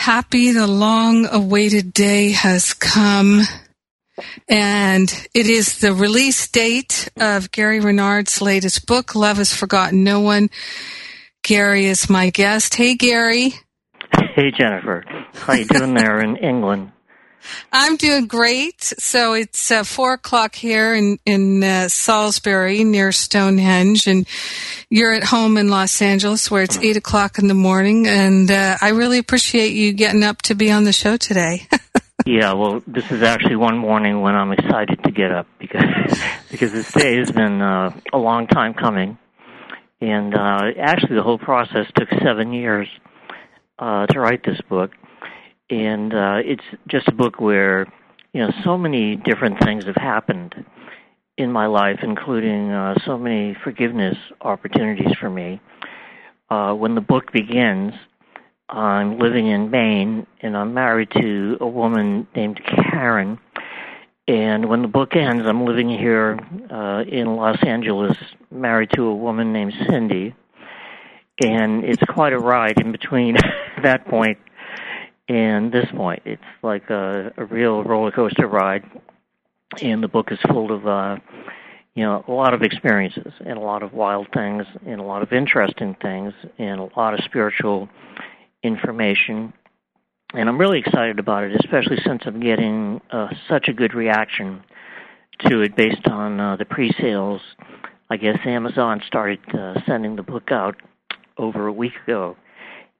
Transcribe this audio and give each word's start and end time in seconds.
happy 0.00 0.50
the 0.52 0.66
long 0.66 1.26
awaited 1.30 1.92
day 1.92 2.30
has 2.30 2.72
come. 2.72 3.42
And 4.48 5.28
it 5.34 5.46
is 5.46 5.80
the 5.80 5.92
release 5.92 6.48
date 6.48 7.10
of 7.18 7.50
Gary 7.50 7.80
Renard's 7.80 8.40
latest 8.40 8.86
book, 8.86 9.14
Love 9.14 9.36
Has 9.36 9.54
Forgotten 9.54 10.02
No 10.02 10.20
One. 10.20 10.48
Gary 11.42 11.84
is 11.84 12.08
my 12.08 12.30
guest. 12.30 12.74
Hey, 12.76 12.94
Gary. 12.96 13.52
Hey, 14.34 14.50
Jennifer. 14.58 15.04
How 15.34 15.52
you 15.52 15.66
doing 15.66 15.92
there 15.92 16.20
in 16.20 16.36
England? 16.36 16.92
I'm 17.72 17.96
doing 17.96 18.26
great. 18.26 18.82
So 18.82 19.34
it's 19.34 19.70
uh, 19.70 19.84
four 19.84 20.14
o'clock 20.14 20.54
here 20.54 20.94
in 20.94 21.18
in 21.24 21.62
uh, 21.62 21.88
Salisbury 21.88 22.84
near 22.84 23.12
Stonehenge, 23.12 24.06
and 24.06 24.26
you're 24.88 25.12
at 25.12 25.24
home 25.24 25.56
in 25.56 25.68
Los 25.68 26.00
Angeles 26.02 26.50
where 26.50 26.62
it's 26.62 26.78
eight 26.78 26.96
o'clock 26.96 27.38
in 27.38 27.48
the 27.48 27.54
morning. 27.54 28.06
And 28.06 28.50
uh, 28.50 28.76
I 28.80 28.90
really 28.90 29.18
appreciate 29.18 29.72
you 29.72 29.92
getting 29.92 30.22
up 30.22 30.42
to 30.42 30.54
be 30.54 30.70
on 30.70 30.84
the 30.84 30.92
show 30.92 31.16
today. 31.16 31.66
yeah, 32.26 32.52
well, 32.52 32.82
this 32.86 33.10
is 33.10 33.22
actually 33.22 33.56
one 33.56 33.78
morning 33.78 34.20
when 34.20 34.34
I'm 34.34 34.52
excited 34.52 35.02
to 35.04 35.10
get 35.10 35.32
up 35.32 35.46
because 35.58 36.20
because 36.50 36.72
this 36.72 36.92
day 36.92 37.16
has 37.16 37.30
been 37.30 37.60
uh, 37.62 37.98
a 38.12 38.18
long 38.18 38.46
time 38.46 38.74
coming, 38.74 39.18
and 40.00 40.34
uh, 40.34 40.70
actually 40.78 41.16
the 41.16 41.22
whole 41.22 41.38
process 41.38 41.86
took 41.94 42.08
seven 42.22 42.52
years 42.52 42.88
uh, 43.78 44.06
to 44.06 44.20
write 44.20 44.44
this 44.44 44.60
book 44.68 44.92
and 45.70 46.12
uh, 46.12 46.38
it's 46.44 46.64
just 46.88 47.08
a 47.08 47.12
book 47.12 47.40
where 47.40 47.86
you 48.32 48.40
know 48.40 48.52
so 48.64 48.76
many 48.76 49.16
different 49.16 49.62
things 49.64 49.84
have 49.86 49.96
happened 49.96 50.54
in 51.36 51.50
my 51.50 51.66
life, 51.66 52.00
including 52.02 52.70
uh, 52.70 52.94
so 53.06 53.16
many 53.16 53.56
forgiveness 53.64 54.16
opportunities 54.42 55.16
for 55.18 55.30
me. 55.30 55.60
Uh, 56.50 56.74
when 56.74 56.94
the 56.94 57.00
book 57.00 57.32
begins, 57.32 57.94
I'm 58.68 59.18
living 59.18 59.46
in 59.46 59.70
Maine, 59.70 60.26
and 60.42 60.56
I'm 60.56 60.74
married 60.74 61.10
to 61.20 61.56
a 61.60 61.66
woman 61.66 62.26
named 62.34 62.60
Karen. 62.64 63.38
And 64.28 64.68
when 64.68 64.82
the 64.82 64.88
book 64.88 65.16
ends, 65.16 65.44
I'm 65.46 65.64
living 65.64 65.88
here 65.88 66.38
uh, 66.70 67.02
in 67.02 67.36
Los 67.36 67.58
Angeles, 67.64 68.16
married 68.50 68.90
to 68.94 69.06
a 69.06 69.14
woman 69.14 69.52
named 69.52 69.72
Cindy. 69.88 70.34
And 71.42 71.84
it's 71.84 72.02
quite 72.08 72.32
a 72.32 72.38
ride 72.38 72.80
in 72.80 72.92
between 72.92 73.36
that 73.82 74.06
point 74.06 74.38
and 75.30 75.70
this 75.70 75.86
point. 75.94 76.22
It's 76.24 76.42
like 76.62 76.90
a, 76.90 77.32
a 77.36 77.44
real 77.44 77.84
roller 77.84 78.10
coaster 78.10 78.48
ride, 78.48 78.82
and 79.80 80.02
the 80.02 80.08
book 80.08 80.32
is 80.32 80.38
full 80.48 80.72
of, 80.72 80.86
uh, 80.88 81.18
you 81.94 82.02
know, 82.02 82.24
a 82.26 82.32
lot 82.32 82.52
of 82.52 82.62
experiences 82.62 83.32
and 83.46 83.56
a 83.56 83.60
lot 83.60 83.84
of 83.84 83.92
wild 83.92 84.26
things 84.34 84.64
and 84.84 85.00
a 85.00 85.04
lot 85.04 85.22
of 85.22 85.32
interesting 85.32 85.96
things 86.02 86.34
and 86.58 86.80
a 86.80 86.88
lot 86.96 87.14
of 87.14 87.20
spiritual 87.24 87.88
information. 88.64 89.52
And 90.34 90.48
I'm 90.48 90.58
really 90.58 90.80
excited 90.80 91.20
about 91.20 91.44
it, 91.44 91.52
especially 91.60 91.98
since 92.04 92.22
I'm 92.26 92.40
getting 92.40 93.00
uh, 93.12 93.28
such 93.48 93.68
a 93.68 93.72
good 93.72 93.94
reaction 93.94 94.64
to 95.46 95.60
it 95.60 95.76
based 95.76 96.08
on 96.08 96.40
uh, 96.40 96.56
the 96.56 96.64
pre-sales. 96.64 97.40
I 98.10 98.16
guess 98.16 98.38
Amazon 98.44 99.00
started 99.06 99.38
uh, 99.54 99.74
sending 99.86 100.16
the 100.16 100.24
book 100.24 100.50
out 100.50 100.74
over 101.38 101.68
a 101.68 101.72
week 101.72 101.92
ago 102.04 102.36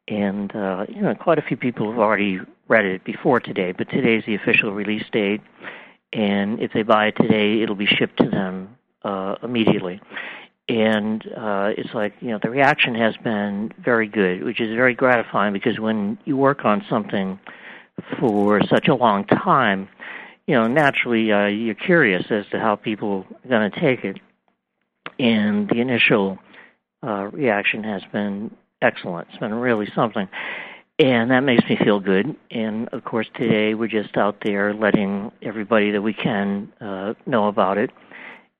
and 0.09 0.55
uh, 0.55 0.87
you 0.89 1.01
know 1.01 1.15
quite 1.15 1.39
a 1.39 1.43
few 1.43 1.57
people 1.57 1.91
have 1.91 2.01
already 2.01 2.39
read 2.69 2.85
it 2.85 3.05
before 3.05 3.41
today, 3.41 3.73
but 3.73 3.89
today 3.91 4.17
is 4.17 4.25
the 4.27 4.35
official 4.35 4.73
release 4.73 5.05
date, 5.13 5.41
and 6.13 6.61
if 6.61 6.73
they 6.73 6.83
buy 6.83 7.07
it 7.07 7.17
today, 7.17 7.63
it'll 7.63 7.75
be 7.75 7.87
shipped 7.87 8.17
to 8.19 8.29
them 8.29 8.77
uh, 9.05 9.37
immediately. 9.43 10.01
And 10.69 11.27
uh, 11.37 11.73
it's 11.77 11.95
like 11.95 12.15
you 12.21 12.29
know 12.29 12.39
the 12.43 12.51
reaction 12.51 12.95
has 12.95 13.17
been 13.19 13.73
very 13.83 14.09
good, 14.09 14.45
which 14.45 14.61
is 14.61 14.75
very 14.75 14.95
gratifying 14.95 15.53
because 15.53 15.81
when 15.81 16.19
you 16.25 16.37
work 16.37 16.65
on 16.65 16.85
something 16.89 17.39
for 18.19 18.61
such 18.67 18.89
a 18.89 18.95
long 18.95 19.25
time, 19.25 19.89
you 20.47 20.55
know 20.55 20.67
naturally 20.69 21.33
uh, 21.33 21.47
you're 21.47 21.75
curious 21.75 22.25
as 22.31 22.47
to 22.53 22.61
how 22.61 22.77
people 22.77 23.27
are 23.45 23.49
going 23.49 23.71
to 23.71 23.81
take 23.81 24.05
it, 24.05 24.19
and 25.19 25.69
the 25.69 25.81
initial 25.81 26.39
uh, 27.03 27.29
reaction 27.33 27.83
has 27.83 28.03
been 28.13 28.55
excellent. 28.83 29.29
It's 29.31 29.39
been 29.39 29.55
really 29.55 29.89
something. 29.95 30.29
And 30.99 31.31
that 31.31 31.41
makes 31.41 31.65
me 31.69 31.79
feel 31.83 31.99
good. 31.99 32.37
And 32.51 32.89
of 32.89 33.05
course, 33.05 33.27
today 33.35 33.73
we're 33.73 33.89
just 33.89 34.19
out 34.19 34.37
there 34.45 34.75
letting 34.75 35.33
everybody 35.41 35.91
that 35.93 36.03
we 36.03 36.13
can 36.13 36.71
uh, 36.81 37.15
know 37.27 37.49
about 37.49 37.79
it. 37.79 37.91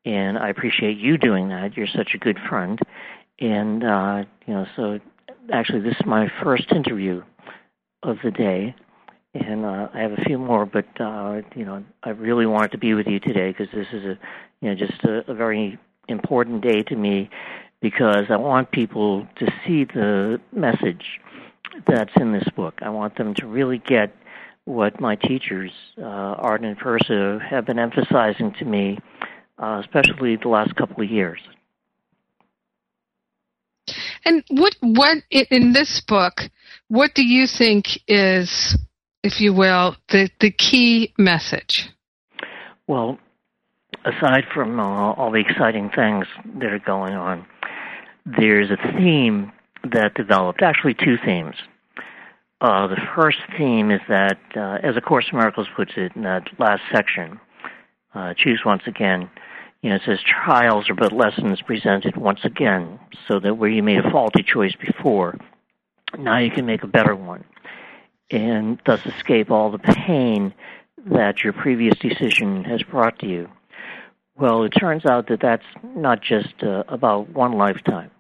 And 0.07 0.39
I 0.39 0.49
appreciate 0.49 0.97
you 0.97 1.19
doing 1.19 1.51
that. 1.51 1.77
You're 1.77 1.87
such 1.87 2.15
a 2.15 2.19
good 2.19 2.39
friend. 2.49 2.79
And, 3.41 3.85
uh, 3.85 4.25
you 4.47 4.55
know, 4.55 4.67
so 4.75 5.01
actually, 5.53 5.81
this 5.81 5.97
is 6.01 6.07
my 6.07 6.33
first 6.43 6.73
interview 6.73 7.23
of 8.03 8.17
the 8.25 8.31
day. 8.31 8.75
And 9.35 9.67
uh, 9.67 9.89
I 9.93 10.01
have 10.01 10.13
a 10.13 10.25
few 10.25 10.39
more, 10.39 10.65
but, 10.65 10.89
uh, 10.99 11.43
you 11.55 11.67
know, 11.67 11.85
I 12.03 12.11
really 12.11 12.47
wanted 12.47 12.73
to 12.73 12.79
be 12.79 12.95
with 12.95 13.07
you 13.07 13.21
today 13.21 13.53
because 13.53 13.69
this 13.75 13.87
is 13.93 14.05
a, 14.05 14.19
you 14.63 14.71
know, 14.71 14.75
just 14.75 15.05
a, 15.05 15.31
a 15.31 15.35
very 15.35 15.79
important 16.09 16.63
day 16.63 16.83
to 16.85 16.97
me 16.97 17.29
because 17.81 18.25
I 18.31 18.37
want 18.37 18.71
people 18.71 19.27
to 19.37 19.47
see 19.67 19.85
the 19.85 20.41
message 20.53 21.21
that's 21.87 22.13
in 22.17 22.33
this 22.33 22.49
book. 22.55 22.75
I 22.83 22.91
want 22.91 23.17
them 23.17 23.35
to 23.35 23.47
really 23.47 23.79
get 23.79 24.15
what 24.65 25.01
my 25.01 25.17
teachers, 25.17 25.73
uh, 25.99 26.03
Arten 26.03 26.67
and 26.67 26.79
Pursah, 26.79 27.41
have 27.41 27.67
been 27.67 27.79
emphasizing 27.79 28.53
to 28.59 28.65
me, 28.65 28.99
uh, 29.59 29.83
especially 29.85 30.37
the 30.37 30.49
last 30.49 30.77
couple 30.77 31.03
of 31.03 31.11
years. 31.11 31.41
And 34.25 34.45
what 34.51 34.77
what 34.81 35.19
in 35.31 35.73
this 35.73 36.03
book, 36.07 36.43
what 36.89 37.15
do 37.15 37.25
you 37.25 37.47
think 37.47 37.87
is, 38.07 38.79
if 39.23 39.41
you 39.41 39.55
will, 39.55 39.97
the 40.11 40.29
the 40.41 40.51
key 40.51 41.15
message? 41.19 41.89
Well, 42.87 43.19
aside 44.05 44.45
from 44.53 44.79
uh, 44.79 45.13
all 45.15 45.31
the 45.33 45.39
exciting 45.39 45.91
things 45.95 46.27
that 46.59 46.73
are 46.73 46.79
going 46.81 47.15
on, 47.15 47.47
there's 48.27 48.71
a 48.71 48.77
theme 48.99 49.53
that 49.85 50.15
developed, 50.15 50.63
actually, 50.63 50.95
two 50.95 51.17
themes. 51.25 51.57
Uh, 52.61 52.87
the 52.87 53.01
first 53.17 53.39
theme 53.57 53.91
is 53.91 54.01
that, 54.09 54.39
uh, 54.55 54.79
as 54.83 54.97
A 54.97 55.01
Course 55.01 55.27
in 55.33 55.39
Miracles 55.39 55.69
puts 55.75 55.93
it 55.97 56.13
in 56.15 56.23
that 56.23 56.49
last 56.59 56.83
section, 56.93 57.41
uh, 58.15 58.35
choose 58.35 58.61
once 58.65 58.83
again. 58.87 59.31
You 59.83 59.91
know, 59.91 59.97
it 59.97 60.03
says 60.05 60.19
trials 60.21 60.91
are 60.91 60.95
but 60.95 61.13
lessons 61.13 61.63
presented 61.63 62.17
once 62.17 62.41
again, 62.45 62.99
so 63.27 63.41
that 63.41 63.55
where 63.55 63.71
you 63.71 63.83
made 63.83 64.05
a 64.05 64.11
faulty 64.11 64.43
choice 64.43 64.75
before, 64.77 65.39
now 66.19 66.39
you 66.39 66.51
can 66.51 66.67
make 66.67 66.83
a 66.83 66.87
better 66.87 67.17
one, 67.17 67.45
and 68.31 68.79
thus 68.85 69.01
escape 69.07 69.51
all 69.51 69.71
the 69.71 69.79
pain 69.79 70.53
that 71.07 71.43
your 71.43 71.55
previous 71.55 71.97
decision 71.99 72.65
has 72.65 72.83
brought 72.83 73.19
to 73.21 73.27
you. 73.27 73.49
Well, 74.41 74.65
it 74.65 74.71
turns 74.71 75.05
out 75.05 75.29
that 75.29 75.41
that's 75.43 75.65
not 75.83 76.23
just 76.23 76.63
uh, 76.63 76.85
about 76.89 77.29
one 77.29 77.53
lifetime. 77.53 78.11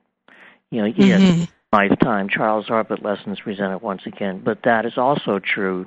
You 0.70 0.82
know, 0.82 0.92
yes, 0.94 1.20
mm-hmm. 1.20 1.44
lifetime 1.72 2.28
trials 2.28 2.68
are 2.68 2.84
but 2.84 3.02
lessons 3.02 3.40
presented 3.40 3.78
once 3.78 4.02
again, 4.04 4.42
but 4.44 4.58
that 4.64 4.84
is 4.84 4.98
also 4.98 5.38
true 5.38 5.86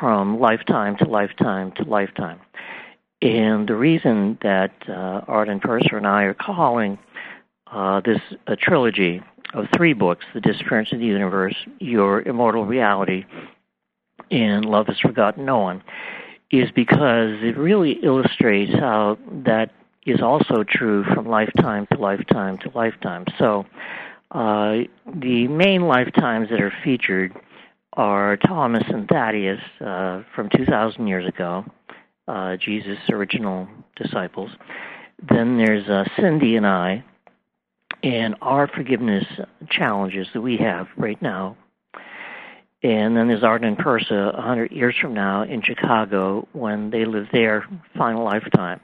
from 0.00 0.40
lifetime 0.40 0.96
to 0.96 1.04
lifetime 1.04 1.72
to 1.72 1.84
lifetime. 1.84 2.40
And 3.20 3.68
the 3.68 3.76
reason 3.76 4.38
that 4.42 4.72
uh, 4.88 5.20
Arten 5.28 5.60
Pursah 5.60 5.98
and 5.98 6.06
I 6.06 6.22
are 6.22 6.34
calling 6.34 6.98
uh, 7.70 8.00
this 8.00 8.20
a 8.46 8.56
trilogy 8.56 9.22
of 9.52 9.66
three 9.76 9.92
books 9.92 10.24
The 10.32 10.40
Disappearance 10.40 10.92
of 10.92 10.98
the 10.98 11.04
Universe, 11.04 11.56
Your 11.78 12.22
Immortal 12.22 12.64
Reality, 12.64 13.26
and 14.30 14.64
Love 14.64 14.86
Has 14.86 14.98
Forgotten 14.98 15.44
No 15.44 15.58
One 15.58 15.82
is 16.52 16.70
because 16.72 17.42
it 17.42 17.56
really 17.56 17.92
illustrates 18.02 18.72
how 18.74 19.18
that 19.44 19.70
is 20.04 20.20
also 20.20 20.64
true 20.68 21.02
from 21.14 21.26
lifetime 21.26 21.86
to 21.90 21.98
lifetime 21.98 22.58
to 22.58 22.70
lifetime. 22.74 23.24
So, 23.38 23.64
uh, 24.32 24.84
the 25.20 25.48
main 25.48 25.82
lifetimes 25.82 26.48
that 26.50 26.60
are 26.60 26.72
featured 26.84 27.32
are 27.94 28.36
Thomas 28.36 28.84
and 28.88 29.06
Thaddeus 29.08 29.60
uh, 29.80 30.22
from 30.34 30.48
2,000 30.56 31.06
years 31.06 31.26
ago, 31.26 31.64
uh, 32.28 32.56
Jesus' 32.56 32.98
original 33.10 33.68
disciples. 33.96 34.50
Then 35.28 35.58
there's 35.58 35.86
uh, 35.88 36.04
Cindy 36.18 36.56
and 36.56 36.66
I, 36.66 37.04
and 38.02 38.34
our 38.40 38.66
forgiveness 38.66 39.24
challenges 39.70 40.26
that 40.32 40.40
we 40.40 40.56
have 40.56 40.88
right 40.96 41.20
now 41.22 41.56
and 42.82 43.16
then 43.16 43.28
there's 43.28 43.44
Arten 43.44 43.68
and 43.68 43.78
Pursah 43.78 44.32
100 44.34 44.72
years 44.72 44.96
from 45.00 45.14
now 45.14 45.42
in 45.42 45.62
Chicago 45.62 46.48
when 46.52 46.90
they 46.90 47.04
live 47.04 47.28
their 47.32 47.64
final 47.96 48.24
lifetime. 48.24 48.80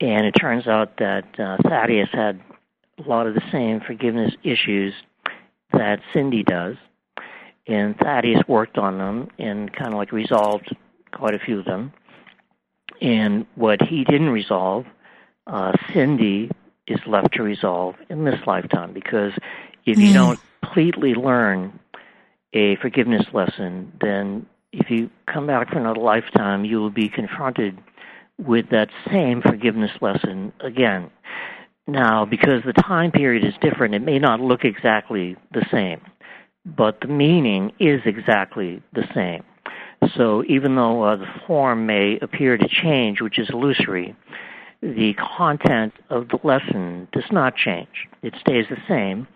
And 0.00 0.24
it 0.24 0.32
turns 0.32 0.66
out 0.66 0.96
that 0.98 1.38
uh, 1.38 1.58
Thaddeus 1.62 2.08
had 2.12 2.40
a 2.98 3.08
lot 3.08 3.26
of 3.26 3.34
the 3.34 3.42
same 3.52 3.80
forgiveness 3.80 4.32
issues 4.42 4.94
that 5.72 6.00
Cindy 6.14 6.42
does. 6.42 6.76
And 7.66 7.94
Thaddeus 7.98 8.42
worked 8.48 8.78
on 8.78 8.96
them 8.96 9.28
and 9.38 9.70
kind 9.70 9.92
of 9.92 9.98
like 9.98 10.12
resolved 10.12 10.74
quite 11.12 11.34
a 11.34 11.38
few 11.38 11.58
of 11.58 11.66
them. 11.66 11.92
And 13.02 13.46
what 13.54 13.82
he 13.82 14.04
didn't 14.04 14.30
resolve, 14.30 14.86
uh, 15.46 15.72
Cindy 15.92 16.50
is 16.86 17.00
left 17.06 17.34
to 17.34 17.42
resolve 17.42 17.96
in 18.08 18.24
this 18.24 18.40
lifetime 18.46 18.92
because 18.94 19.32
if 19.84 19.98
you 19.98 20.10
mm. 20.10 20.14
don't 20.14 20.40
completely 20.62 21.14
learn 21.14 21.78
a 22.52 22.76
forgiveness 22.76 23.26
lesson, 23.32 23.92
then 24.00 24.46
if 24.72 24.90
you 24.90 25.10
come 25.32 25.46
back 25.46 25.70
for 25.70 25.78
another 25.78 26.00
lifetime, 26.00 26.64
you 26.64 26.78
will 26.78 26.90
be 26.90 27.08
confronted 27.08 27.78
with 28.38 28.70
that 28.70 28.88
same 29.10 29.42
forgiveness 29.42 29.90
lesson 30.00 30.52
again. 30.60 31.10
Now, 31.86 32.24
because 32.24 32.62
the 32.64 32.72
time 32.72 33.10
period 33.10 33.44
is 33.44 33.54
different, 33.60 33.94
it 33.94 34.02
may 34.02 34.18
not 34.18 34.40
look 34.40 34.64
exactly 34.64 35.36
the 35.52 35.66
same, 35.70 36.00
but 36.64 37.00
the 37.00 37.08
meaning 37.08 37.72
is 37.80 38.00
exactly 38.04 38.82
the 38.92 39.04
same. 39.14 39.42
So 40.16 40.44
even 40.48 40.76
though 40.76 41.02
uh, 41.02 41.16
the 41.16 41.26
form 41.46 41.86
may 41.86 42.18
appear 42.22 42.56
to 42.56 42.68
change, 42.68 43.20
which 43.20 43.38
is 43.38 43.50
illusory, 43.50 44.16
the 44.82 45.14
content 45.14 45.92
of 46.08 46.28
the 46.28 46.38
lesson 46.42 47.06
does 47.12 47.30
not 47.30 47.54
change. 47.54 48.08
It 48.22 48.34
stays 48.40 48.64
the 48.70 48.78
same, 48.88 49.26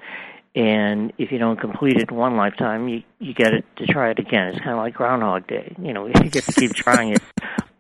and 0.55 1.13
if 1.19 1.33
you 1.33 1.39
don't 1.39 1.59
complete 1.61 1.97
it 1.97 2.11
in 2.11 2.17
one 2.17 2.37
lifetime, 2.37 2.89
you 2.89 3.03
you 3.19 3.35
get 3.35 3.53
it 3.53 3.65
to 3.77 3.87
try 3.87 4.11
it 4.11 4.19
again. 4.19 4.49
It's 4.49 4.59
kind 4.59 4.71
of 4.71 4.79
like 4.79 4.95
Groundhog 4.95 5.47
Day. 5.47 5.75
You 5.81 5.93
know, 5.93 6.07
you 6.23 6.31
get 6.31 6.45
to 6.45 6.53
keep 6.53 6.73
trying 6.75 7.11
it 7.11 7.23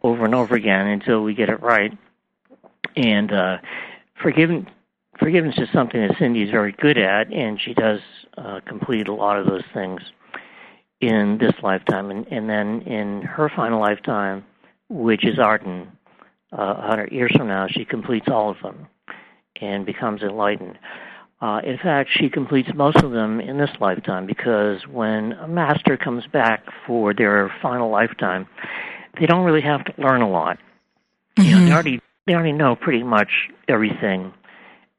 over 0.02 0.24
and 0.24 0.34
over 0.34 0.54
again 0.54 0.86
until 0.86 1.22
we 1.22 1.34
get 1.34 1.48
it 1.48 1.62
right. 1.62 1.96
And 2.96 3.32
uh, 3.32 3.58
forgiven, 4.20 4.68
forgiveness 5.18 5.56
is 5.58 5.68
something 5.72 6.00
that 6.06 6.16
Cindy 6.18 6.42
is 6.42 6.50
very 6.50 6.72
good 6.72 6.98
at, 6.98 7.32
and 7.32 7.60
she 7.60 7.74
does 7.74 8.00
uh, 8.36 8.60
complete 8.66 9.08
a 9.08 9.14
lot 9.14 9.38
of 9.38 9.46
those 9.46 9.64
things 9.72 10.00
in 11.00 11.38
this 11.38 11.54
lifetime, 11.62 12.10
and, 12.10 12.26
and 12.28 12.48
then 12.48 12.82
in 12.82 13.22
her 13.22 13.50
final 13.54 13.80
lifetime, 13.80 14.44
which 14.88 15.24
is 15.24 15.38
Arten, 15.38 15.88
uh, 16.52 16.74
100 16.74 17.12
years 17.12 17.32
from 17.36 17.48
now, 17.48 17.66
she 17.68 17.84
completes 17.84 18.26
all 18.28 18.50
of 18.50 18.56
them 18.62 18.86
and 19.60 19.84
becomes 19.84 20.22
enlightened. 20.22 20.78
Uh, 21.44 21.58
in 21.58 21.76
fact, 21.76 22.08
she 22.10 22.30
completes 22.30 22.70
most 22.74 22.96
of 23.04 23.10
them 23.10 23.38
in 23.38 23.58
this 23.58 23.68
lifetime 23.78 24.24
because 24.24 24.86
when 24.86 25.32
a 25.32 25.46
master 25.46 25.94
comes 25.94 26.26
back 26.28 26.64
for 26.86 27.12
their 27.12 27.52
final 27.60 27.90
lifetime, 27.90 28.46
they 29.20 29.26
don't 29.26 29.44
really 29.44 29.60
have 29.60 29.84
to 29.84 29.92
learn 29.98 30.22
a 30.22 30.30
lot. 30.30 30.58
Mm-hmm. 31.36 31.42
You 31.42 31.50
know, 31.50 31.58
they 31.58 31.64
mm-hmm. 31.64 31.72
already 31.74 32.00
they 32.26 32.32
already 32.32 32.52
know 32.52 32.76
pretty 32.76 33.02
much 33.02 33.28
everything 33.68 34.32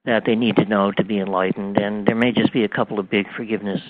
that 0.06 0.26
they 0.28 0.36
need 0.36 0.56
to 0.58 0.66
know 0.66 0.92
to 0.92 1.04
be 1.04 1.18
enlightened, 1.18 1.78
and 1.78 2.06
there 2.06 2.14
may 2.14 2.32
just 2.32 2.54
be 2.54 2.64
a 2.64 2.70
couple 2.70 3.00
of 3.00 3.10
big 3.10 3.26
forgiveness 3.36 3.82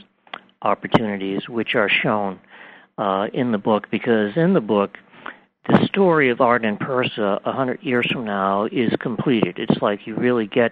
opportunities 0.61 1.49
which 1.49 1.75
are 1.75 1.89
shown 1.89 2.39
uh, 2.97 3.27
in 3.33 3.51
the 3.51 3.57
book 3.57 3.91
because 3.91 4.37
in 4.37 4.53
the 4.53 4.61
book 4.61 4.97
the 5.67 5.85
story 5.87 6.29
of 6.29 6.39
Arten 6.39 6.69
and 6.69 6.79
Pursah 6.79 7.41
a 7.43 7.51
hundred 7.51 7.83
years 7.83 8.07
from 8.09 8.23
now 8.23 8.65
is 8.71 8.93
completed. 9.01 9.57
It's 9.57 9.81
like 9.81 10.07
you 10.07 10.15
really 10.15 10.47
get 10.47 10.71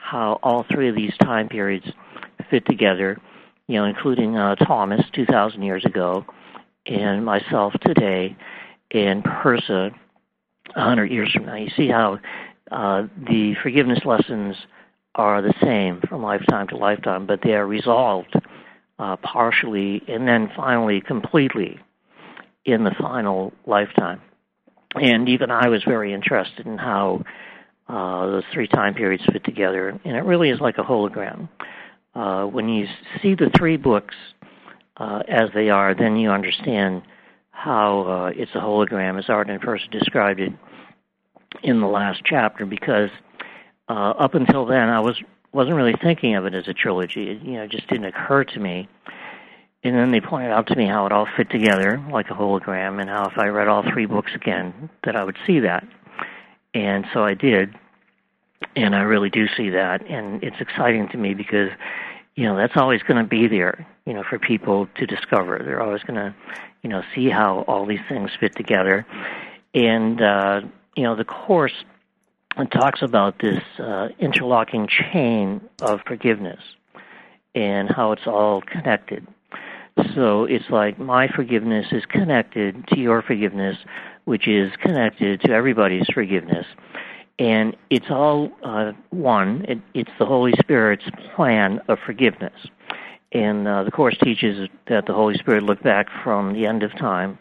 how 0.00 0.38
all 0.42 0.64
three 0.72 0.88
of 0.88 0.96
these 0.96 1.16
time 1.18 1.48
periods 1.48 1.86
fit 2.50 2.66
together, 2.66 3.18
you 3.66 3.76
know, 3.76 3.84
including 3.84 4.36
uh, 4.36 4.54
Thomas 4.56 5.04
2,000 5.12 5.62
years 5.62 5.84
ago, 5.84 6.24
and 6.86 7.24
myself 7.24 7.72
today, 7.82 8.36
and 8.90 9.22
Pursah 9.22 9.90
100 10.74 11.10
years 11.10 11.30
from 11.32 11.46
now. 11.46 11.56
You 11.56 11.70
see 11.76 11.88
how 11.88 12.18
uh, 12.70 13.02
the 13.16 13.54
forgiveness 13.62 14.00
lessons 14.04 14.56
are 15.14 15.42
the 15.42 15.54
same 15.62 16.00
from 16.08 16.22
lifetime 16.22 16.68
to 16.68 16.76
lifetime, 16.76 17.26
but 17.26 17.40
they 17.42 17.52
are 17.52 17.66
resolved 17.66 18.34
uh, 18.98 19.16
partially 19.16 20.02
and 20.08 20.26
then 20.26 20.50
finally 20.56 21.00
completely 21.00 21.78
in 22.64 22.84
the 22.84 22.94
final 23.00 23.52
lifetime. 23.66 24.20
And 24.94 25.28
even 25.28 25.50
I 25.50 25.68
was 25.68 25.82
very 25.84 26.12
interested 26.12 26.66
in 26.66 26.78
how 26.78 27.24
uh, 27.90 28.26
those 28.26 28.44
three 28.52 28.68
time 28.68 28.94
periods 28.94 29.24
fit 29.32 29.42
together, 29.42 29.88
and 30.04 30.16
it 30.16 30.24
really 30.24 30.50
is 30.50 30.60
like 30.60 30.78
a 30.78 30.82
hologram. 30.82 31.48
Uh, 32.14 32.44
when 32.44 32.68
you 32.68 32.86
see 33.20 33.34
the 33.34 33.50
three 33.56 33.76
books 33.76 34.14
uh, 34.96 35.22
as 35.26 35.50
they 35.54 35.70
are, 35.70 35.94
then 35.94 36.16
you 36.16 36.30
understand 36.30 37.02
how 37.50 38.02
uh, 38.02 38.30
it's 38.34 38.52
a 38.54 38.58
hologram, 38.58 39.18
as 39.18 39.28
Arten 39.28 39.58
first 39.58 39.90
described 39.90 40.40
it 40.40 40.52
in 41.62 41.80
the 41.80 41.86
last 41.86 42.22
chapter. 42.24 42.64
Because 42.64 43.10
uh, 43.88 44.10
up 44.10 44.34
until 44.34 44.66
then, 44.66 44.88
I 44.88 45.00
was 45.00 45.20
wasn't 45.52 45.74
really 45.74 45.96
thinking 46.00 46.36
of 46.36 46.46
it 46.46 46.54
as 46.54 46.68
a 46.68 46.74
trilogy. 46.74 47.30
It, 47.30 47.42
you 47.42 47.54
know, 47.54 47.64
it 47.64 47.72
just 47.72 47.88
didn't 47.88 48.06
occur 48.06 48.44
to 48.44 48.60
me. 48.60 48.88
And 49.82 49.96
then 49.96 50.12
they 50.12 50.20
pointed 50.20 50.52
out 50.52 50.68
to 50.68 50.76
me 50.76 50.86
how 50.86 51.06
it 51.06 51.12
all 51.12 51.26
fit 51.36 51.50
together 51.50 52.00
like 52.12 52.30
a 52.30 52.34
hologram, 52.34 53.00
and 53.00 53.10
how 53.10 53.28
if 53.28 53.36
I 53.36 53.48
read 53.48 53.66
all 53.66 53.82
three 53.82 54.06
books 54.06 54.30
again, 54.34 54.90
that 55.04 55.16
I 55.16 55.24
would 55.24 55.38
see 55.46 55.60
that. 55.60 55.84
And 56.72 57.04
so 57.12 57.24
I 57.24 57.34
did, 57.34 57.74
and 58.76 58.94
I 58.94 59.00
really 59.00 59.30
do 59.30 59.46
see 59.56 59.70
that, 59.70 60.06
and 60.08 60.42
it's 60.42 60.60
exciting 60.60 61.08
to 61.08 61.16
me 61.16 61.34
because, 61.34 61.70
you 62.34 62.44
know, 62.44 62.56
that's 62.56 62.76
always 62.76 63.02
going 63.02 63.22
to 63.22 63.28
be 63.28 63.48
there, 63.48 63.86
you 64.06 64.12
know, 64.12 64.22
for 64.28 64.38
people 64.38 64.88
to 64.96 65.06
discover. 65.06 65.60
They're 65.64 65.82
always 65.82 66.02
going 66.02 66.16
to, 66.16 66.34
you 66.82 66.90
know, 66.90 67.02
see 67.14 67.28
how 67.28 67.64
all 67.66 67.86
these 67.86 68.00
things 68.08 68.30
fit 68.38 68.54
together, 68.56 69.06
and 69.74 70.20
uh, 70.20 70.60
you 70.96 71.04
know, 71.04 71.16
the 71.16 71.24
course 71.24 71.84
talks 72.72 73.00
about 73.02 73.38
this 73.38 73.62
uh, 73.78 74.08
interlocking 74.18 74.88
chain 74.88 75.60
of 75.80 76.00
forgiveness 76.06 76.60
and 77.54 77.88
how 77.88 78.12
it's 78.12 78.26
all 78.26 78.60
connected. 78.62 79.26
So 80.14 80.44
it's 80.44 80.68
like 80.70 80.98
my 80.98 81.28
forgiveness 81.28 81.86
is 81.92 82.04
connected 82.06 82.86
to 82.88 82.98
your 82.98 83.22
forgiveness, 83.22 83.76
which 84.24 84.48
is 84.48 84.72
connected 84.80 85.40
to 85.42 85.52
everybody's 85.52 86.06
forgiveness. 86.12 86.66
And 87.40 87.74
it's 87.88 88.10
all 88.10 88.52
uh, 88.62 88.92
one. 89.08 89.64
It, 89.66 89.78
it's 89.94 90.10
the 90.18 90.26
Holy 90.26 90.52
Spirit's 90.60 91.06
plan 91.34 91.80
of 91.88 91.98
forgiveness. 92.04 92.52
And 93.32 93.66
uh, 93.66 93.82
the 93.82 93.90
Course 93.90 94.16
teaches 94.22 94.68
that 94.88 95.06
the 95.06 95.14
Holy 95.14 95.38
Spirit 95.38 95.62
looked 95.62 95.82
back 95.82 96.08
from 96.22 96.52
the 96.52 96.66
end 96.66 96.82
of 96.82 96.94
time, 96.98 97.38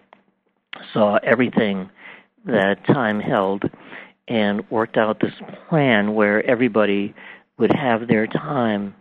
saw 0.93 1.19
everything 1.21 1.89
that 2.45 2.85
time 2.87 3.19
held 3.19 3.69
and 4.29 4.63
worked 4.71 4.95
out 4.95 5.19
this 5.19 5.33
plan 5.67 6.13
where 6.13 6.45
everybody 6.49 7.13
would 7.57 7.73
have 7.73 8.07
their 8.07 8.25
time 8.25 8.95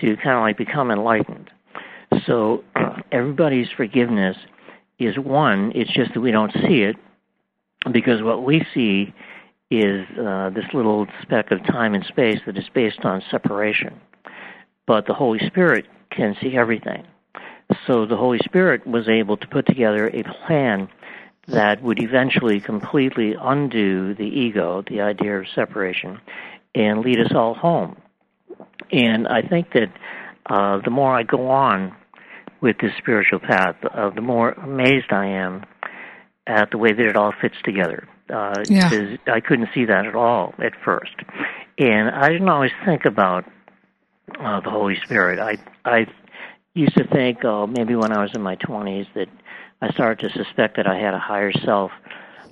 to 0.00 0.16
kind 0.18 0.36
of 0.36 0.42
like 0.42 0.56
become 0.56 0.92
enlightened. 0.92 1.50
So 2.26 2.62
everybody's 3.12 3.68
forgiveness 3.76 4.36
is 5.00 5.18
one, 5.18 5.72
it's 5.74 5.92
just 5.92 6.14
that 6.14 6.20
we 6.20 6.30
don't 6.30 6.52
see 6.52 6.82
it 6.82 6.94
because 7.90 8.22
what 8.22 8.44
we 8.44 8.64
see 8.72 9.12
is 9.70 10.06
uh, 10.18 10.50
this 10.50 10.64
little 10.72 11.06
speck 11.22 11.50
of 11.50 11.64
time 11.66 11.94
and 11.94 12.04
space 12.04 12.40
that 12.46 12.56
is 12.56 12.68
based 12.74 13.04
on 13.04 13.22
separation. 13.30 14.00
But 14.86 15.06
the 15.06 15.14
Holy 15.14 15.40
Spirit 15.46 15.86
can 16.10 16.36
see 16.40 16.56
everything. 16.56 17.06
So 17.86 18.06
the 18.06 18.16
Holy 18.16 18.38
Spirit 18.44 18.86
was 18.86 19.08
able 19.08 19.36
to 19.38 19.46
put 19.48 19.66
together 19.66 20.08
a 20.08 20.22
plan 20.46 20.88
that 21.48 21.82
would 21.82 22.02
eventually 22.02 22.60
completely 22.60 23.34
undo 23.40 24.14
the 24.14 24.24
ego, 24.24 24.82
the 24.88 25.00
idea 25.00 25.38
of 25.38 25.46
separation, 25.54 26.20
and 26.74 27.00
lead 27.00 27.20
us 27.20 27.32
all 27.34 27.54
home. 27.54 27.96
And 28.92 29.26
I 29.26 29.42
think 29.42 29.72
that 29.72 29.92
uh, 30.46 30.80
the 30.84 30.90
more 30.90 31.14
I 31.14 31.22
go 31.22 31.50
on 31.50 31.94
with 32.60 32.76
this 32.80 32.92
spiritual 32.98 33.40
path, 33.40 33.76
uh, 33.84 34.10
the 34.10 34.20
more 34.20 34.52
amazed 34.52 35.10
I 35.10 35.26
am 35.26 35.64
at 36.46 36.70
the 36.70 36.78
way 36.78 36.92
that 36.92 37.06
it 37.06 37.16
all 37.16 37.32
fits 37.40 37.56
together. 37.64 38.08
Uh, 38.32 38.62
yeah. 38.68 39.16
I 39.26 39.40
couldn't 39.40 39.68
see 39.74 39.84
that 39.84 40.06
at 40.06 40.14
all 40.14 40.54
at 40.58 40.72
first, 40.84 41.14
and 41.78 42.08
I 42.10 42.30
didn't 42.30 42.48
always 42.48 42.72
think 42.84 43.04
about 43.04 43.44
uh, 44.40 44.60
the 44.60 44.70
Holy 44.70 44.96
Spirit. 45.04 45.38
I 45.38 45.58
I 45.84 46.06
used 46.74 46.96
to 46.96 47.06
think, 47.06 47.44
oh, 47.44 47.66
maybe 47.66 47.94
when 47.96 48.12
I 48.12 48.22
was 48.22 48.30
in 48.34 48.40
my 48.40 48.54
twenties, 48.56 49.06
that 49.14 49.28
I 49.82 49.92
started 49.92 50.26
to 50.26 50.44
suspect 50.44 50.76
that 50.78 50.86
I 50.86 50.98
had 50.98 51.12
a 51.12 51.18
higher 51.18 51.52
self, 51.52 51.90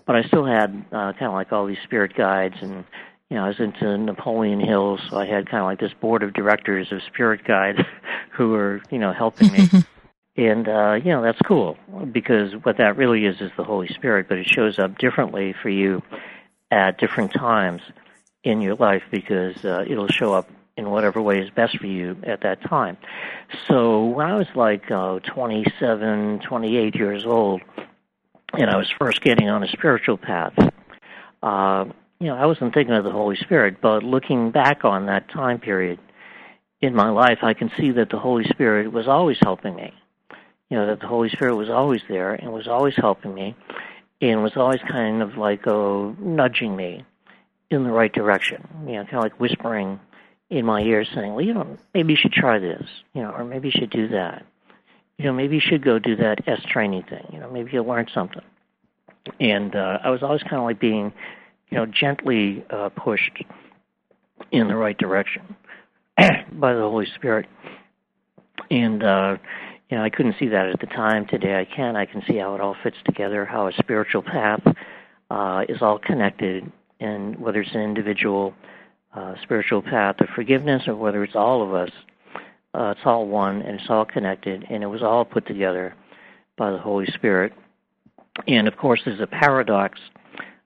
but 0.06 0.14
I 0.14 0.22
still 0.24 0.44
had 0.44 0.84
uh, 0.92 1.12
kind 1.12 1.26
of 1.26 1.32
like 1.32 1.52
all 1.52 1.66
these 1.66 1.82
spirit 1.84 2.14
guides 2.14 2.56
and 2.60 2.84
you 3.32 3.38
know, 3.38 3.46
I 3.46 3.48
was 3.48 3.60
into 3.60 3.96
Napoleon 3.96 4.60
Hill, 4.60 4.98
so 5.08 5.16
I 5.16 5.24
had 5.24 5.48
kind 5.48 5.62
of 5.62 5.64
like 5.64 5.80
this 5.80 5.94
board 6.02 6.22
of 6.22 6.34
directors 6.34 6.92
of 6.92 7.00
spirit 7.06 7.44
guides 7.44 7.78
who 8.32 8.50
were, 8.50 8.82
you 8.90 8.98
know, 8.98 9.14
helping 9.14 9.50
me. 9.50 9.70
and 10.36 10.68
uh, 10.68 10.94
you 10.94 11.12
know, 11.12 11.22
that's 11.22 11.40
cool 11.46 11.76
because 12.10 12.52
what 12.62 12.78
that 12.78 12.96
really 12.96 13.26
is 13.26 13.40
is 13.40 13.50
the 13.56 13.64
Holy 13.64 13.88
Spirit, 13.88 14.26
but 14.28 14.38
it 14.38 14.48
shows 14.48 14.78
up 14.78 14.98
differently 14.98 15.54
for 15.62 15.68
you 15.68 16.02
at 16.70 16.98
different 16.98 17.32
times 17.32 17.82
in 18.42 18.60
your 18.60 18.74
life 18.74 19.02
because 19.10 19.64
uh, 19.64 19.84
it'll 19.86 20.08
show 20.08 20.32
up 20.32 20.48
in 20.76 20.90
whatever 20.90 21.20
way 21.20 21.38
is 21.38 21.50
best 21.50 21.78
for 21.78 21.86
you 21.86 22.16
at 22.24 22.42
that 22.42 22.62
time. 22.62 22.96
So 23.68 24.06
when 24.06 24.26
I 24.26 24.36
was 24.36 24.46
like 24.54 24.90
uh, 24.90 25.18
27, 25.20 26.40
28 26.40 26.94
years 26.94 27.26
old, 27.26 27.60
and 28.54 28.70
I 28.70 28.76
was 28.76 28.90
first 28.98 29.20
getting 29.20 29.48
on 29.48 29.62
a 29.62 29.68
spiritual 29.68 30.16
path, 30.16 30.54
uh, 31.42 31.84
you 32.20 32.28
know, 32.28 32.36
I 32.36 32.46
wasn't 32.46 32.72
thinking 32.72 32.94
of 32.94 33.04
the 33.04 33.10
Holy 33.10 33.36
Spirit, 33.36 33.80
but 33.82 34.02
looking 34.02 34.50
back 34.50 34.84
on 34.84 35.06
that 35.06 35.28
time 35.30 35.58
period 35.58 35.98
in 36.80 36.94
my 36.94 37.10
life, 37.10 37.38
I 37.42 37.52
can 37.52 37.70
see 37.76 37.92
that 37.92 38.10
the 38.10 38.18
Holy 38.18 38.44
Spirit 38.44 38.92
was 38.92 39.08
always 39.08 39.36
helping 39.42 39.76
me. 39.76 39.92
You 40.72 40.78
know, 40.78 40.86
that 40.86 41.00
the 41.00 41.06
Holy 41.06 41.28
Spirit 41.28 41.54
was 41.56 41.68
always 41.68 42.00
there 42.08 42.32
and 42.32 42.50
was 42.50 42.66
always 42.66 42.94
helping 42.96 43.34
me 43.34 43.54
and 44.22 44.42
was 44.42 44.56
always 44.56 44.80
kind 44.90 45.20
of 45.20 45.36
like, 45.36 45.66
oh, 45.66 46.16
nudging 46.18 46.74
me 46.74 47.04
in 47.70 47.84
the 47.84 47.90
right 47.90 48.10
direction. 48.10 48.66
You 48.86 48.94
know, 48.94 49.04
kind 49.04 49.16
of 49.16 49.22
like 49.22 49.38
whispering 49.38 50.00
in 50.48 50.64
my 50.64 50.80
ear 50.80 51.04
saying, 51.04 51.34
well, 51.34 51.44
you 51.44 51.52
know, 51.52 51.76
maybe 51.92 52.14
you 52.14 52.16
should 52.16 52.32
try 52.32 52.58
this, 52.58 52.86
you 53.12 53.20
know, 53.20 53.32
or 53.32 53.44
maybe 53.44 53.68
you 53.68 53.78
should 53.78 53.90
do 53.90 54.08
that. 54.08 54.46
You 55.18 55.26
know, 55.26 55.34
maybe 55.34 55.56
you 55.56 55.60
should 55.60 55.84
go 55.84 55.98
do 55.98 56.16
that 56.16 56.48
est 56.48 56.66
training 56.66 57.02
thing. 57.02 57.26
You 57.30 57.40
know, 57.40 57.50
maybe 57.50 57.72
you'll 57.74 57.84
learn 57.84 58.06
something. 58.14 58.40
And 59.38 59.76
uh, 59.76 59.98
I 60.02 60.08
was 60.08 60.22
always 60.22 60.42
kind 60.42 60.56
of 60.56 60.62
like 60.62 60.80
being 60.80 61.12
you 61.68 61.76
know, 61.76 61.84
gently 61.84 62.64
uh, 62.70 62.88
pushed 62.88 63.44
in 64.50 64.68
the 64.68 64.76
right 64.76 64.96
direction 64.96 65.54
by 66.16 66.72
the 66.72 66.80
Holy 66.80 67.08
Spirit. 67.14 67.44
And 68.70 69.04
uh, 69.04 69.36
you 69.92 69.98
know, 69.98 70.04
I 70.04 70.08
couldn't 70.08 70.36
see 70.38 70.48
that 70.48 70.70
at 70.70 70.80
the 70.80 70.86
time. 70.86 71.26
Today, 71.26 71.60
I 71.60 71.66
can. 71.66 71.96
I 71.96 72.06
can 72.06 72.22
see 72.26 72.38
how 72.38 72.54
it 72.54 72.62
all 72.62 72.74
fits 72.82 72.96
together. 73.04 73.44
How 73.44 73.68
a 73.68 73.72
spiritual 73.74 74.22
path 74.22 74.62
uh, 75.30 75.64
is 75.68 75.82
all 75.82 75.98
connected, 75.98 76.72
and 76.98 77.38
whether 77.38 77.60
it's 77.60 77.74
an 77.74 77.82
individual 77.82 78.54
uh, 79.14 79.34
spiritual 79.42 79.82
path 79.82 80.18
of 80.22 80.28
forgiveness 80.34 80.84
or 80.86 80.96
whether 80.96 81.22
it's 81.22 81.34
all 81.36 81.62
of 81.62 81.74
us, 81.74 81.90
uh, 82.72 82.94
it's 82.96 83.02
all 83.04 83.26
one 83.26 83.60
and 83.60 83.78
it's 83.78 83.90
all 83.90 84.06
connected, 84.06 84.64
and 84.70 84.82
it 84.82 84.86
was 84.86 85.02
all 85.02 85.26
put 85.26 85.46
together 85.46 85.94
by 86.56 86.70
the 86.70 86.78
Holy 86.78 87.04
Spirit. 87.12 87.52
And 88.48 88.66
of 88.68 88.78
course, 88.78 89.02
there's 89.04 89.20
a 89.20 89.26
paradox 89.26 89.98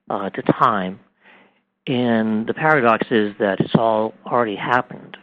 uh, 0.08 0.30
to 0.30 0.42
time. 0.42 1.00
And 1.88 2.46
the 2.46 2.54
paradox 2.54 3.08
is 3.10 3.34
that 3.40 3.58
it's 3.58 3.74
all 3.74 4.14
already 4.24 4.54
happened, 4.54 5.16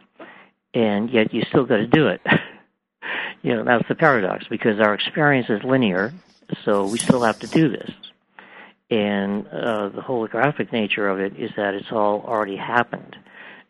and 0.73 1.09
yet 1.09 1.33
you 1.33 1.43
still 1.47 1.65
got 1.65 1.77
to 1.77 1.87
do 1.87 2.07
it. 2.07 2.19
you 3.41 3.55
know, 3.55 3.63
that's 3.63 3.87
the 3.87 3.95
paradox 3.95 4.45
because 4.49 4.79
our 4.79 4.93
experience 4.93 5.49
is 5.49 5.63
linear, 5.63 6.13
so 6.63 6.85
we 6.87 6.97
still 6.97 7.21
have 7.21 7.39
to 7.39 7.47
do 7.47 7.69
this. 7.69 7.91
And 8.89 9.47
uh, 9.47 9.89
the 9.89 10.01
holographic 10.01 10.71
nature 10.71 11.07
of 11.07 11.19
it 11.19 11.39
is 11.39 11.51
that 11.57 11.73
it's 11.73 11.91
all 11.91 12.21
already 12.27 12.55
happened. 12.55 13.15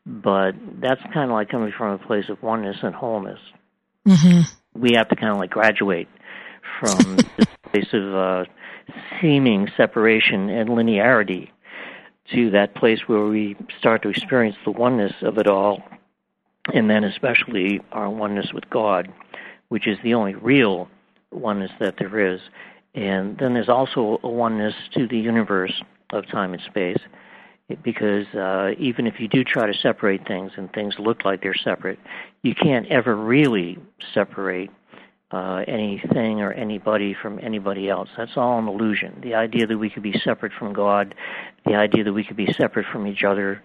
But 0.05 0.53
that's 0.81 1.01
kind 1.13 1.31
of 1.31 1.35
like 1.35 1.49
coming 1.49 1.71
from 1.71 1.93
a 1.93 1.97
place 1.97 2.27
of 2.29 2.41
oneness 2.43 2.77
and 2.83 2.93
wholeness. 2.93 3.39
Mm-hmm. 4.05 4.41
We 4.81 4.93
have 4.95 5.07
to 5.09 5.15
kind 5.15 5.31
of 5.31 5.37
like 5.37 5.51
graduate 5.51 6.09
from 6.79 7.15
this 7.37 7.47
place 7.71 7.93
of 7.93 8.13
uh, 8.13 8.45
seeming 9.21 9.69
separation 9.77 10.49
and 10.49 10.69
linearity 10.69 11.49
to 12.33 12.49
that 12.51 12.75
place 12.75 12.99
where 13.07 13.25
we 13.25 13.55
start 13.77 14.01
to 14.03 14.09
experience 14.09 14.55
the 14.65 14.71
oneness 14.71 15.13
of 15.21 15.37
it 15.37 15.47
all, 15.47 15.83
and 16.73 16.89
then 16.89 17.03
especially 17.03 17.79
our 17.91 18.09
oneness 18.09 18.51
with 18.53 18.69
God, 18.69 19.07
which 19.69 19.87
is 19.87 19.97
the 20.03 20.13
only 20.15 20.35
real 20.35 20.89
oneness 21.31 21.71
that 21.79 21.95
there 21.97 22.33
is. 22.33 22.41
And 22.95 23.37
then 23.37 23.53
there's 23.53 23.69
also 23.69 24.19
a 24.23 24.29
oneness 24.29 24.75
to 24.95 25.07
the 25.07 25.17
universe 25.17 25.81
of 26.11 26.27
time 26.27 26.53
and 26.53 26.61
space, 26.63 26.99
because 27.81 28.27
uh, 28.35 28.71
even 28.77 29.07
if 29.07 29.19
you 29.19 29.27
do 29.27 29.43
try 29.43 29.65
to 29.65 29.73
separate 29.73 30.27
things 30.27 30.51
and 30.57 30.71
things 30.73 30.95
look 30.99 31.23
like 31.25 31.41
they're 31.41 31.55
separate, 31.55 31.99
you 32.41 32.53
can't 32.53 32.87
ever 32.87 33.15
really 33.15 33.77
separate 34.13 34.69
uh, 35.31 35.63
anything 35.67 36.41
or 36.41 36.53
anybody 36.53 37.15
from 37.19 37.39
anybody 37.41 37.89
else. 37.89 38.09
That's 38.15 38.37
all 38.37 38.59
an 38.59 38.67
illusion. 38.67 39.19
The 39.23 39.33
idea 39.33 39.65
that 39.65 39.77
we 39.77 39.89
could 39.89 40.03
be 40.03 40.13
separate 40.23 40.53
from 40.53 40.73
God, 40.73 41.15
the 41.65 41.73
idea 41.73 42.03
that 42.03 42.13
we 42.13 42.23
could 42.23 42.37
be 42.37 42.53
separate 42.53 42.85
from 42.91 43.07
each 43.07 43.23
other, 43.23 43.63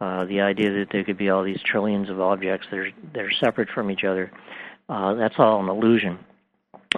uh, 0.00 0.24
the 0.26 0.40
idea 0.40 0.70
that 0.70 0.88
there 0.92 1.04
could 1.04 1.18
be 1.18 1.30
all 1.30 1.42
these 1.42 1.60
trillions 1.64 2.10
of 2.10 2.20
objects 2.20 2.66
that 2.70 2.78
are, 2.78 2.90
that 3.14 3.22
are 3.22 3.32
separate 3.32 3.68
from 3.70 3.90
each 3.90 4.04
other, 4.04 4.30
uh, 4.88 5.14
that's 5.14 5.36
all 5.38 5.60
an 5.60 5.68
illusion. 5.68 6.18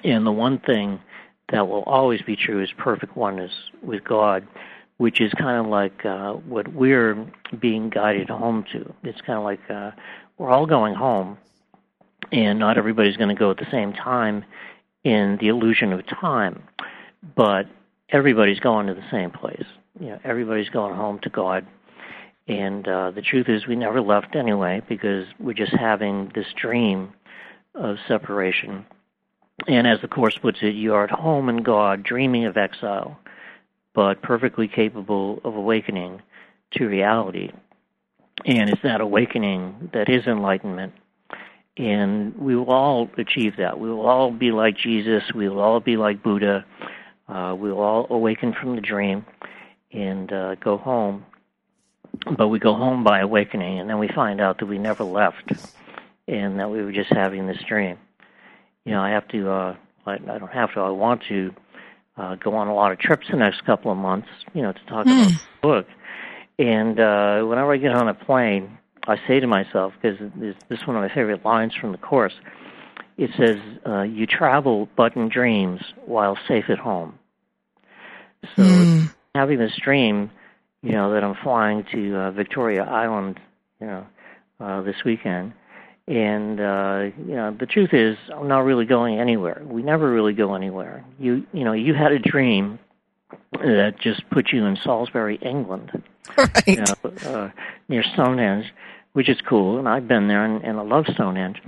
And 0.04 0.26
the 0.26 0.32
one 0.32 0.58
thing 0.58 1.00
that 1.50 1.68
will 1.68 1.82
always 1.84 2.20
be 2.22 2.36
true 2.36 2.62
is 2.62 2.70
perfect 2.76 3.16
oneness 3.16 3.52
with 3.82 4.04
God, 4.04 4.46
which 4.98 5.20
is 5.20 5.32
kind 5.34 5.64
of 5.64 5.66
like 5.66 6.04
uh, 6.04 6.32
what 6.32 6.68
we're 6.68 7.26
being 7.58 7.88
guided 7.88 8.28
home 8.28 8.64
to. 8.72 8.92
It's 9.04 9.20
kind 9.22 9.38
of 9.38 9.44
like 9.44 9.60
uh, 9.70 9.92
we're 10.36 10.50
all 10.50 10.66
going 10.66 10.94
home 10.94 11.38
and 12.32 12.58
not 12.58 12.78
everybody's 12.78 13.16
going 13.16 13.28
to 13.28 13.34
go 13.34 13.50
at 13.50 13.56
the 13.56 13.70
same 13.70 13.92
time 13.92 14.44
in 15.04 15.38
the 15.40 15.48
illusion 15.48 15.92
of 15.92 16.06
time, 16.06 16.62
but 17.34 17.66
everybody's 18.10 18.60
going 18.60 18.86
to 18.88 18.94
the 18.94 19.04
same 19.10 19.30
place. 19.30 19.64
You 20.00 20.10
know, 20.10 20.18
everybody's 20.24 20.68
going 20.68 20.94
home 20.94 21.18
to 21.20 21.30
God. 21.30 21.66
And 22.48 22.88
uh, 22.88 23.10
the 23.10 23.22
truth 23.22 23.48
is, 23.48 23.66
we 23.66 23.76
never 23.76 24.00
left 24.00 24.34
anyway 24.34 24.82
because 24.88 25.26
we're 25.38 25.52
just 25.52 25.74
having 25.74 26.32
this 26.34 26.46
dream 26.56 27.12
of 27.74 27.96
separation. 28.08 28.86
And 29.66 29.86
as 29.86 30.00
the 30.00 30.08
Course 30.08 30.38
puts 30.40 30.58
it, 30.62 30.74
you 30.74 30.94
are 30.94 31.04
at 31.04 31.10
home 31.10 31.48
in 31.48 31.62
God, 31.62 32.02
dreaming 32.02 32.46
of 32.46 32.56
exile, 32.56 33.18
but 33.94 34.22
perfectly 34.22 34.66
capable 34.66 35.40
of 35.44 35.54
awakening 35.54 36.22
to 36.72 36.86
reality. 36.86 37.50
And 38.46 38.70
it's 38.70 38.82
that 38.82 39.00
awakening 39.00 39.90
that 39.92 40.08
is 40.08 40.26
enlightenment 40.26 40.94
and 41.78 42.36
we 42.36 42.56
will 42.56 42.70
all 42.70 43.08
achieve 43.16 43.54
that. 43.58 43.78
We 43.78 43.88
will 43.88 44.06
all 44.06 44.32
be 44.32 44.50
like 44.50 44.76
Jesus. 44.76 45.22
We 45.34 45.48
will 45.48 45.60
all 45.60 45.78
be 45.78 45.96
like 45.96 46.22
Buddha. 46.22 46.64
Uh, 47.28 47.54
we 47.58 47.70
will 47.70 47.80
all 47.80 48.06
awaken 48.10 48.52
from 48.60 48.74
the 48.74 48.82
dream 48.82 49.24
and 49.92 50.32
uh, 50.32 50.54
go 50.56 50.76
home. 50.76 51.24
But 52.36 52.48
we 52.48 52.58
go 52.58 52.74
home 52.74 53.04
by 53.04 53.20
awakening, 53.20 53.78
and 53.78 53.88
then 53.88 53.98
we 53.98 54.08
find 54.08 54.40
out 54.40 54.58
that 54.58 54.66
we 54.66 54.78
never 54.78 55.04
left, 55.04 55.52
and 56.26 56.58
that 56.60 56.70
we 56.70 56.82
were 56.82 56.92
just 56.92 57.10
having 57.10 57.46
this 57.46 57.62
dream. 57.66 57.98
You 58.84 58.92
know, 58.92 59.00
I 59.00 59.10
have 59.10 59.28
to. 59.28 59.50
Uh, 59.50 59.76
I, 60.06 60.14
I 60.14 60.38
don't 60.38 60.52
have 60.52 60.72
to. 60.74 60.80
I 60.80 60.90
want 60.90 61.22
to 61.28 61.54
uh, 62.16 62.34
go 62.36 62.54
on 62.54 62.68
a 62.68 62.74
lot 62.74 62.92
of 62.92 62.98
trips 62.98 63.26
the 63.30 63.36
next 63.36 63.64
couple 63.64 63.90
of 63.90 63.98
months. 63.98 64.28
You 64.54 64.62
know, 64.62 64.72
to 64.72 64.84
talk 64.86 65.06
mm. 65.06 65.22
about 65.22 65.32
the 65.32 65.40
book. 65.62 65.86
And 66.58 66.98
uh, 66.98 67.42
whenever 67.44 67.72
I 67.72 67.76
get 67.76 67.92
on 67.92 68.08
a 68.08 68.14
plane, 68.14 68.78
I 69.06 69.16
say 69.28 69.40
to 69.40 69.46
myself, 69.46 69.94
because 70.00 70.18
this, 70.36 70.56
this 70.68 70.80
is 70.80 70.86
one 70.86 70.96
of 70.96 71.02
my 71.02 71.08
favorite 71.08 71.44
lines 71.44 71.74
from 71.74 71.92
the 71.92 71.98
Course, 71.98 72.34
it 73.16 73.30
says, 73.36 73.58
uh, 73.86 74.02
You 74.02 74.26
travel 74.26 74.88
but 74.96 75.16
in 75.16 75.28
dreams 75.28 75.80
while 76.04 76.36
safe 76.48 76.68
at 76.68 76.78
home. 76.78 77.18
So 78.56 78.62
mm. 78.62 79.14
having 79.34 79.58
this 79.58 79.76
dream, 79.76 80.30
you 80.82 80.92
know, 80.92 81.12
that 81.12 81.24
I'm 81.24 81.34
flying 81.42 81.84
to 81.92 82.16
uh, 82.16 82.30
Victoria 82.30 82.82
Island, 82.82 83.40
you 83.80 83.86
know, 83.86 84.06
uh, 84.60 84.82
this 84.82 84.96
weekend. 85.04 85.52
And 86.06 86.58
uh, 86.58 87.10
you 87.18 87.34
know, 87.34 87.54
the 87.58 87.66
truth 87.66 87.90
is, 87.92 88.16
I'm 88.34 88.48
not 88.48 88.60
really 88.60 88.86
going 88.86 89.18
anywhere. 89.20 89.62
We 89.62 89.82
never 89.82 90.10
really 90.10 90.32
go 90.32 90.54
anywhere. 90.54 91.04
You, 91.18 91.46
you 91.52 91.64
know, 91.64 91.74
you 91.74 91.92
had 91.92 92.12
a 92.12 92.18
dream 92.18 92.78
that 93.52 93.96
just 94.00 94.28
put 94.30 94.50
you 94.52 94.64
in 94.64 94.78
Salisbury, 94.82 95.38
England, 95.42 96.02
right. 96.38 96.66
you 96.66 96.76
know, 96.76 97.10
uh, 97.26 97.50
near 97.88 98.02
Stonehenge, 98.14 98.72
which 99.12 99.28
is 99.28 99.38
cool, 99.46 99.78
and 99.78 99.86
I've 99.86 100.08
been 100.08 100.28
there, 100.28 100.44
and, 100.44 100.64
and 100.64 100.78
I 100.78 100.82
love 100.82 101.04
Stonehenge. 101.12 101.60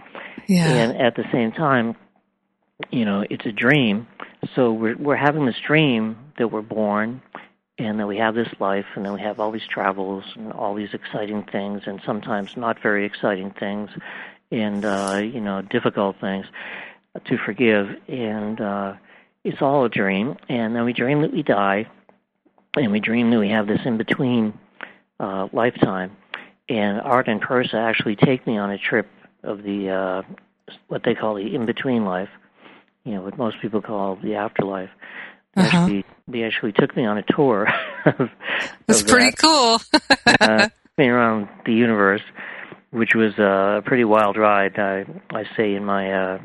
Yeah. 0.47 0.69
And 0.69 0.97
at 1.00 1.17
the 1.17 1.25
same 1.31 1.52
time, 1.52 1.97
you 2.90 3.05
know, 3.05 3.25
it's 3.29 3.45
a 3.45 3.52
dream. 3.52 4.07
So 4.55 4.73
we're 4.73 4.97
we're 4.97 5.17
having 5.17 5.45
this 5.45 5.61
dream 5.67 6.17
that 6.38 6.49
we're 6.49 6.62
born, 6.62 7.21
and 7.80 7.99
that 7.99 8.06
we 8.06 8.18
have 8.18 8.34
this 8.34 8.52
life, 8.60 8.84
and 8.94 9.06
then 9.06 9.14
we 9.14 9.20
have 9.22 9.40
all 9.40 9.50
these 9.50 9.66
travels 9.66 10.25
and 10.34 10.52
all 10.52 10.75
these 10.75 10.92
exciting 10.92 11.42
things, 11.44 11.82
and 11.87 11.99
sometimes 12.04 12.54
not 12.54 12.78
very 12.82 13.06
exciting 13.06 13.50
things, 13.52 13.88
and 14.50 14.84
uh, 14.84 15.18
you 15.22 15.40
know, 15.40 15.62
difficult 15.62 16.20
things 16.20 16.44
to 17.25 17.38
forgive, 17.38 17.88
and 18.06 18.60
uh, 18.60 18.92
it's 19.44 19.62
all 19.62 19.87
a 19.87 19.88
dream. 19.88 20.37
And 20.50 20.76
then 20.76 20.84
we 20.84 20.92
dream 20.92 21.22
that 21.22 21.32
we 21.32 21.42
die, 21.42 21.88
and 22.76 22.92
we 22.92 23.00
dream 23.00 23.30
that 23.30 23.38
we 23.38 23.49
have 23.49 23.66
this 23.66 23.80
in 23.87 23.96
between 23.96 24.52
uh, 25.18 25.49
lifetime. 25.50 26.14
And 26.68 27.00
Art 27.00 27.28
and 27.28 27.40
Pursah 27.40 27.75
actually 27.78 28.16
take 28.16 28.46
me 28.46 28.58
on 28.58 28.70
a 28.70 28.78
trip 28.78 29.08
of 29.42 29.62
the 29.62 29.88
uh, 29.88 30.22
what 30.88 31.02
they 31.02 31.14
call 31.14 31.37
the 31.37 31.54
in 31.54 31.64
between 31.64 32.04
life, 32.04 32.28
you 33.04 33.14
know, 33.14 33.22
what 33.22 33.38
most 33.38 33.56
people 33.62 33.80
call 33.80 34.16
the 34.16 34.34
afterlife. 34.34 34.90
They 35.54 35.62
Uh-huh. 35.62 35.78
Actually, 35.78 36.04
they 36.28 36.42
actually 36.45 36.73
took 36.73 36.97
me 36.97 37.07
on 37.07 37.19
a 37.19 37.23
tour. 37.23 37.69
of, 38.07 38.30
That's 38.87 39.02
of 39.02 39.09
pretty 39.09 39.30
that, 39.30 39.38
cool. 39.38 39.80
uh, 40.40 40.69
me 40.97 41.09
around 41.09 41.49
the 41.64 41.73
universe, 41.73 42.23
which 42.90 43.14
was 43.14 43.33
uh, 43.38 43.78
a 43.78 43.83
pretty 43.83 44.04
wild 44.04 44.37
ride. 44.37 44.78
I, 44.78 45.04
I 45.30 45.45
say 45.57 45.75
in 45.75 45.85
my 45.85 46.12
uh, 46.12 46.38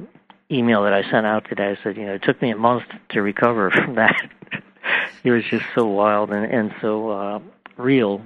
email 0.51 0.83
that 0.83 0.93
I 0.93 1.03
sent 1.11 1.25
out 1.25 1.45
today, 1.47 1.75
I 1.77 1.83
said, 1.83 1.97
you 1.97 2.05
know, 2.05 2.13
it 2.13 2.23
took 2.23 2.41
me 2.41 2.51
a 2.51 2.57
month 2.57 2.83
to 3.09 3.21
recover 3.21 3.69
from 3.85 3.95
that. 3.95 4.29
it 5.23 5.31
was 5.31 5.43
just 5.49 5.65
so 5.75 5.85
wild 5.85 6.31
and, 6.31 6.45
and 6.45 6.73
so 6.81 7.09
uh, 7.09 7.39
real. 7.77 8.21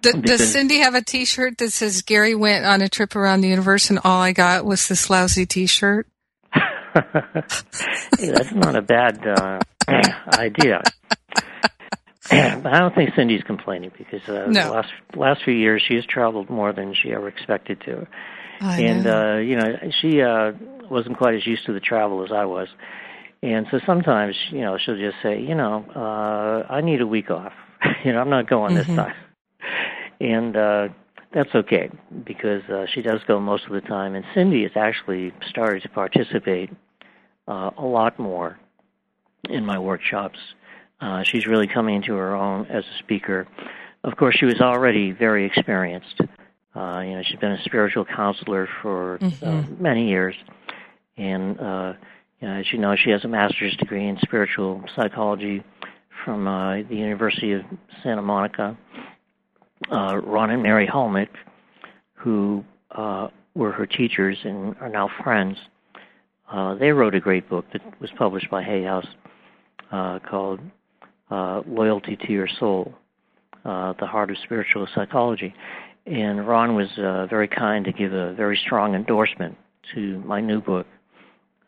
D- 0.00 0.12
does 0.12 0.52
Cindy 0.52 0.78
have 0.78 0.94
a 0.94 1.02
T-shirt 1.02 1.58
that 1.58 1.72
says 1.72 2.02
Gary 2.02 2.36
went 2.36 2.64
on 2.64 2.82
a 2.82 2.88
trip 2.88 3.16
around 3.16 3.40
the 3.40 3.48
universe 3.48 3.90
and 3.90 3.98
all 4.04 4.20
I 4.20 4.30
got 4.32 4.64
was 4.64 4.86
this 4.86 5.10
lousy 5.10 5.44
T-shirt? 5.44 6.06
hey, 6.54 8.30
that's 8.30 8.52
not 8.52 8.76
a 8.76 8.82
bad 8.82 9.26
uh, 9.26 9.58
idea. 10.28 10.84
I 12.30 12.78
don't 12.80 12.94
think 12.94 13.10
Cindy's 13.16 13.42
complaining 13.42 13.90
because 13.96 14.20
uh, 14.28 14.52
No. 14.52 14.60
the 14.60 14.68
last 14.68 14.88
last 15.16 15.42
few 15.44 15.54
years 15.54 15.82
she 15.86 15.94
has 15.94 16.04
traveled 16.06 16.50
more 16.50 16.72
than 16.72 16.94
she 16.94 17.12
ever 17.12 17.28
expected 17.28 17.80
to, 17.86 18.06
I 18.60 18.80
and 18.80 19.06
know. 19.06 19.06
uh, 19.06 19.36
you 19.38 19.56
know 19.56 19.74
she 20.00 20.20
uh, 20.20 20.52
wasn't 20.90 21.16
quite 21.18 21.34
as 21.34 21.46
used 21.46 21.64
to 21.66 21.72
the 21.72 21.80
travel 21.80 22.24
as 22.24 22.30
I 22.32 22.44
was, 22.44 22.68
and 23.42 23.66
so 23.70 23.80
sometimes 23.86 24.36
you 24.50 24.60
know 24.60 24.76
she'll 24.78 24.98
just 24.98 25.16
say, 25.22 25.40
you 25.40 25.54
know, 25.54 25.84
uh, 25.94 26.72
I 26.72 26.80
need 26.82 27.00
a 27.00 27.06
week 27.06 27.30
off. 27.30 27.52
you 28.04 28.12
know, 28.12 28.20
I'm 28.20 28.30
not 28.30 28.48
going 28.48 28.74
this 28.74 28.86
Mhm. 28.86 28.96
time, 28.96 29.14
and 30.20 30.56
uh, 30.56 30.88
that's 31.32 31.54
okay 31.54 31.90
because 32.24 32.62
uh, 32.70 32.86
she 32.92 33.02
does 33.02 33.20
go 33.26 33.40
most 33.40 33.64
of 33.66 33.72
the 33.72 33.80
time, 33.82 34.14
and 34.14 34.24
Cindy 34.34 34.62
has 34.64 34.72
actually 34.76 35.32
started 35.48 35.82
to 35.82 35.88
participate 35.88 36.70
uh, 37.48 37.70
a 37.78 37.84
lot 37.84 38.18
more 38.18 38.58
in 39.48 39.64
my 39.64 39.78
workshops. 39.78 40.38
Uh, 41.00 41.22
she's 41.22 41.46
really 41.46 41.66
coming 41.66 41.96
into 41.96 42.14
her 42.14 42.34
own 42.34 42.66
as 42.66 42.84
a 42.84 42.98
speaker. 42.98 43.46
Of 44.04 44.16
course, 44.16 44.36
she 44.36 44.44
was 44.46 44.60
already 44.60 45.12
very 45.12 45.44
experienced. 45.44 46.20
Uh, 46.74 47.00
you 47.00 47.14
know, 47.16 47.22
she's 47.24 47.38
been 47.38 47.52
a 47.52 47.62
spiritual 47.62 48.04
counselor 48.04 48.68
for 48.82 49.14
uh, 49.16 49.26
Mhm. 49.46 49.80
many 49.80 50.08
years, 50.08 50.34
and 51.16 51.58
uh, 51.60 51.94
you 52.40 52.48
know, 52.48 52.54
as 52.54 52.72
you 52.72 52.78
know, 52.78 52.94
she 52.96 53.10
has 53.10 53.24
a 53.24 53.28
master's 53.28 53.76
degree 53.76 54.06
in 54.06 54.18
spiritual 54.20 54.84
psychology 54.94 55.62
from 56.24 56.46
uh, 56.46 56.76
the 56.82 56.96
University 56.96 57.52
of 57.52 57.62
Santa 58.02 58.22
Monica. 58.22 58.76
Uh, 59.90 60.20
Ron 60.22 60.50
and 60.50 60.62
Mary 60.62 60.86
Hulnick, 60.86 61.28
who 62.14 62.64
uh, 62.90 63.28
were 63.54 63.72
her 63.72 63.86
teachers 63.86 64.36
and 64.44 64.76
are 64.80 64.88
now 64.88 65.08
friends, 65.22 65.56
uh, 66.50 66.74
they 66.74 66.92
wrote 66.92 67.14
a 67.14 67.20
great 67.20 67.48
book 67.48 67.64
that 67.72 67.82
was 68.00 68.10
published 68.12 68.50
by 68.50 68.62
Hay 68.62 68.82
House 68.84 69.06
uh, 69.90 70.18
called 70.20 70.60
uh, 71.30 71.62
Loyalty 71.66 72.16
to 72.16 72.32
Your 72.32 72.48
Soul, 72.48 72.94
uh, 73.64 73.94
The 73.98 74.06
Heart 74.06 74.30
of 74.30 74.38
Spiritual 74.44 74.86
Psychology. 74.94 75.54
And 76.06 76.46
Ron 76.46 76.74
was 76.74 76.88
uh, 76.98 77.26
very 77.26 77.48
kind 77.48 77.84
to 77.84 77.92
give 77.92 78.12
a 78.12 78.32
very 78.32 78.56
strong 78.56 78.94
endorsement 78.94 79.56
to 79.94 80.20
my 80.20 80.40
new 80.40 80.60
book, 80.60 80.86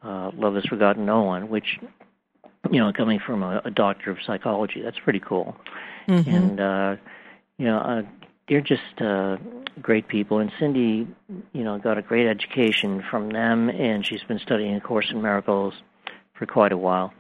uh, 0.03 0.31
Love 0.35 0.55
Has 0.55 0.65
Forgotten 0.65 1.05
No 1.05 1.23
One, 1.23 1.49
which, 1.49 1.79
you 2.71 2.81
know, 2.81 2.93
coming 2.93 3.19
from 3.19 3.43
a, 3.43 3.61
a 3.65 3.71
doctor 3.71 4.11
of 4.11 4.19
psychology, 4.27 4.81
that's 4.83 4.99
pretty 4.99 5.21
cool. 5.21 5.57
Mhm. 6.09 6.27
And, 6.27 6.61
uh, 6.61 6.97
you 7.59 7.67
know, 7.67 7.79
uh, 7.79 8.03
they're 8.49 8.61
just 8.61 9.01
uh, 9.01 9.37
great 9.81 10.09
people. 10.09 10.39
And 10.39 10.51
Cindy, 10.59 11.07
you 11.53 11.63
know, 11.63 11.79
got 11.79 11.99
a 11.99 12.03
great 12.03 12.27
education 12.27 13.03
from 13.11 13.29
them, 13.31 13.69
and 13.69 14.05
she's 14.05 14.23
been 14.25 14.41
studying 14.41 14.75
A 14.75 14.81
Course 14.81 15.11
in 15.11 15.23
Miracles 15.23 15.75
for 16.35 16.47
quite 16.47 16.73
a 16.73 16.77
while. 16.79 17.13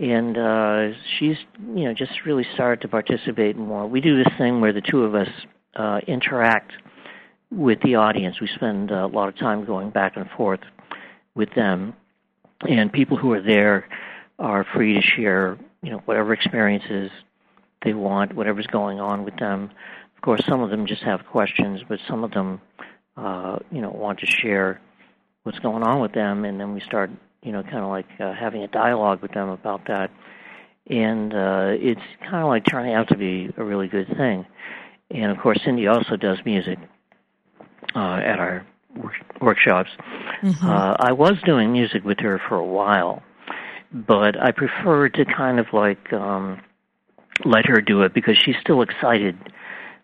And 0.00 0.38
uh, 0.38 0.96
she's, 1.18 1.36
you 1.58 1.84
know, 1.84 1.94
just 1.94 2.12
really 2.24 2.46
started 2.54 2.82
to 2.82 2.88
participate 2.88 3.56
more. 3.56 3.86
We 3.86 4.00
do 4.00 4.16
this 4.22 4.32
thing 4.38 4.60
where 4.60 4.72
the 4.72 4.80
two 4.80 5.02
of 5.02 5.14
us 5.14 5.28
uh, 5.74 6.00
interact 6.06 6.72
with 7.50 7.80
the 7.82 7.96
audience. 7.96 8.40
We 8.40 8.48
spend 8.54 8.90
a 8.90 9.06
lot 9.06 9.28
of 9.28 9.36
time 9.36 9.64
going 9.64 9.90
back 9.90 10.16
and 10.16 10.30
forth 10.36 10.60
with 11.34 11.52
them, 11.54 11.94
and 12.68 12.92
people 12.92 13.16
who 13.16 13.32
are 13.32 13.42
there 13.42 13.88
are 14.38 14.64
free 14.74 14.94
to 14.94 15.00
share, 15.00 15.58
you 15.82 15.90
know, 15.90 15.98
whatever 16.04 16.32
experiences 16.32 17.10
they 17.84 17.92
want, 17.92 18.34
whatever's 18.34 18.66
going 18.66 19.00
on 19.00 19.24
with 19.24 19.36
them. 19.36 19.70
Of 20.16 20.22
course, 20.22 20.44
some 20.48 20.60
of 20.60 20.70
them 20.70 20.86
just 20.86 21.02
have 21.02 21.26
questions, 21.26 21.80
but 21.88 21.98
some 22.08 22.24
of 22.24 22.32
them, 22.32 22.60
uh, 23.16 23.58
you 23.70 23.80
know, 23.80 23.90
want 23.90 24.20
to 24.20 24.26
share 24.26 24.80
what's 25.44 25.58
going 25.60 25.82
on 25.82 26.00
with 26.00 26.12
them, 26.12 26.44
and 26.44 26.60
then 26.60 26.74
we 26.74 26.80
start, 26.80 27.10
you 27.42 27.52
know, 27.52 27.62
kind 27.62 27.78
of 27.78 27.88
like 27.88 28.06
uh, 28.20 28.34
having 28.34 28.62
a 28.62 28.68
dialogue 28.68 29.22
with 29.22 29.32
them 29.32 29.48
about 29.48 29.86
that. 29.86 30.10
And 30.90 31.34
uh, 31.34 31.72
it's 31.74 32.00
kind 32.20 32.42
of 32.42 32.48
like 32.48 32.64
turning 32.64 32.94
out 32.94 33.08
to 33.08 33.16
be 33.16 33.50
a 33.56 33.64
really 33.64 33.88
good 33.88 34.08
thing. 34.16 34.46
And 35.10 35.30
of 35.30 35.38
course, 35.38 35.60
Cindy 35.64 35.86
also 35.86 36.16
does 36.16 36.38
music 36.44 36.78
uh, 37.94 38.16
at 38.16 38.38
our 38.38 38.66
work- 38.96 39.40
workshops. 39.40 39.90
Mhm. 40.42 40.62
Uh, 40.64 40.96
I 40.98 41.12
was 41.12 41.34
doing 41.44 41.72
music 41.72 42.04
with 42.04 42.20
her 42.20 42.40
for 42.48 42.56
a 42.56 42.64
while, 42.64 43.22
but 43.92 44.40
I 44.42 44.52
prefer 44.52 45.08
to 45.10 45.24
kind 45.24 45.58
of 45.58 45.66
like 45.72 46.12
um, 46.12 46.60
let 47.44 47.66
her 47.66 47.80
do 47.80 48.02
it 48.02 48.14
because 48.14 48.36
she's 48.36 48.56
still 48.60 48.82
excited 48.82 49.36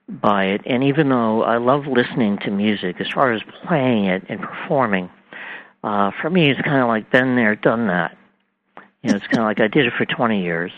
by 0.08 0.44
it. 0.46 0.62
And 0.66 0.84
even 0.84 1.08
though 1.08 1.42
I 1.42 1.56
love 1.56 1.86
listening 1.86 2.38
to 2.38 2.50
music, 2.50 3.00
as 3.00 3.08
far 3.10 3.32
as 3.32 3.42
playing 3.66 4.04
it 4.06 4.24
and 4.28 4.40
performing, 4.40 5.10
uh, 5.84 6.10
for 6.20 6.30
me 6.30 6.50
it's 6.50 6.60
kind 6.62 6.82
of 6.82 6.88
like 6.88 7.10
been 7.10 7.36
there, 7.36 7.54
done 7.54 7.88
that. 7.88 8.16
You 9.02 9.10
know, 9.10 9.16
it's 9.16 9.26
kind 9.26 9.40
of 9.40 9.44
like 9.44 9.60
I 9.60 9.68
did 9.68 9.86
it 9.86 9.92
for 9.98 10.06
20 10.06 10.42
years, 10.42 10.72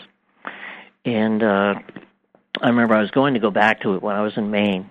and 1.05 1.41
uh, 1.41 1.75
I 2.61 2.67
remember 2.67 2.95
I 2.95 3.01
was 3.01 3.11
going 3.11 3.33
to 3.33 3.39
go 3.39 3.51
back 3.51 3.81
to 3.81 3.95
it 3.95 4.03
when 4.03 4.15
I 4.15 4.21
was 4.21 4.33
in 4.35 4.51
Maine 4.51 4.89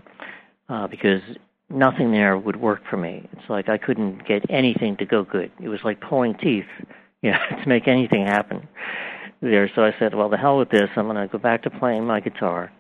uh, 0.68 0.86
because 0.86 1.20
nothing 1.68 2.12
there 2.12 2.38
would 2.38 2.56
work 2.56 2.82
for 2.88 2.96
me. 2.96 3.28
It's 3.32 3.50
like 3.50 3.68
I 3.68 3.76
couldn't 3.76 4.26
get 4.26 4.44
anything 4.48 4.96
to 4.98 5.04
go 5.04 5.22
good. 5.22 5.50
It 5.60 5.68
was 5.68 5.80
like 5.84 6.00
pulling 6.00 6.34
teeth, 6.34 6.64
you 7.22 7.32
know, 7.32 7.38
to 7.62 7.68
make 7.68 7.86
anything 7.86 8.24
happen 8.24 8.68
there. 9.42 9.70
So 9.74 9.84
I 9.84 9.94
said, 9.98 10.14
well, 10.14 10.28
the 10.28 10.36
hell 10.36 10.58
with 10.58 10.70
this. 10.70 10.88
I'm 10.96 11.06
going 11.06 11.16
to 11.16 11.28
go 11.30 11.38
back 11.38 11.62
to 11.64 11.70
playing 11.70 12.06
my 12.06 12.20
guitar. 12.20 12.72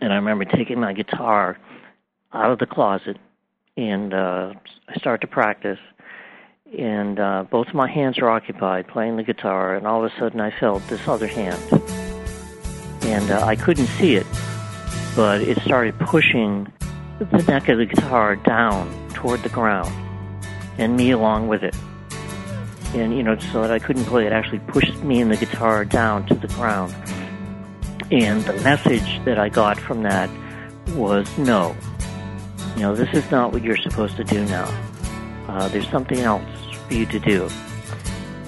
And 0.00 0.12
I 0.12 0.16
remember 0.16 0.44
taking 0.44 0.80
my 0.80 0.92
guitar 0.92 1.58
out 2.32 2.50
of 2.50 2.58
the 2.58 2.66
closet 2.66 3.18
and 3.76 4.14
uh, 4.14 4.52
I 4.88 4.98
started 4.98 5.26
to 5.26 5.32
practice. 5.32 5.78
And 6.76 7.18
uh, 7.18 7.44
both 7.50 7.66
of 7.66 7.74
my 7.74 7.90
hands 7.90 8.20
were 8.20 8.30
occupied 8.30 8.86
playing 8.86 9.16
the 9.16 9.24
guitar, 9.24 9.74
and 9.74 9.86
all 9.86 10.04
of 10.04 10.12
a 10.12 10.18
sudden 10.18 10.40
I 10.40 10.50
felt 10.52 10.86
this 10.86 11.08
other 11.08 11.26
hand. 11.26 11.60
And 13.02 13.30
uh, 13.30 13.44
I 13.44 13.56
couldn't 13.56 13.86
see 13.86 14.14
it, 14.14 14.26
but 15.16 15.40
it 15.40 15.58
started 15.62 15.98
pushing 15.98 16.72
the 17.18 17.42
neck 17.42 17.68
of 17.68 17.78
the 17.78 17.86
guitar 17.86 18.36
down 18.36 19.08
toward 19.14 19.42
the 19.42 19.48
ground, 19.48 19.92
and 20.78 20.96
me 20.96 21.10
along 21.10 21.48
with 21.48 21.64
it. 21.64 21.74
And, 22.94 23.16
you 23.16 23.24
know, 23.24 23.36
so 23.38 23.62
that 23.62 23.72
I 23.72 23.80
couldn't 23.80 24.04
play, 24.04 24.26
it 24.26 24.32
actually 24.32 24.60
pushed 24.60 24.96
me 25.02 25.20
and 25.20 25.30
the 25.30 25.36
guitar 25.36 25.84
down 25.84 26.26
to 26.26 26.34
the 26.34 26.48
ground. 26.48 26.94
And 28.12 28.42
the 28.42 28.54
message 28.62 29.24
that 29.24 29.38
I 29.38 29.48
got 29.48 29.78
from 29.78 30.02
that 30.04 30.30
was 30.90 31.26
no. 31.36 31.76
You 32.76 32.82
know, 32.82 32.94
this 32.94 33.12
is 33.12 33.28
not 33.30 33.52
what 33.52 33.62
you're 33.64 33.76
supposed 33.76 34.16
to 34.16 34.24
do 34.24 34.44
now. 34.46 34.66
Uh, 35.48 35.68
there's 35.68 35.88
something 35.90 36.20
else 36.20 36.59
for 36.90 36.96
you 36.96 37.06
to 37.06 37.20
do. 37.20 37.48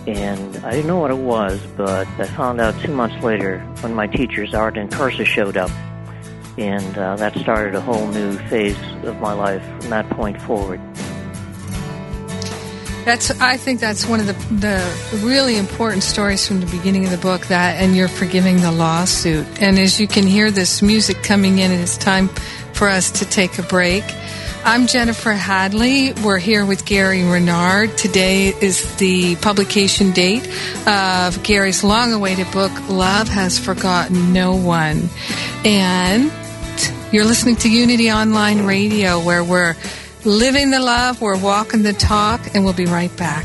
and 0.05 0.57
I 0.66 0.72
didn't 0.72 0.88
know 0.88 0.98
what 0.98 1.12
it 1.12 1.18
was, 1.18 1.61
but 1.76 2.09
I 2.18 2.26
found 2.26 2.61
out 2.61 2.74
two 2.83 2.92
months 2.92 3.22
later 3.22 3.61
when 3.83 3.94
my 3.94 4.09
teachers, 4.09 4.52
Art 4.52 4.76
and 4.76 4.90
Pursah, 4.90 5.24
showed 5.24 5.57
up, 5.57 5.70
and 6.59 6.98
uh, 6.98 7.14
that 7.16 7.38
started 7.38 7.76
a 7.76 7.81
whole 7.81 8.09
new 8.09 8.37
phase 8.48 8.76
of 9.05 9.20
my 9.20 9.33
life 9.33 9.62
from 9.81 9.90
that 9.90 10.11
point 10.11 10.42
forward. 10.42 10.81
That's. 13.05 13.31
I 13.40 13.57
think 13.57 13.81
that's 13.81 14.07
one 14.07 14.18
of 14.20 14.26
the 14.26 14.35
the 14.55 15.18
really 15.24 15.57
important 15.57 16.02
stories 16.02 16.46
from 16.46 16.61
the 16.61 16.66
beginning 16.66 17.05
of 17.05 17.11
the 17.11 17.18
book. 17.18 17.46
That 17.46 17.83
and 17.83 17.96
you're 17.96 18.09
forgiving 18.09 18.61
the 18.61 18.70
lawsuit. 18.72 19.46
And 19.61 19.78
as 19.78 20.00
you 20.00 20.07
can 20.07 20.26
hear 20.26 20.50
this 20.50 20.83
music 20.83 21.22
coming 21.22 21.59
in, 21.59 21.70
it's 21.72 21.96
time 21.96 22.28
for 22.74 22.88
us 22.88 23.11
to 23.12 23.24
take 23.24 23.59
a 23.59 23.62
break. 23.62 24.05
I'm 24.64 24.87
Jennifer 24.87 25.33
Hadley. 25.33 26.12
We're 26.12 26.38
here 26.38 26.64
with 26.64 26.85
Gary 26.85 27.25
Renard. 27.25 27.98
Today 27.98 28.51
is 28.61 28.94
the 28.96 29.35
publication 29.37 30.12
date 30.12 30.48
of 30.87 31.42
Gary's 31.42 31.83
long 31.83 32.12
awaited 32.12 32.48
book, 32.53 32.70
Love 32.88 33.27
Has 33.27 33.59
Forgotten 33.59 34.33
No 34.33 34.55
One. 34.55 35.11
And 35.64 36.33
you're 37.12 37.25
listening 37.25 37.57
to 37.57 37.68
Unity 37.68 38.12
Online 38.12 38.64
Radio, 38.64 39.18
where 39.18 39.42
we're 39.42 39.75
living 40.25 40.70
the 40.70 40.81
love, 40.81 41.20
we're 41.20 41.37
walking 41.37 41.83
the 41.83 41.92
talk, 41.92 42.55
and 42.55 42.64
we'll 42.64 42.72
be 42.72 42.87
right 42.87 43.14
back. 43.16 43.44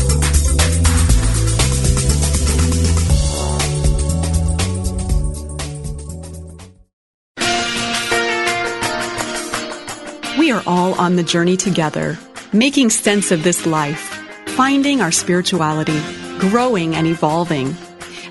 Are 10.61 10.69
all 10.69 10.93
on 10.99 11.15
the 11.15 11.23
journey 11.23 11.57
together, 11.57 12.17
making 12.53 12.89
sense 12.89 13.31
of 13.31 13.43
this 13.43 13.65
life, 13.65 14.17
finding 14.47 15.01
our 15.01 15.11
spirituality, 15.11 15.99
growing 16.39 16.95
and 16.95 17.07
evolving. 17.07 17.75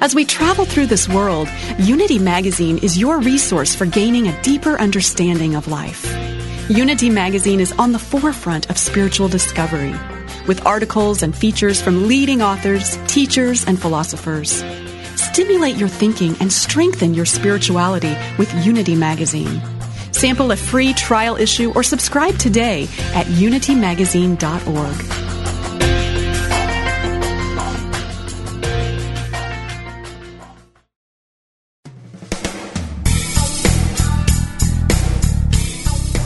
As 0.00 0.14
we 0.14 0.24
travel 0.24 0.64
through 0.64 0.86
this 0.86 1.08
world, 1.08 1.48
Unity 1.78 2.18
Magazine 2.18 2.78
is 2.78 2.98
your 2.98 3.20
resource 3.20 3.74
for 3.74 3.86
gaining 3.86 4.28
a 4.28 4.42
deeper 4.42 4.78
understanding 4.80 5.54
of 5.54 5.68
life. 5.68 6.06
Unity 6.70 7.10
Magazine 7.10 7.60
is 7.60 7.72
on 7.72 7.92
the 7.92 7.98
forefront 7.98 8.70
of 8.70 8.78
spiritual 8.78 9.28
discovery, 9.28 9.94
with 10.46 10.64
articles 10.66 11.22
and 11.22 11.36
features 11.36 11.80
from 11.82 12.06
leading 12.06 12.42
authors, 12.42 12.96
teachers, 13.06 13.66
and 13.66 13.80
philosophers. 13.80 14.64
Stimulate 15.16 15.76
your 15.76 15.88
thinking 15.88 16.36
and 16.40 16.52
strengthen 16.52 17.14
your 17.14 17.26
spirituality 17.26 18.14
with 18.38 18.52
Unity 18.64 18.94
Magazine. 18.94 19.60
Sample 20.12 20.52
a 20.52 20.56
free 20.56 20.92
trial 20.92 21.36
issue 21.36 21.72
or 21.74 21.82
subscribe 21.82 22.38
today 22.38 22.84
at 23.14 23.26
unitymagazine.org. 23.26 25.29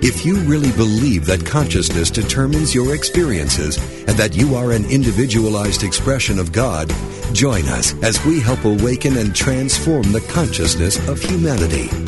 If 0.00 0.24
you 0.24 0.36
really 0.42 0.70
believe 0.72 1.26
that 1.26 1.44
consciousness 1.44 2.08
determines 2.08 2.72
your 2.72 2.94
experiences 2.94 3.78
and 4.06 4.16
that 4.16 4.36
you 4.36 4.54
are 4.54 4.70
an 4.70 4.84
individualized 4.84 5.82
expression 5.82 6.38
of 6.38 6.52
God, 6.52 6.88
join 7.32 7.64
us 7.64 8.00
as 8.02 8.24
we 8.24 8.38
help 8.38 8.64
awaken 8.64 9.16
and 9.16 9.34
transform 9.34 10.12
the 10.12 10.20
consciousness 10.20 10.96
of 11.08 11.20
humanity. 11.20 12.07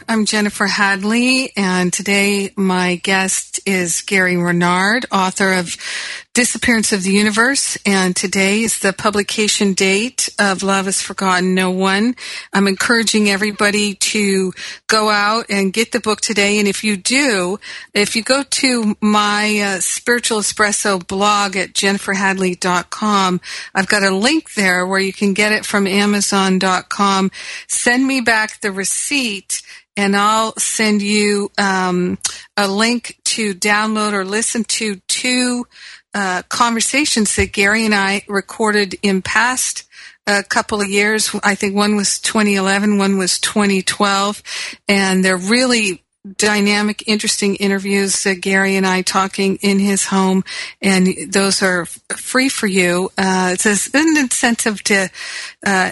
I'm 0.11 0.25
Jennifer 0.25 0.67
Hadley, 0.67 1.53
and 1.55 1.93
today 1.93 2.51
my 2.57 2.95
guest 2.95 3.61
is 3.65 4.01
Gary 4.01 4.35
Renard, 4.35 5.05
author 5.09 5.53
of 5.53 5.77
Disappearance 6.33 6.91
of 6.91 7.03
the 7.03 7.11
Universe, 7.11 7.77
and 7.85 8.13
today 8.13 8.59
is 8.59 8.79
the 8.79 8.91
publication 8.91 9.73
date 9.73 10.27
of 10.37 10.63
Love 10.63 10.89
is 10.89 11.01
Forgotten 11.01 11.55
No 11.55 11.71
One. 11.71 12.15
I'm 12.51 12.67
encouraging 12.67 13.29
everybody 13.29 13.95
to 13.95 14.51
go 14.87 15.09
out 15.09 15.45
and 15.49 15.71
get 15.71 15.93
the 15.93 15.99
book 16.01 16.19
today, 16.19 16.59
and 16.59 16.67
if 16.67 16.83
you 16.83 16.97
do, 16.97 17.59
if 17.93 18.13
you 18.13 18.21
go 18.21 18.43
to 18.43 18.97
my 18.99 19.59
uh, 19.59 19.79
Spiritual 19.79 20.39
Espresso 20.39 21.05
blog 21.05 21.55
at 21.55 21.71
jenniferhadley.com, 21.71 23.41
I've 23.73 23.87
got 23.87 24.03
a 24.03 24.15
link 24.15 24.55
there 24.55 24.85
where 24.85 24.99
you 24.99 25.13
can 25.13 25.33
get 25.33 25.53
it 25.53 25.65
from 25.65 25.87
amazon.com. 25.87 27.31
Send 27.67 28.05
me 28.05 28.19
back 28.19 28.59
the 28.59 28.73
receipt 28.73 29.61
and 29.97 30.15
I'll 30.15 30.53
send 30.57 31.01
you 31.01 31.51
um, 31.57 32.17
a 32.57 32.67
link 32.67 33.19
to 33.25 33.53
download 33.53 34.13
or 34.13 34.25
listen 34.25 34.63
to 34.65 34.95
two 35.07 35.65
uh, 36.13 36.43
conversations 36.49 37.35
that 37.35 37.53
Gary 37.53 37.85
and 37.85 37.95
I 37.95 38.23
recorded 38.27 38.95
in 39.01 39.21
past 39.21 39.87
a 40.27 40.31
uh, 40.31 40.41
couple 40.43 40.81
of 40.81 40.87
years. 40.87 41.35
I 41.43 41.55
think 41.55 41.75
one 41.75 41.95
was 41.95 42.19
2011, 42.19 42.97
one 42.97 43.17
was 43.17 43.39
2012, 43.39 44.43
and 44.87 45.25
they're 45.25 45.37
really 45.37 46.03
dynamic, 46.37 47.07
interesting 47.07 47.55
interviews. 47.55 48.25
Uh, 48.25 48.35
Gary 48.39 48.75
and 48.75 48.85
I 48.85 49.01
talking 49.01 49.57
in 49.57 49.79
his 49.79 50.05
home, 50.05 50.43
and 50.81 51.07
those 51.29 51.63
are 51.63 51.85
free 51.85 52.49
for 52.49 52.67
you. 52.67 53.09
Uh, 53.17 53.51
it's 53.53 53.93
an 53.93 54.17
incentive 54.17 54.83
to 54.83 55.09
uh, 55.65 55.91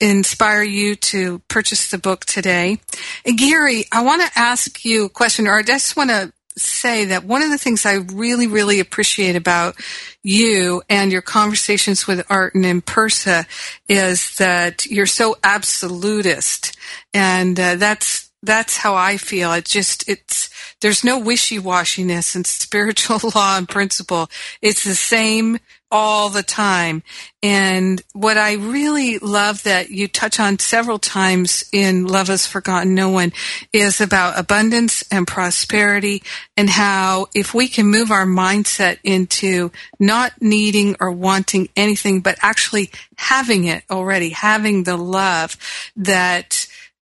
inspire 0.00 0.62
you 0.62 0.96
to 0.96 1.40
purchase 1.48 1.90
the 1.90 1.98
book 1.98 2.24
today. 2.24 2.78
And 3.24 3.38
Gary, 3.38 3.84
I 3.92 4.02
want 4.02 4.22
to 4.22 4.38
ask 4.38 4.84
you 4.84 5.06
a 5.06 5.10
question, 5.10 5.46
or 5.46 5.58
I 5.58 5.62
just 5.62 5.96
want 5.96 6.10
to 6.10 6.32
say 6.58 7.06
that 7.06 7.24
one 7.24 7.42
of 7.42 7.50
the 7.50 7.58
things 7.58 7.86
I 7.86 7.94
really, 7.94 8.46
really 8.46 8.80
appreciate 8.80 9.36
about 9.36 9.76
you 10.22 10.82
and 10.88 11.12
your 11.12 11.22
conversations 11.22 12.06
with 12.06 12.26
Art 12.28 12.54
and 12.54 12.84
Pursah 12.84 13.46
is 13.88 14.36
that 14.36 14.86
you're 14.86 15.06
so 15.06 15.36
absolutist. 15.44 16.76
And 17.14 17.58
uh, 17.58 17.76
that's, 17.76 18.30
that's 18.42 18.76
how 18.76 18.94
I 18.94 19.16
feel. 19.16 19.52
It 19.52 19.64
just, 19.64 20.08
it's, 20.08 20.50
there's 20.80 21.04
no 21.04 21.18
wishy-washiness 21.18 22.36
in 22.36 22.44
spiritual 22.44 23.20
law 23.34 23.56
and 23.56 23.68
principle. 23.68 24.28
It's 24.60 24.84
the 24.84 24.94
same 24.94 25.58
all 25.90 26.28
the 26.28 26.42
time. 26.42 27.02
And 27.42 28.02
what 28.12 28.36
I 28.36 28.54
really 28.54 29.18
love 29.18 29.62
that 29.62 29.90
you 29.90 30.08
touch 30.08 30.40
on 30.40 30.58
several 30.58 30.98
times 30.98 31.64
in 31.72 32.06
Love 32.06 32.28
Has 32.28 32.46
Forgotten 32.46 32.94
No 32.94 33.10
One 33.10 33.32
is 33.72 34.00
about 34.00 34.38
abundance 34.38 35.04
and 35.10 35.26
prosperity 35.26 36.22
and 36.56 36.68
how 36.68 37.26
if 37.34 37.54
we 37.54 37.68
can 37.68 37.86
move 37.86 38.10
our 38.10 38.26
mindset 38.26 38.98
into 39.02 39.70
not 39.98 40.32
needing 40.40 40.96
or 41.00 41.10
wanting 41.10 41.68
anything, 41.76 42.20
but 42.20 42.38
actually 42.42 42.90
having 43.16 43.64
it 43.64 43.84
already, 43.90 44.30
having 44.30 44.82
the 44.82 44.96
love 44.96 45.56
that 45.96 46.66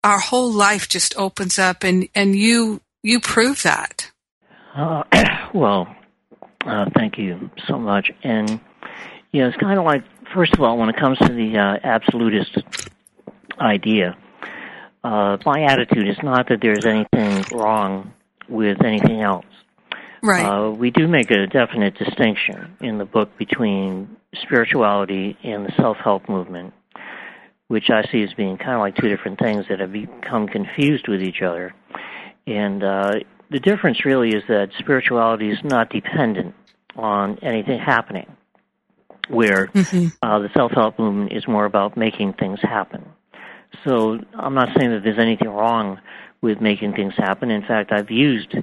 our 0.05 0.19
whole 0.19 0.53
life 0.53 0.89
just 0.89 1.17
opens 1.17 1.59
up 1.59 1.83
and, 1.83 2.09
and 2.15 2.37
you, 2.37 2.81
you 3.03 3.21
prove 3.21 3.63
that. 3.63 4.11
Uh, 4.77 5.03
well, 5.55 5.89
uh, 6.67 6.87
thank 6.95 7.17
you 7.17 7.51
so 7.67 7.79
much. 7.79 8.11
And 8.23 8.61
you 9.37 9.43
know, 9.43 9.49
it's 9.49 9.57
kind 9.59 9.79
of 9.79 9.85
like 9.85 10.03
first 10.35 10.55
of 10.55 10.61
all, 10.61 10.79
when 10.79 10.89
it 10.89 10.97
comes 10.97 11.19
to 11.19 11.29
the 11.29 11.59
uh, 11.59 11.87
absolutist 11.87 12.57
idea, 13.61 14.17
uh, 15.05 15.37
my 15.45 15.65
attitude 15.65 16.09
is 16.09 16.17
not 16.23 16.49
that 16.49 16.61
there's 16.63 16.87
anything 16.87 17.45
wrong 17.53 18.15
with 18.49 18.83
anything 18.83 19.21
else. 19.21 19.45
Right. 20.23 20.43
Uh, 20.43 20.71
we 20.71 20.91
do 20.91 21.07
make 21.07 21.31
a 21.31 21.47
definite 21.47 21.99
distinction 21.99 22.77
in 22.81 22.97
the 22.97 23.05
book 23.05 23.37
between 23.37 24.17
spirituality 24.43 25.37
and 25.45 25.67
the 25.67 25.73
self-help 25.77 26.31
movement, 26.31 26.73
which 27.69 27.91
I 27.91 28.11
see 28.11 28.23
as 28.23 28.33
being 28.33 28.57
kind 28.57 28.73
of 28.73 28.81
like 28.81 28.97
two 28.97 29.09
different 29.09 29.39
things 29.39 29.67
that 29.69 29.81
have 29.81 29.93
become 29.93 30.49
confused 30.49 31.09
with 31.09 31.23
each 31.23 31.43
other. 31.43 31.75
And 32.47 32.83
uh, 32.83 33.13
the 33.51 33.61
difference 33.61 34.07
really 34.07 34.31
is 34.31 34.45
that 34.49 34.71
spirituality 34.79 35.51
is 35.51 35.59
not 35.63 35.91
dependent 35.91 36.55
on 36.97 37.39
anything 37.43 37.79
happening, 37.79 38.35
where 39.29 39.67
mm-hmm. 39.69 40.09
uh, 40.23 40.39
the 40.41 40.49
self 40.55 40.73
help 40.73 40.99
movement 40.99 41.33
is 41.33 41.47
more 41.47 41.65
about 41.65 41.97
making 41.97 42.35
things 42.35 42.61
happen. 42.61 43.05
So 43.85 44.19
I'm 44.35 44.55
not 44.55 44.69
saying 44.77 44.91
that 44.91 45.03
there's 45.03 45.19
anything 45.19 45.49
wrong 45.49 46.01
with 46.41 46.61
making 46.61 46.95
things 46.95 47.15
happen. 47.17 47.51
In 47.51 47.63
fact, 47.63 47.93
I've 47.93 48.11
used 48.11 48.55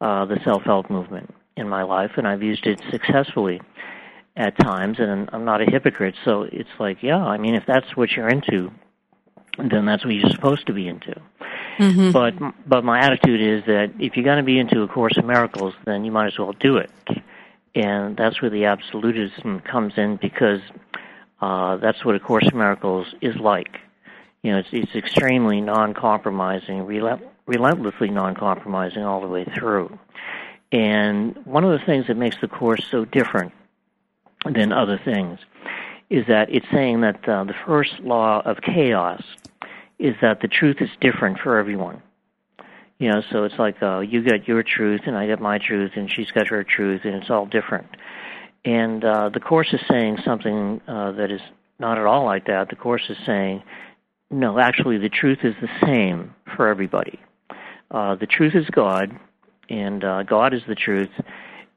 uh, 0.00 0.24
the 0.26 0.38
self 0.44 0.62
help 0.62 0.90
movement 0.90 1.34
in 1.56 1.68
my 1.68 1.82
life, 1.82 2.12
and 2.16 2.26
I've 2.26 2.42
used 2.42 2.66
it 2.66 2.80
successfully 2.90 3.60
at 4.36 4.56
times, 4.58 4.98
and 5.00 5.28
I'm 5.32 5.44
not 5.44 5.60
a 5.60 5.64
hypocrite. 5.64 6.14
So 6.24 6.42
it's 6.42 6.70
like, 6.78 7.02
yeah, 7.02 7.18
I 7.18 7.38
mean, 7.38 7.54
if 7.54 7.64
that's 7.66 7.96
what 7.96 8.10
you're 8.12 8.28
into, 8.28 8.70
then 9.58 9.84
that's 9.84 10.04
what 10.04 10.14
you're 10.14 10.30
supposed 10.30 10.66
to 10.68 10.72
be 10.72 10.86
into. 10.86 11.20
Mm-hmm. 11.78 12.10
But 12.12 12.34
but 12.66 12.84
my 12.84 13.00
attitude 13.00 13.40
is 13.40 13.64
that 13.66 13.92
if 13.98 14.16
you're 14.16 14.24
going 14.24 14.38
to 14.38 14.44
be 14.44 14.58
into 14.58 14.82
a 14.82 14.88
course 14.88 15.16
in 15.16 15.26
miracles, 15.26 15.74
then 15.84 16.04
you 16.04 16.12
might 16.12 16.26
as 16.26 16.38
well 16.38 16.52
do 16.52 16.76
it, 16.76 16.90
and 17.78 18.16
that's 18.16 18.42
where 18.42 18.50
the 18.50 18.64
absolutism 18.64 19.60
comes 19.60 19.92
in 19.96 20.16
because 20.16 20.60
uh, 21.40 21.76
that's 21.76 22.04
what 22.04 22.16
a 22.16 22.20
course 22.20 22.48
in 22.50 22.58
miracles 22.58 23.06
is 23.20 23.36
like. 23.36 23.78
You 24.42 24.52
know, 24.52 24.58
it's 24.58 24.68
it's 24.72 24.94
extremely 24.96 25.60
non-compromising, 25.60 26.84
relent- 26.84 27.22
relentlessly 27.46 28.10
non-compromising 28.10 29.04
all 29.04 29.20
the 29.20 29.28
way 29.28 29.44
through. 29.44 29.96
And 30.72 31.36
one 31.44 31.64
of 31.64 31.70
the 31.70 31.84
things 31.86 32.08
that 32.08 32.16
makes 32.16 32.36
the 32.40 32.48
course 32.48 32.84
so 32.90 33.04
different 33.04 33.52
than 34.44 34.72
other 34.72 35.00
things 35.04 35.38
is 36.10 36.26
that 36.26 36.50
it's 36.50 36.66
saying 36.72 37.02
that 37.02 37.28
uh, 37.28 37.44
the 37.44 37.54
first 37.64 38.00
law 38.00 38.42
of 38.44 38.60
chaos 38.60 39.22
is 40.00 40.16
that 40.20 40.40
the 40.40 40.48
truth 40.48 40.78
is 40.80 40.90
different 41.00 41.38
for 41.38 41.58
everyone. 41.58 42.02
You 42.98 43.12
know, 43.12 43.22
so 43.30 43.44
it's 43.44 43.58
like 43.58 43.80
uh, 43.82 44.00
you 44.00 44.22
got 44.22 44.48
your 44.48 44.62
truth 44.62 45.02
and 45.06 45.16
I 45.16 45.28
got 45.28 45.40
my 45.40 45.58
truth 45.58 45.92
and 45.94 46.10
she's 46.10 46.30
got 46.32 46.48
her 46.48 46.64
truth 46.64 47.02
and 47.04 47.14
it's 47.14 47.30
all 47.30 47.46
different. 47.46 47.86
And 48.64 49.04
uh, 49.04 49.30
the 49.32 49.40
course 49.40 49.68
is 49.72 49.80
saying 49.88 50.18
something 50.24 50.80
uh, 50.88 51.12
that 51.12 51.30
is 51.30 51.40
not 51.78 51.98
at 51.98 52.06
all 52.06 52.24
like 52.24 52.46
that. 52.46 52.68
The 52.70 52.76
course 52.76 53.04
is 53.08 53.16
saying, 53.24 53.62
no, 54.30 54.58
actually, 54.58 54.98
the 54.98 55.08
truth 55.08 55.38
is 55.42 55.54
the 55.60 55.86
same 55.86 56.34
for 56.56 56.68
everybody. 56.68 57.20
Uh, 57.90 58.16
the 58.16 58.26
truth 58.26 58.54
is 58.54 58.66
God, 58.66 59.16
and 59.70 60.04
uh, 60.04 60.22
God 60.24 60.52
is 60.52 60.60
the 60.68 60.74
truth, 60.74 61.08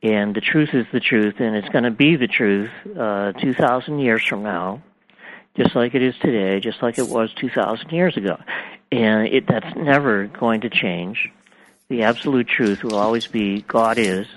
and 0.04 0.36
the 0.36 0.42
truth 0.42 0.70
is 0.74 0.86
the 0.92 1.00
truth, 1.00 1.36
and 1.40 1.56
it's 1.56 1.70
going 1.70 1.86
to 1.86 1.92
be 1.92 2.18
the 2.18 2.28
truth 2.28 2.70
uh, 3.00 3.32
2,000 3.34 4.00
years 4.00 4.26
from 4.26 4.44
now 4.44 4.82
just 5.56 5.76
like 5.76 5.96
it 5.96 6.02
is 6.02 6.16
today, 6.22 6.60
just 6.60 6.82
like 6.82 6.98
it 6.98 7.08
was 7.08 7.30
2,000 7.40 7.90
years 7.92 8.16
ago. 8.16 8.38
And 8.92 9.28
it, 9.28 9.48
that's 9.48 9.76
never 9.76 10.28
going 10.28 10.62
to 10.62 10.70
change. 10.70 11.30
The 11.88 12.04
absolute 12.04 12.48
truth 12.48 12.84
will 12.84 12.96
always 12.96 13.28
be 13.28 13.62
God 13.62 13.98
is. 13.98 14.28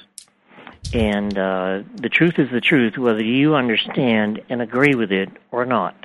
And 0.93 1.37
uh, 1.37 1.83
the 1.95 2.09
truth 2.09 2.39
is 2.39 2.51
the 2.51 2.61
truth, 2.61 2.97
whether 2.97 3.23
you 3.23 3.55
understand 3.55 4.43
and 4.49 4.63
agree 4.63 4.95
with 4.95 5.11
it 5.11 5.29
or 5.51 5.65
not. 5.65 5.97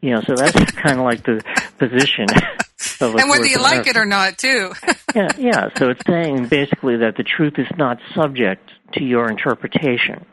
You 0.00 0.14
know, 0.14 0.22
so 0.22 0.34
that's 0.34 0.72
kind 0.72 0.98
of 0.98 1.04
like 1.04 1.24
the 1.24 1.42
position. 1.78 2.26
Of 3.00 3.14
and 3.14 3.30
whether 3.30 3.46
you 3.46 3.58
like 3.58 3.86
it 3.86 3.96
or 3.96 4.04
not, 4.04 4.38
too. 4.38 4.72
yeah, 5.14 5.28
yeah. 5.38 5.68
So 5.78 5.90
it's 5.90 6.04
saying 6.06 6.48
basically 6.48 6.96
that 6.98 7.16
the 7.16 7.22
truth 7.22 7.54
is 7.58 7.68
not 7.76 7.98
subject 8.14 8.70
to 8.94 9.04
your 9.04 9.28
interpretation, 9.30 10.26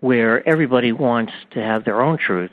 where 0.00 0.46
everybody 0.48 0.92
wants 0.92 1.32
to 1.52 1.60
have 1.60 1.84
their 1.84 2.00
own 2.02 2.18
truth, 2.18 2.52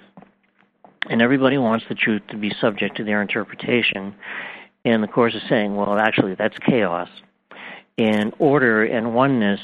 and 1.09 1.21
everybody 1.21 1.57
wants 1.57 1.85
the 1.89 1.95
truth 1.95 2.21
to 2.29 2.37
be 2.37 2.51
subject 2.61 2.97
to 2.97 3.03
their 3.03 3.21
interpretation. 3.21 4.15
And 4.85 5.01
the 5.03 5.07
Course 5.07 5.35
is 5.35 5.41
saying, 5.49 5.75
well, 5.75 5.97
actually, 5.97 6.35
that's 6.35 6.57
chaos. 6.59 7.09
And 7.97 8.33
order 8.39 8.83
and 8.83 9.13
oneness 9.13 9.59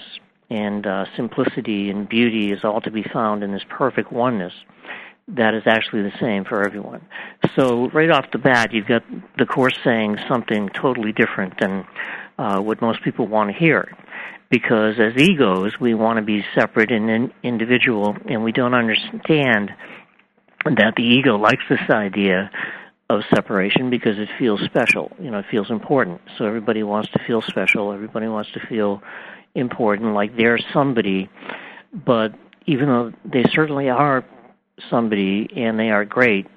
and 0.50 0.86
uh, 0.86 1.06
simplicity 1.16 1.90
and 1.90 2.08
beauty 2.08 2.52
is 2.52 2.64
all 2.64 2.82
to 2.82 2.92
be 2.92 3.04
found 3.04 3.44
in 3.44 3.52
this 3.52 3.64
perfect 3.70 4.12
oneness 4.12 4.54
that 5.36 5.54
is 5.54 5.64
actually 5.66 6.02
the 6.02 6.18
same 6.20 6.44
for 6.44 6.64
everyone. 6.64 7.02
So 7.56 7.90
right 7.90 8.10
off 8.10 8.32
the 8.32 8.38
bat, 8.38 8.74
you've 8.74 8.88
got 8.88 9.04
the 9.38 9.46
Course 9.46 9.78
saying 9.84 10.18
something 10.28 10.70
totally 10.70 11.12
different 11.12 11.60
than 11.60 11.86
uh, 12.38 12.60
what 12.60 12.82
most 12.82 13.04
people 13.04 13.28
want 13.28 13.52
to 13.52 13.58
hear. 13.58 13.96
Because 14.50 14.96
as 15.00 15.16
egos, 15.22 15.80
we 15.80 15.94
want 15.94 16.18
to 16.18 16.24
be 16.24 16.44
separate 16.56 16.92
and 16.92 17.10
in- 17.10 17.34
individual, 17.44 18.16
and 18.28 18.44
we 18.44 18.52
don't 18.52 18.74
understand 18.74 19.72
that 20.66 20.94
the 20.96 21.04
ego 21.04 21.38
likes 21.38 21.64
this 21.70 21.90
idea 21.90 22.52
of 23.10 23.22
separation 23.34 23.90
because 23.90 24.20
it 24.20 24.30
feels 24.38 24.62
special. 24.62 25.12
You 25.20 25.32
know, 25.32 25.40
it 25.40 25.46
feels 25.50 25.72
important. 25.72 26.22
So 26.38 26.46
everybody 26.46 26.84
wants 26.84 27.10
to 27.12 27.20
feel 27.26 27.42
special. 27.42 27.92
Everybody 27.92 28.28
wants 28.28 28.52
to 28.52 28.60
feel 28.60 29.02
important, 29.56 30.14
like 30.14 30.36
they're 30.38 30.60
somebody. 30.74 31.30
But 31.94 32.34
even 32.66 32.88
though 32.88 33.14
they 33.26 33.44
certainly 33.52 33.90
are 33.90 34.24
somebody 34.90 35.50
and 35.56 35.80
they 35.80 35.90
are 35.90 36.06
great, 36.06 36.48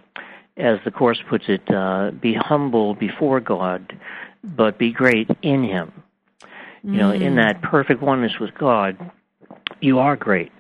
as 0.57 0.79
the 0.85 0.91
Course 0.91 1.21
puts 1.31 1.45
it, 1.49 1.63
uh, 1.71 2.11
be 2.11 2.35
humble 2.35 2.95
before 2.95 3.41
God, 3.41 3.99
but 4.45 4.79
be 4.79 4.93
great 4.93 5.31
in 5.41 5.65
Him. 5.65 5.93
You 6.85 6.93
know, 6.95 7.13
in 7.13 7.35
mm. 7.35 7.37
that 7.37 7.63
perfect 7.63 8.03
oneness 8.03 8.41
with 8.41 8.53
God, 8.55 9.13
you 9.81 10.01
are 10.01 10.17
great 10.17 10.51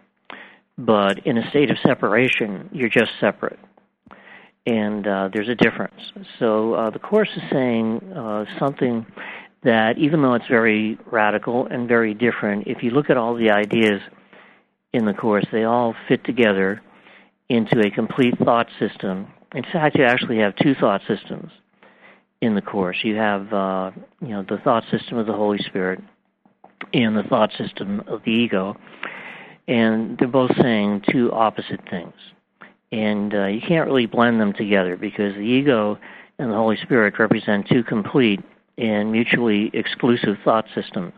but 0.79 1.27
in 1.27 1.39
a 1.39 1.49
state 1.51 1.71
of 1.71 1.77
separation, 1.87 2.69
you're 2.73 2.89
just 2.89 3.11
separate. 3.21 3.59
And 4.67 5.07
uh, 5.07 5.29
there's 5.33 5.49
a 5.49 5.55
difference. 5.55 6.01
So 6.39 6.75
uh, 6.75 6.91
the 6.91 6.99
Course 6.99 7.29
is 7.37 7.43
saying 7.51 8.01
uh, 8.15 8.45
something 8.59 9.07
that, 9.65 9.99
even 9.99 10.23
though 10.23 10.35
it's 10.35 10.47
very 10.49 10.99
radical 11.11 11.67
and 11.67 11.89
very 11.89 12.15
different, 12.15 12.67
if 12.67 12.83
you 12.83 12.91
look 12.91 13.11
at 13.11 13.17
all 13.17 13.35
the 13.35 13.51
ideas 13.51 14.01
in 14.93 15.05
the 15.05 15.15
Course, 15.15 15.47
they 15.53 15.65
all 15.65 15.95
fit 16.09 16.25
together 16.25 16.81
into 17.49 17.81
a 17.81 17.91
complete 17.91 18.35
thought 18.39 18.69
system. 18.79 19.27
In 19.55 19.65
fact, 19.65 19.97
you 19.97 20.05
actually 20.05 20.39
have 20.39 20.55
two 20.57 20.75
thought 20.75 21.03
systems 21.09 21.51
in 22.41 22.55
the 22.55 22.63
Course. 22.63 22.99
You 23.03 23.17
have, 23.17 23.53
uh, 23.53 23.91
you 24.21 24.29
know, 24.29 24.45
the 24.49 24.59
thought 24.59 24.85
system 24.91 25.19
of 25.19 25.27
the 25.27 25.33
Holy 25.33 25.59
Spirit 25.59 26.01
and 26.93 27.17
the 27.17 27.23
thought 27.25 27.51
system 27.59 28.03
of 28.07 28.23
the 28.25 28.31
ego 28.31 28.77
and 29.69 30.19
they're 30.19 30.29
both 30.29 30.51
saying 30.61 31.03
two 31.11 31.33
opposite 31.33 31.81
things. 31.89 32.15
And 32.91 33.35
uh, 33.35 33.47
you 33.47 33.61
can't 33.61 33.87
really 33.87 34.07
blend 34.07 34.41
them 34.41 34.53
together 34.53 34.97
because 34.97 35.35
the 35.35 35.41
ego 35.41 35.99
and 36.39 36.51
the 36.51 36.57
Holy 36.57 36.77
Spirit 36.77 37.19
represent 37.19 37.69
two 37.69 37.83
complete 37.83 38.41
and 38.77 39.13
mutually 39.13 39.71
exclusive 39.73 40.37
thought 40.45 40.67
systems. 40.75 41.15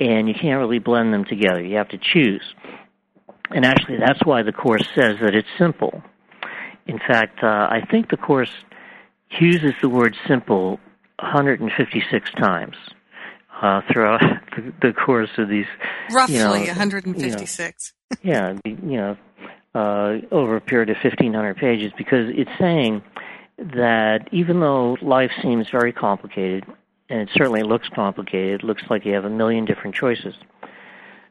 And 0.00 0.28
you 0.28 0.34
can't 0.34 0.58
really 0.58 0.78
blend 0.78 1.12
them 1.12 1.24
together. 1.24 1.62
You 1.62 1.76
have 1.76 1.88
to 1.90 1.98
choose. 1.98 2.42
And 3.50 3.64
actually, 3.64 3.98
that's 3.98 4.24
why 4.24 4.42
the 4.42 4.52
Course 4.52 4.86
says 4.94 5.16
that 5.22 5.34
it's 5.34 5.48
simple. 5.58 6.02
In 6.86 6.98
fact, 6.98 7.42
uh, 7.42 7.46
I 7.70 7.86
think 7.90 8.10
the 8.10 8.16
Course 8.16 8.50
uses 9.38 9.72
the 9.82 9.88
word 9.88 10.16
simple 10.26 10.80
156 11.20 12.30
times. 12.32 12.76
Uh, 13.60 13.82
throughout 13.90 14.20
the, 14.56 14.72
the, 14.80 14.92
course 14.92 15.30
of 15.38 15.48
these. 15.48 15.66
Roughly 16.10 16.36
you 16.36 16.40
know, 16.40 16.50
156. 16.50 17.92
You 18.22 18.32
know, 18.32 18.58
yeah, 18.64 18.72
you 18.72 18.96
know, 18.96 19.16
uh, 19.74 20.18
over 20.30 20.56
a 20.56 20.60
period 20.60 20.90
of 20.90 20.96
1,500 20.96 21.56
pages, 21.56 21.92
because 21.96 22.28
it's 22.30 22.50
saying 22.58 23.02
that 23.58 24.28
even 24.32 24.60
though 24.60 24.96
life 25.02 25.30
seems 25.42 25.68
very 25.70 25.92
complicated, 25.92 26.64
and 27.08 27.20
it 27.20 27.30
certainly 27.32 27.62
looks 27.62 27.88
complicated, 27.88 28.62
it 28.62 28.66
looks 28.66 28.82
like 28.90 29.04
you 29.04 29.14
have 29.14 29.24
a 29.24 29.30
million 29.30 29.64
different 29.64 29.94
choices 29.94 30.34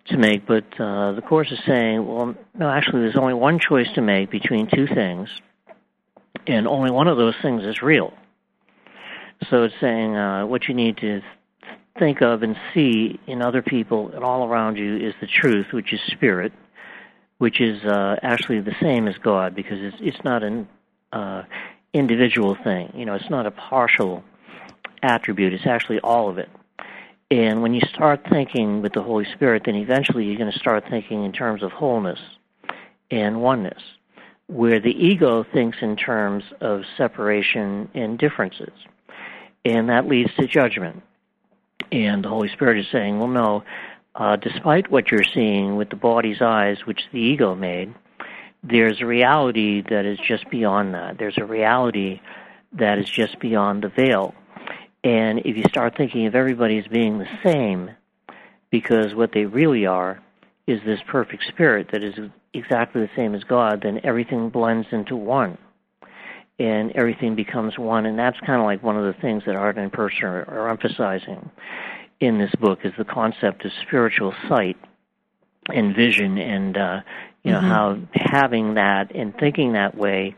to 0.08 0.18
make, 0.18 0.46
but 0.46 0.66
uh, 0.80 1.12
the 1.14 1.22
course 1.22 1.52
is 1.52 1.60
saying, 1.66 2.06
well, 2.06 2.34
no, 2.58 2.70
actually, 2.70 3.02
there's 3.02 3.18
only 3.18 3.34
one 3.34 3.60
choice 3.60 3.88
to 3.96 4.02
make 4.02 4.32
between 4.32 4.70
two 4.74 4.88
things, 4.88 5.30
and 6.46 6.68
only 6.68 6.92
one 6.92 7.08
of 7.08 7.18
those 7.18 7.36
things 7.42 7.64
is 7.64 7.82
real. 7.82 8.14
So 9.50 9.64
it's 9.64 9.76
saying 9.80 10.16
uh, 10.16 10.46
what 10.46 10.68
you 10.68 10.74
need 10.74 10.98
to 10.98 11.22
think 11.98 12.22
of 12.22 12.44
and 12.44 12.56
see 12.74 13.20
in 13.28 13.42
other 13.42 13.62
people 13.62 14.12
and 14.14 14.24
all 14.24 14.48
around 14.48 14.78
you 14.78 14.98
is 14.98 15.14
the 15.22 15.28
truth, 15.28 15.68
which 15.72 15.94
is 15.94 16.00
spirit, 16.08 16.54
which 17.38 17.62
is 17.62 17.84
uh, 17.84 18.16
actually 18.22 18.62
the 18.62 18.76
same 18.82 19.08
as 19.08 19.18
God 19.18 19.56
because 19.56 19.80
it's 19.80 19.98
it's 20.00 20.24
not 20.24 20.44
an 20.44 20.68
uh, 21.12 21.44
individual 21.94 22.56
thing. 22.64 22.92
You 22.96 23.06
know, 23.06 23.16
it's 23.16 23.30
not 23.30 23.46
a 23.46 23.52
partial 23.52 24.24
attribute. 25.02 25.54
It's 25.54 25.68
actually 25.68 26.00
all 26.00 26.30
of 26.30 26.38
it. 26.38 26.50
And 27.30 27.62
when 27.62 27.74
you 27.74 27.82
start 27.94 28.22
thinking 28.30 28.82
with 28.82 28.94
the 28.94 29.04
Holy 29.04 29.26
Spirit, 29.34 29.64
then 29.66 29.76
eventually 29.76 30.26
you're 30.26 30.38
going 30.38 30.52
to 30.52 30.60
start 30.60 30.86
thinking 30.90 31.26
in 31.26 31.34
terms 31.34 31.62
of 31.62 31.72
wholeness 31.72 32.20
and 33.12 33.42
oneness, 33.42 33.82
where 34.48 34.80
the 34.80 34.92
ego 34.92 35.44
thinks 35.44 35.78
in 35.82 35.98
terms 35.98 36.44
of 36.62 36.84
separation 36.96 37.90
and 37.94 38.18
differences. 38.18 38.72
And 39.66 39.90
that 39.90 40.08
leads 40.08 40.34
to 40.36 40.48
judgment. 40.48 41.04
And 41.92 42.24
the 42.24 42.30
Holy 42.30 42.50
Spirit 42.50 42.80
is 42.80 42.88
saying, 42.92 43.20
well, 43.20 43.28
no, 43.28 43.64
uh, 44.16 44.36
despite 44.36 44.92
what 44.92 45.12
you're 45.12 45.24
seeing 45.24 45.76
with 45.76 45.90
the 45.90 45.96
body's 45.96 46.42
eyes, 46.42 46.78
which 46.86 47.02
the 47.12 47.20
ego 47.20 47.56
made, 47.56 47.94
there's 48.64 49.02
a 49.02 49.06
reality 49.06 49.84
that 49.90 50.06
is 50.06 50.20
just 50.20 50.50
beyond 50.50 50.94
that. 50.94 51.18
There's 51.18 51.38
a 51.38 51.46
reality 51.46 52.20
that 52.74 52.98
is 52.98 53.10
just 53.10 53.40
beyond 53.40 53.84
the 53.84 53.90
veil. 53.90 54.34
And 55.04 55.40
if 55.40 55.56
you 55.56 55.64
start 55.70 55.96
thinking 55.96 56.26
of 56.26 56.36
everybody 56.36 56.80
as 56.80 56.88
being 56.88 57.20
the 57.20 57.30
same, 57.44 57.92
because 58.70 59.14
what 59.14 59.32
they 59.32 59.46
really 59.46 59.86
are 59.86 60.20
is 60.66 60.82
this 60.84 61.00
perfect 61.08 61.46
spirit 61.48 61.90
that 61.94 62.04
is 62.04 62.16
exactly 62.54 63.02
the 63.02 63.10
same 63.16 63.34
as 63.36 63.44
God, 63.44 63.82
then 63.84 64.02
everything 64.04 64.50
blends 64.50 64.88
into 64.92 65.16
one. 65.16 65.58
And 66.60 66.92
everything 66.94 67.36
becomes 67.36 67.78
one. 67.78 68.08
And 68.08 68.18
that's 68.18 68.40
kind 68.40 68.60
of 68.60 68.66
like 68.66 68.82
one 68.82 68.98
of 68.98 69.04
the 69.04 69.20
things 69.22 69.44
that 69.46 69.56
Arten 69.56 69.84
and 69.84 69.94
Pursah 69.94 70.24
are, 70.24 70.50
are 70.50 70.70
emphasizing 70.70 71.52
in 72.20 72.40
this 72.40 72.52
book 72.60 72.80
is 72.84 72.94
the 72.98 73.06
concept 73.06 73.64
of 73.66 73.72
spiritual 73.86 74.34
sight 74.48 74.78
and 75.70 75.96
vision 75.96 76.38
and 76.38 76.78
uh, 76.78 77.02
you 77.44 77.52
know 77.52 77.60
mm-hmm. 77.60 77.68
how 77.68 77.98
having 78.14 78.76
that 78.76 79.14
and 79.14 79.36
thinking 79.38 79.74
that 79.74 79.96
way 79.96 80.36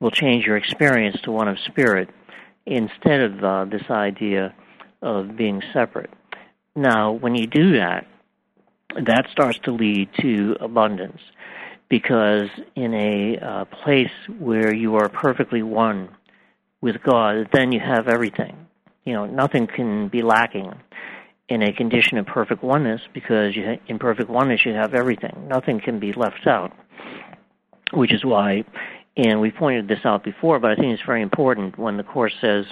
will 0.00 0.10
change 0.10 0.46
your 0.46 0.56
experience 0.56 1.16
to 1.22 1.32
one 1.32 1.48
of 1.48 1.58
spirit 1.66 2.08
instead 2.66 3.20
of 3.20 3.44
uh, 3.44 3.64
this 3.64 3.82
idea 3.90 4.54
of 5.02 5.36
being 5.36 5.62
separate. 5.72 6.10
Now, 6.76 7.12
when 7.12 7.34
you 7.34 7.46
do 7.46 7.78
that, 7.78 8.06
that 8.94 9.26
starts 9.32 9.58
to 9.64 9.72
lead 9.72 10.08
to 10.20 10.56
abundance 10.60 11.20
because 11.88 12.48
in 12.74 12.94
a 12.94 13.38
uh, 13.38 13.64
place 13.66 14.10
where 14.38 14.74
you 14.74 14.96
are 14.96 15.08
perfectly 15.08 15.62
one 15.62 16.08
with 16.80 17.02
God, 17.02 17.48
then 17.52 17.72
you 17.72 17.80
have 17.80 18.08
everything. 18.08 18.66
You 19.04 19.14
know, 19.14 19.26
nothing 19.26 19.66
can 19.66 20.08
be 20.08 20.22
lacking 20.22 20.72
in 21.48 21.62
a 21.62 21.72
condition 21.72 22.18
of 22.18 22.26
perfect 22.26 22.62
oneness 22.62 23.00
because 23.14 23.56
you 23.56 23.64
ha- 23.64 23.80
in 23.86 23.98
perfect 23.98 24.28
oneness 24.28 24.66
you 24.66 24.74
have 24.74 24.94
everything. 24.94 25.48
Nothing 25.48 25.80
can 25.80 25.98
be 25.98 26.12
left 26.12 26.46
out, 26.46 26.72
which 27.92 28.12
is 28.12 28.24
why 28.24 28.64
and 29.18 29.40
we 29.40 29.50
pointed 29.50 29.88
this 29.88 30.04
out 30.04 30.22
before, 30.22 30.60
but 30.60 30.70
I 30.70 30.76
think 30.76 30.94
it's 30.94 31.02
very 31.04 31.22
important 31.22 31.76
when 31.76 31.96
the 31.96 32.04
Course 32.04 32.34
says 32.40 32.66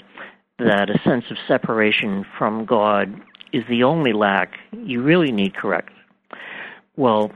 that 0.59 0.89
a 0.89 0.99
sense 1.03 1.25
of 1.31 1.37
separation 1.49 2.25
from 2.39 2.65
God 2.65 3.21
is 3.53 3.65
the 3.69 3.83
only 3.83 4.13
lack 4.13 4.55
you 4.73 5.03
really 5.03 5.33
need 5.33 5.57
correct. 5.57 5.91
Well, 6.97 7.33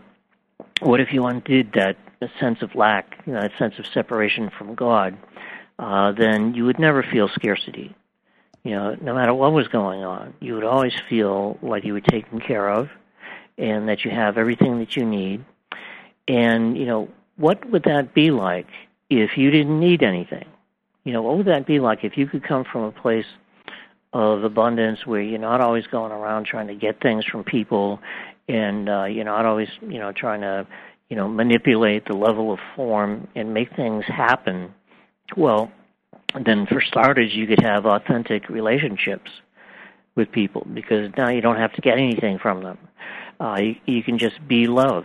what 0.81 1.01
if 1.01 1.13
you 1.13 1.27
undid 1.27 1.73
that 1.75 1.97
sense 2.39 2.63
of 2.63 2.75
lack, 2.75 3.25
that 3.27 3.53
sense 3.59 3.75
of 3.79 3.87
separation 3.93 4.51
from 4.57 4.75
God? 4.75 5.17
Uh, 5.79 6.13
then 6.13 6.55
you 6.55 6.65
would 6.67 6.79
never 6.79 7.03
feel 7.03 7.29
scarcity. 7.29 7.95
You 8.65 8.73
know, 8.73 8.97
no 9.01 9.15
matter 9.15 9.33
what 9.33 9.53
was 9.53 9.69
going 9.69 10.05
on, 10.05 10.35
you 10.41 10.55
would 10.55 10.65
always 10.65 10.93
feel 11.09 11.59
like 11.63 11.85
you 11.85 11.95
were 11.95 12.03
taken 12.03 12.41
care 12.41 12.69
of 12.69 12.91
and 13.57 13.89
that 13.89 14.05
you 14.05 14.11
have 14.11 14.37
everything 14.37 14.79
that 14.81 14.97
you 14.97 15.07
need. 15.07 15.45
And, 16.29 16.77
you 16.77 16.85
know, 16.85 17.09
what 17.37 17.69
would 17.71 17.85
that 17.85 18.13
be 18.13 18.31
like 18.31 18.67
if 19.09 19.39
you 19.39 19.51
didn't 19.51 19.81
need 19.81 20.03
anything? 20.03 20.45
You 21.05 21.15
know, 21.15 21.23
what 21.23 21.39
would 21.39 21.47
that 21.47 21.67
be 21.67 21.81
like 21.81 22.05
if 22.05 22.19
you 22.19 22.27
could 22.27 22.45
come 22.45 22.65
from 22.65 22.83
a 22.83 22.93
place 22.93 23.25
of 24.13 24.45
abundance 24.45 25.07
where 25.07 25.23
you're 25.23 25.39
not 25.39 25.61
always 25.61 25.87
going 25.87 26.13
around 26.13 26.45
trying 26.45 26.67
to 26.67 26.75
get 26.75 27.01
things 27.01 27.25
from 27.25 27.45
people 27.45 28.01
and 28.51 28.89
uh, 28.89 29.05
you're 29.05 29.25
not 29.25 29.47
always, 29.47 29.69
you 29.81 29.99
know, 29.99 30.13
trying 30.13 30.41
to, 30.41 30.67
you 31.09 31.17
know, 31.17 31.29
manipulate 31.29 32.07
the 32.07 32.17
level 32.17 32.53
of 32.53 32.59
form 32.75 33.29
and 33.35 33.55
make 33.55 33.75
things 33.77 34.05
happen? 34.07 34.75
Well, 35.37 35.71
then 36.45 36.67
for 36.67 36.81
starters, 36.81 37.33
you 37.35 37.47
could 37.47 37.63
have 37.63 37.87
authentic 37.87 38.49
relationships 38.49 39.31
with 40.17 40.33
people 40.33 40.67
because 40.73 41.11
now 41.17 41.31
you 41.31 41.41
don't 41.41 41.57
have 41.57 41.73
to 41.75 41.81
get 41.81 41.99
anything 41.99 42.39
from 42.39 42.63
them. 42.63 42.79
Uh, 43.39 43.57
you, 43.61 43.75
you 43.87 44.03
can 44.03 44.19
just 44.19 44.37
be 44.47 44.67
love. 44.67 45.05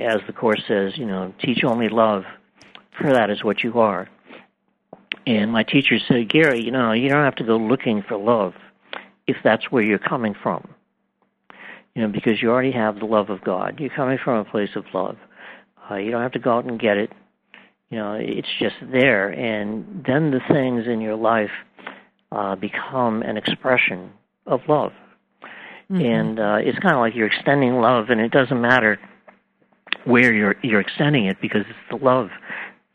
As 0.00 0.18
the 0.26 0.32
Course 0.32 0.62
says, 0.68 0.96
you 0.96 1.06
know, 1.06 1.32
teach 1.40 1.64
only 1.64 1.88
love 1.88 2.24
for 3.00 3.12
that 3.12 3.30
is 3.30 3.44
what 3.44 3.62
you 3.62 3.78
are. 3.80 4.08
And 5.26 5.50
my 5.50 5.64
teacher 5.64 5.98
said, 6.06 6.28
Gary, 6.28 6.62
you 6.62 6.70
know, 6.70 6.92
you 6.92 7.08
don't 7.08 7.24
have 7.24 7.34
to 7.36 7.44
go 7.44 7.56
looking 7.56 8.02
for 8.02 8.16
love 8.16 8.54
if 9.26 9.36
that's 9.42 9.70
where 9.70 9.82
you're 9.82 9.98
coming 9.98 10.34
from. 10.40 10.68
You 11.96 12.02
know, 12.02 12.08
because 12.08 12.42
you 12.42 12.50
already 12.50 12.72
have 12.72 12.98
the 12.98 13.06
love 13.06 13.30
of 13.30 13.42
God. 13.42 13.80
You're 13.80 13.88
coming 13.88 14.18
from 14.22 14.38
a 14.38 14.44
place 14.44 14.68
of 14.76 14.84
love. 14.92 15.16
Uh, 15.90 15.94
you 15.94 16.10
don't 16.10 16.20
have 16.20 16.32
to 16.32 16.38
go 16.38 16.52
out 16.52 16.66
and 16.66 16.78
get 16.78 16.98
it. 16.98 17.10
You 17.88 17.96
know, 17.96 18.18
it's 18.20 18.48
just 18.58 18.74
there. 18.92 19.30
And 19.30 20.04
then 20.06 20.30
the 20.30 20.40
things 20.46 20.84
in 20.86 21.00
your 21.00 21.16
life 21.16 21.50
uh, 22.30 22.54
become 22.54 23.22
an 23.22 23.38
expression 23.38 24.12
of 24.46 24.60
love. 24.68 24.92
Mm-hmm. 25.90 26.04
And 26.04 26.38
uh, 26.38 26.56
it's 26.60 26.78
kind 26.80 26.94
of 26.94 27.00
like 27.00 27.14
you're 27.14 27.28
extending 27.28 27.80
love, 27.80 28.10
and 28.10 28.20
it 28.20 28.30
doesn't 28.30 28.60
matter 28.60 28.98
where 30.04 30.34
you're 30.34 30.56
you're 30.62 30.80
extending 30.80 31.26
it 31.26 31.38
because 31.40 31.62
it's 31.62 31.78
the 31.90 32.04
love 32.04 32.28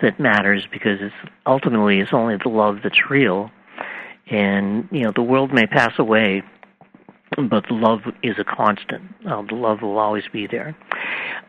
that 0.01 0.19
matters 0.19 0.67
because 0.71 0.99
it's 1.01 1.31
ultimately 1.47 1.99
it's 1.99 2.13
only 2.13 2.35
the 2.43 2.49
love 2.49 2.77
that's 2.83 3.09
real. 3.09 3.49
And 4.29 4.87
you 4.91 5.03
know, 5.03 5.11
the 5.15 5.23
world 5.23 5.51
may 5.51 5.65
pass 5.65 5.93
away, 5.97 6.43
but 7.38 7.72
love 7.72 8.02
is 8.24 8.36
a 8.39 8.44
constant. 8.44 9.04
Uh, 9.26 9.41
the 9.44 9.56
love 9.56 9.82
will 9.82 9.98
always 9.98 10.24
be 10.32 10.48
there. 10.48 10.76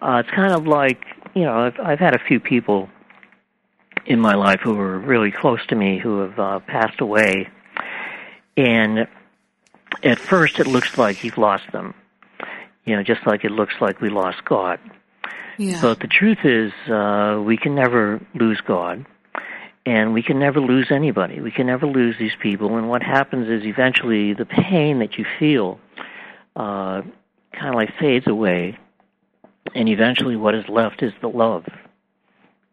Uh, 0.01 0.23
it's 0.25 0.31
kind 0.31 0.53
of 0.53 0.66
like 0.66 1.05
you 1.35 1.45
know, 1.45 1.59
I've, 1.59 1.81
I've 1.81 1.99
had 1.99 2.14
a 2.14 2.18
few 2.18 2.40
people 2.40 2.88
in 4.07 4.21
my 4.21 4.35
life 4.35 4.61
who 4.62 4.75
were 4.75 4.99
really 4.99 5.31
close 5.31 5.64
to 5.68 5.77
me 5.77 5.99
who 5.99 6.21
have 6.21 6.38
uh, 6.38 6.61
passed 6.61 7.01
away, 7.01 7.49
and 8.57 9.07
at 10.03 10.18
first 10.18 10.59
it 10.59 10.66
looks 10.66 10.99
like 10.99 11.25
you've 11.25 11.38
lost 11.38 11.64
them. 11.73 11.95
You 12.85 12.97
know, 12.97 13.03
just 13.03 13.27
like 13.27 13.45
it 13.45 13.53
looks 13.53 13.75
like 13.81 14.01
we 14.01 14.11
lost 14.11 14.45
God. 14.45 14.81
Yeah. 15.57 15.81
But 15.81 16.01
the 16.01 16.09
truth 16.09 16.38
is, 16.45 16.73
uh, 16.90 17.40
we 17.45 17.57
can 17.57 17.75
never 17.75 18.21
lose 18.35 18.61
God, 18.66 19.07
and 19.85 20.12
we 20.12 20.23
can 20.23 20.38
never 20.38 20.61
lose 20.61 20.88
anybody. 20.90 21.40
We 21.40 21.51
can 21.51 21.66
never 21.66 21.87
lose 21.87 22.16
these 22.18 22.37
people. 22.40 22.77
And 22.77 22.88
what 22.88 23.03
happens 23.03 23.49
is 23.49 23.66
eventually 23.66 24.33
the 24.33 24.45
pain 24.45 25.01
that 25.01 25.18
you 25.18 25.27
feel 25.38 25.81
uh, 26.55 27.03
kind 27.53 27.68
of 27.68 27.75
like 27.75 27.90
fades 27.99 28.27
away, 28.27 28.79
and 29.75 29.88
eventually 29.88 30.37
what 30.37 30.55
is 30.55 30.64
left 30.68 31.03
is 31.03 31.12
the 31.21 31.29
love 31.29 31.64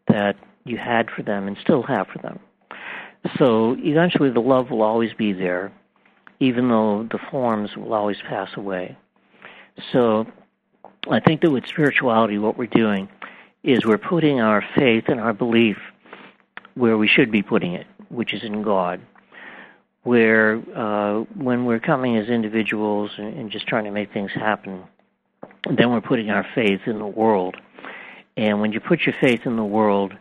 that 0.08 0.36
you 0.64 0.76
had 0.76 1.10
for 1.10 1.22
them 1.22 1.46
and 1.46 1.56
still 1.60 1.82
have 1.82 2.06
for 2.08 2.18
them. 2.18 2.38
So 3.38 3.76
eventually 3.78 4.30
the 4.30 4.40
love 4.40 4.70
will 4.70 4.82
always 4.82 5.12
be 5.14 5.32
there, 5.32 5.72
even 6.38 6.68
though 6.68 7.06
the 7.10 7.18
forms 7.30 7.76
will 7.76 7.92
always 7.92 8.16
pass 8.28 8.50
away. 8.56 8.96
So 9.92 10.26
I 11.10 11.20
think 11.20 11.40
that 11.42 11.50
with 11.50 11.66
spirituality, 11.66 12.38
what 12.38 12.56
we're 12.56 12.66
doing 12.66 13.08
is 13.62 13.84
we're 13.84 13.98
putting 13.98 14.40
our 14.40 14.64
faith 14.74 15.04
and 15.08 15.20
our 15.20 15.32
belief 15.32 15.76
where 16.80 16.96
we 16.96 17.06
should 17.06 17.30
be 17.30 17.42
putting 17.42 17.74
it, 17.74 17.86
which 18.08 18.32
is 18.32 18.42
in 18.42 18.62
God. 18.62 19.00
Where 20.02 20.56
uh, 20.74 21.24
when 21.36 21.66
we're 21.66 21.78
coming 21.78 22.16
as 22.16 22.28
individuals 22.28 23.10
and, 23.18 23.38
and 23.38 23.50
just 23.50 23.66
trying 23.66 23.84
to 23.84 23.90
make 23.90 24.12
things 24.14 24.30
happen, 24.34 24.84
then 25.76 25.90
we're 25.90 26.00
putting 26.00 26.30
our 26.30 26.46
faith 26.54 26.80
in 26.86 26.98
the 26.98 27.06
world. 27.06 27.56
And 28.36 28.62
when 28.62 28.72
you 28.72 28.80
put 28.80 29.00
your 29.02 29.14
faith 29.20 29.40
in 29.44 29.56
the 29.56 29.64
world, 29.64 30.14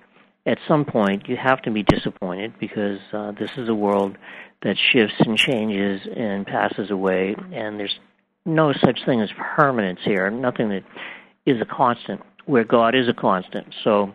at 0.45 0.57
some 0.67 0.83
point 0.83 1.29
you 1.29 1.37
have 1.37 1.61
to 1.61 1.71
be 1.71 1.83
disappointed 1.83 2.53
because 2.59 2.99
uh, 3.13 3.31
this 3.39 3.51
is 3.55 3.69
a 3.69 3.75
world 3.75 4.17
that 4.63 4.75
shifts 4.91 5.15
and 5.19 5.37
changes 5.37 6.01
and 6.13 6.45
passes 6.45 6.91
away, 6.91 7.35
and 7.53 7.79
there's 7.79 7.97
no 8.45 8.73
such 8.73 8.99
thing 9.05 9.21
as 9.21 9.29
permanence 9.55 9.99
here, 10.03 10.29
nothing 10.29 10.69
that 10.69 10.83
is 11.45 11.61
a 11.61 11.65
constant, 11.65 12.21
where 12.45 12.65
God 12.65 12.95
is 12.95 13.07
a 13.07 13.13
constant. 13.13 13.73
So 13.85 14.13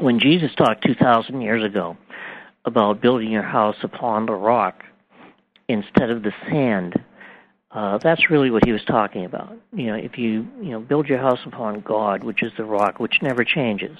when 0.00 0.18
Jesus 0.18 0.50
talked 0.56 0.84
2,000 0.84 1.40
years 1.40 1.64
ago 1.64 1.96
about 2.64 3.00
building 3.00 3.30
your 3.30 3.42
house 3.42 3.76
upon 3.82 4.26
the 4.26 4.34
rock 4.34 4.84
instead 5.68 6.10
of 6.10 6.22
the 6.22 6.32
sand, 6.48 6.94
uh, 7.70 7.98
that's 7.98 8.30
really 8.30 8.50
what 8.50 8.64
he 8.64 8.72
was 8.72 8.84
talking 8.84 9.24
about. 9.24 9.56
You 9.72 9.86
know, 9.86 9.94
if 9.94 10.18
you 10.18 10.46
you 10.60 10.70
know 10.70 10.80
build 10.80 11.08
your 11.08 11.18
house 11.18 11.40
upon 11.46 11.80
God, 11.80 12.22
which 12.22 12.42
is 12.42 12.52
the 12.56 12.64
rock, 12.64 13.00
which 13.00 13.22
never 13.22 13.44
changes, 13.44 13.96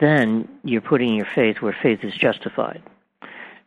then 0.00 0.48
you're 0.62 0.82
putting 0.82 1.14
your 1.14 1.26
faith 1.34 1.56
where 1.60 1.76
faith 1.82 2.00
is 2.02 2.12
justified. 2.14 2.82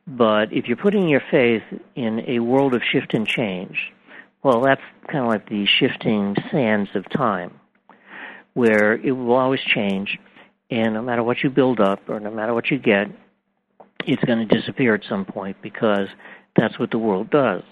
But 0.07 0.53
if 0.53 0.67
you're 0.67 0.77
putting 0.77 1.07
your 1.07 1.23
faith 1.31 1.63
in 1.95 2.23
a 2.27 2.39
world 2.39 2.75
of 2.75 2.83
shift 2.83 3.15
and 3.15 3.27
change, 3.27 3.91
well, 4.43 4.61
that's 4.61 4.81
kind 5.07 5.25
of 5.25 5.31
like 5.31 5.49
the 5.49 5.65
shifting 5.65 6.35
sands 6.51 6.91
of 6.93 7.09
time, 7.09 7.59
where 8.53 8.93
it 8.93 9.11
will 9.11 9.33
always 9.33 9.61
change, 9.61 10.19
and 10.69 10.93
no 10.93 11.01
matter 11.01 11.23
what 11.23 11.43
you 11.43 11.49
build 11.49 11.79
up 11.79 12.09
or 12.09 12.19
no 12.19 12.31
matter 12.31 12.53
what 12.53 12.71
you 12.71 12.79
get, 12.79 13.07
it's 14.05 14.23
going 14.23 14.47
to 14.47 14.55
disappear 14.55 14.93
at 14.93 15.03
some 15.07 15.25
point 15.25 15.57
because 15.61 16.07
that's 16.55 16.77
what 16.79 16.91
the 16.91 16.97
world 16.97 17.29
does. 17.29 17.63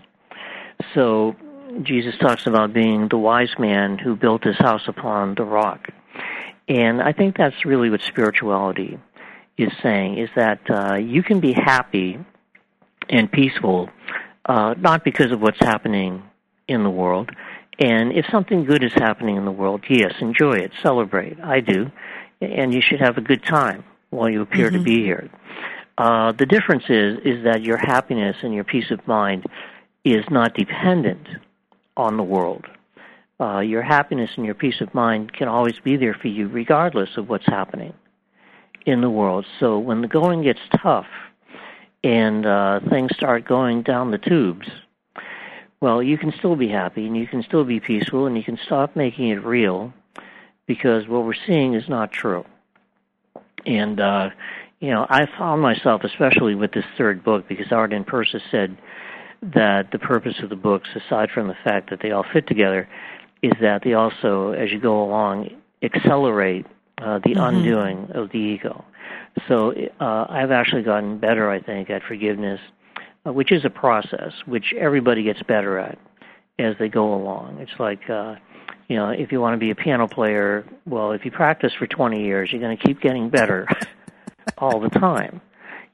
So 0.93 1.35
Jesus 1.81 2.15
talks 2.19 2.45
about 2.47 2.73
being 2.73 3.07
the 3.07 3.17
wise 3.17 3.53
man 3.57 3.97
who 3.97 4.15
built 4.15 4.43
his 4.43 4.57
house 4.57 4.87
upon 4.87 5.35
the 5.35 5.43
rock. 5.43 5.87
And 6.67 7.01
I 7.01 7.13
think 7.13 7.35
that's 7.37 7.65
really 7.65 7.89
what 7.89 8.01
spirituality 8.01 8.99
is 9.57 9.71
saying 9.81 10.17
is 10.17 10.29
that 10.35 10.59
uh, 10.69 10.95
you 10.95 11.23
can 11.23 11.39
be 11.39 11.53
happy 11.53 12.17
and 13.09 13.31
peaceful 13.31 13.89
uh, 14.45 14.73
not 14.77 15.03
because 15.03 15.31
of 15.31 15.41
what's 15.41 15.59
happening 15.59 16.23
in 16.67 16.83
the 16.83 16.89
world. 16.89 17.31
And 17.79 18.11
if 18.11 18.25
something 18.31 18.65
good 18.65 18.83
is 18.83 18.93
happening 18.93 19.35
in 19.35 19.45
the 19.45 19.51
world, 19.51 19.83
yes, 19.89 20.13
enjoy 20.21 20.53
it, 20.53 20.71
celebrate. 20.81 21.39
I 21.39 21.59
do. 21.59 21.91
And 22.43 22.73
you 22.73 22.81
should 22.81 22.99
have 22.99 23.17
a 23.17 23.21
good 23.21 23.43
time 23.43 23.83
while 24.09 24.29
you 24.29 24.41
appear 24.41 24.67
mm-hmm. 24.67 24.77
to 24.77 24.83
be 24.83 25.03
here. 25.03 25.29
Uh, 25.97 26.31
the 26.31 26.45
difference 26.45 26.83
is 26.89 27.19
is 27.23 27.43
that 27.43 27.61
your 27.61 27.77
happiness 27.77 28.37
and 28.41 28.53
your 28.53 28.63
peace 28.63 28.89
of 28.89 29.05
mind 29.07 29.45
is 30.03 30.25
not 30.29 30.53
dependent 30.55 31.27
on 31.95 32.17
the 32.17 32.23
world. 32.23 32.65
Uh, 33.39 33.59
your 33.59 33.81
happiness 33.81 34.31
and 34.35 34.45
your 34.45 34.55
peace 34.55 34.81
of 34.81 34.93
mind 34.93 35.33
can 35.33 35.47
always 35.47 35.75
be 35.83 35.97
there 35.97 36.13
for 36.13 36.27
you, 36.27 36.47
regardless 36.47 37.09
of 37.17 37.29
what's 37.29 37.45
happening 37.45 37.93
in 38.85 39.01
the 39.01 39.09
world. 39.09 39.45
So 39.59 39.79
when 39.79 40.01
the 40.01 40.07
going 40.07 40.43
gets 40.43 40.59
tough 40.81 41.07
and 42.03 42.45
uh, 42.45 42.79
things 42.89 43.11
start 43.15 43.45
going 43.45 43.83
down 43.83 44.11
the 44.11 44.17
tubes, 44.17 44.67
well, 45.81 46.01
you 46.01 46.17
can 46.17 46.33
still 46.37 46.55
be 46.55 46.69
happy 46.69 47.05
and 47.05 47.17
you 47.17 47.27
can 47.27 47.43
still 47.43 47.65
be 47.65 47.79
peaceful 47.79 48.25
and 48.25 48.37
you 48.37 48.43
can 48.43 48.57
stop 48.65 48.95
making 48.95 49.29
it 49.29 49.43
real 49.43 49.93
because 50.65 51.07
what 51.07 51.25
we're 51.25 51.33
seeing 51.47 51.73
is 51.73 51.87
not 51.87 52.11
true. 52.11 52.45
And 53.65 53.99
uh, 53.99 54.29
you 54.79 54.89
know, 54.89 55.07
I 55.09 55.27
found 55.37 55.61
myself, 55.61 56.03
especially 56.03 56.55
with 56.55 56.73
this 56.73 56.85
third 56.97 57.23
book, 57.23 57.47
because 57.47 57.71
Arten 57.71 58.03
Pursah 58.03 58.41
said 58.51 58.77
that 59.41 59.91
the 59.91 59.99
purpose 59.99 60.35
of 60.43 60.49
the 60.49 60.55
books, 60.55 60.89
aside 60.93 61.29
from 61.33 61.47
the 61.47 61.55
fact 61.63 61.89
that 61.89 61.99
they 62.01 62.11
all 62.11 62.25
fit 62.33 62.47
together, 62.47 62.89
is 63.41 63.53
that 63.61 63.81
they 63.83 63.93
also, 63.93 64.51
as 64.51 64.71
you 64.71 64.79
go 64.79 65.03
along, 65.03 65.49
accelerate 65.81 66.65
uh, 67.01 67.19
the 67.19 67.31
mm-hmm. 67.31 67.57
undoing 67.57 68.09
of 68.13 68.29
the 68.31 68.37
ego. 68.37 68.83
So 69.47 69.73
uh, 69.99 70.25
I've 70.29 70.51
actually 70.51 70.83
gotten 70.83 71.17
better, 71.17 71.49
I 71.49 71.61
think, 71.61 71.89
at 71.89 72.03
forgiveness, 72.03 72.59
uh, 73.25 73.33
which 73.33 73.51
is 73.51 73.65
a 73.65 73.69
process 73.69 74.33
which 74.45 74.73
everybody 74.77 75.23
gets 75.23 75.41
better 75.43 75.79
at 75.79 75.97
as 76.59 76.75
they 76.77 76.89
go 76.89 77.13
along. 77.13 77.57
It's 77.59 77.79
like, 77.79 78.09
uh, 78.09 78.35
you 78.87 78.95
know, 78.95 79.09
if 79.09 79.31
you 79.31 79.39
want 79.41 79.53
to 79.53 79.57
be 79.57 79.71
a 79.71 79.75
piano 79.75 80.07
player, 80.07 80.65
well, 80.85 81.11
if 81.11 81.25
you 81.25 81.31
practice 81.31 81.73
for 81.77 81.87
20 81.87 82.23
years, 82.23 82.51
you're 82.51 82.61
going 82.61 82.77
to 82.77 82.83
keep 82.83 83.01
getting 83.01 83.29
better. 83.29 83.67
all 84.57 84.79
the 84.79 84.89
time. 84.89 85.41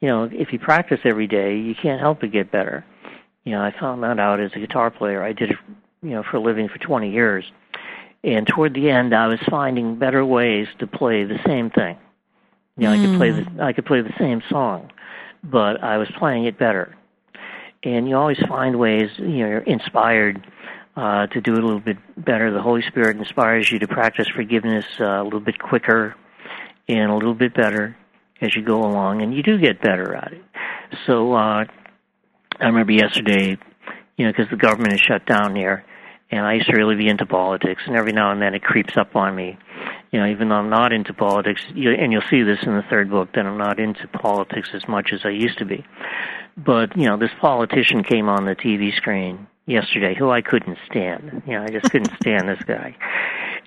You 0.02 0.08
know, 0.08 0.30
if 0.32 0.54
you 0.54 0.60
practice 0.60 1.00
every 1.04 1.28
day, 1.28 1.58
you 1.58 1.76
can't 1.76 2.00
help 2.00 2.22
but 2.22 2.32
get 2.32 2.52
better. 2.52 2.86
You 3.44 3.54
know, 3.54 3.62
I 3.62 3.74
found 3.78 4.04
that 4.04 4.20
out 4.20 4.40
as 4.40 4.52
a 4.56 4.60
guitar 4.60 4.92
player. 4.92 5.24
I 5.24 5.34
did 5.34 5.52
it, 5.52 5.58
you 6.02 6.12
know, 6.12 6.24
for 6.30 6.38
a 6.38 6.42
living 6.42 6.70
for 6.70 6.78
20 6.78 7.12
years. 7.12 7.46
And 8.24 8.46
toward 8.48 8.74
the 8.74 8.90
end, 8.90 9.14
I 9.14 9.28
was 9.28 9.40
finding 9.50 9.98
better 9.98 10.26
ways 10.26 10.68
to 10.80 10.88
play 10.88 11.24
the 11.24 11.40
same 11.46 11.70
thing. 11.70 11.98
You 12.78 12.88
know, 12.88 12.96
mm. 12.96 13.00
I 13.00 13.06
could 13.06 13.18
play 13.18 13.32
the 13.32 13.44
hmm. 13.44 13.62
I 13.62 13.74
could 13.74 13.86
play 13.86 14.02
the 14.02 14.14
same 14.18 14.42
song, 14.50 14.92
but 15.44 15.84
I 15.84 15.98
was 15.98 16.10
playing 16.18 16.46
it 16.46 16.58
better. 16.58 16.96
And 17.84 18.08
you 18.08 18.16
always 18.16 18.40
find 18.48 18.78
ways. 18.78 19.10
You 19.18 19.26
know, 19.26 19.48
you're 19.48 19.60
inspired 19.60 20.46
uh, 21.00 21.28
to 21.28 21.40
do 21.40 21.54
it 21.54 21.60
a 21.60 21.66
little 21.66 21.80
bit 21.80 21.98
better. 22.18 22.52
The 22.52 22.62
Holy 22.62 22.82
Spirit 22.82 23.16
inspires 23.16 23.72
you 23.72 23.80
to 23.80 23.88
practice 23.88 24.28
forgiveness 24.36 24.84
uh, 25.00 25.22
a 25.22 25.24
little 25.24 25.40
bit 25.40 25.58
quicker 25.58 26.16
and 26.90 27.10
a 27.10 27.14
little 27.14 27.34
bit 27.34 27.54
better 27.54 27.96
as 28.42 28.54
you 28.54 28.64
go 28.64 28.80
along, 28.80 29.22
and 29.22 29.34
you 29.34 29.42
do 29.42 29.58
get 29.58 29.82
better 29.82 30.14
at 30.14 30.34
it. 30.34 30.44
So 31.06 31.34
uh, 31.34 31.64
I 32.60 32.66
remember 32.66 32.92
yesterday, 32.92 33.58
you 34.18 34.26
know, 34.26 34.32
because 34.32 34.50
the 34.50 34.58
government 34.58 34.94
is 34.94 35.00
shut 35.00 35.26
down 35.26 35.56
here, 35.56 35.86
and 36.32 36.46
I 36.46 36.56
used 36.56 36.68
to 36.68 36.76
really 36.76 36.96
be 36.96 37.08
into 37.08 37.26
politics, 37.26 37.84
and 37.86 37.96
every 37.96 38.12
now 38.12 38.32
and 38.32 38.42
then 38.42 38.54
it 38.54 38.62
creeps 38.62 38.98
up 38.98 39.16
on 39.16 39.36
me. 39.36 39.58
You 40.12 40.20
know, 40.20 40.28
even 40.28 40.50
though 40.50 40.56
I'm 40.56 40.70
not 40.70 40.92
into 40.92 41.14
politics, 41.14 41.62
you, 41.74 41.92
and 41.92 42.12
you'll 42.12 42.24
see 42.30 42.42
this 42.44 42.60
in 42.64 42.76
the 42.76 42.84
third 42.90 43.10
book, 43.10 43.30
that 43.36 43.46
I'm 43.46 43.58
not 43.58 43.80
into 43.80 44.06
politics 44.08 44.70
as 44.74 44.86
much 44.88 45.12
as 45.14 45.22
I 45.24 45.30
used 45.30 45.60
to 45.60 45.66
be. 45.66 45.86
But 46.58 46.98
you 46.98 47.08
know, 47.08 47.18
this 47.18 47.32
politician 47.40 48.04
came 48.04 48.28
on 48.28 48.46
the 48.46 48.56
TV 48.56 48.94
screen 48.98 49.48
yesterday, 49.70 50.16
who 50.16 50.32
I 50.32 50.42
couldn't 50.42 50.78
stand. 50.90 51.44
You 51.46 51.54
know, 51.54 51.64
I 51.64 51.70
just 51.70 51.90
couldn't 51.92 52.12
stand 52.22 52.50
this 52.50 52.62
guy, 52.66 52.96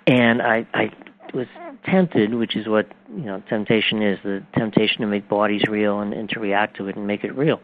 and 0.07 0.43
I 0.43 0.67
I 0.75 0.91
was 1.33 1.47
tempted, 1.85 2.35
which 2.35 2.57
is 2.57 2.67
what 2.67 2.89
you 3.09 3.25
know 3.25 3.43
temptation 3.49 4.03
is 4.03 4.19
the 4.23 4.43
temptation 4.57 5.01
to 5.01 5.07
make 5.07 5.29
bodies 5.29 5.63
real 5.69 6.01
and, 6.01 6.13
and 6.13 6.29
to 6.31 6.41
react 6.41 6.77
to 6.77 6.89
it 6.89 6.97
and 6.97 7.07
make 7.07 7.25
it 7.25 7.35
real. 7.37 7.61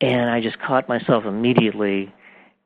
And 0.00 0.30
I 0.30 0.40
just 0.40 0.58
caught 0.58 0.88
myself 0.88 1.24
immediately 1.24 2.12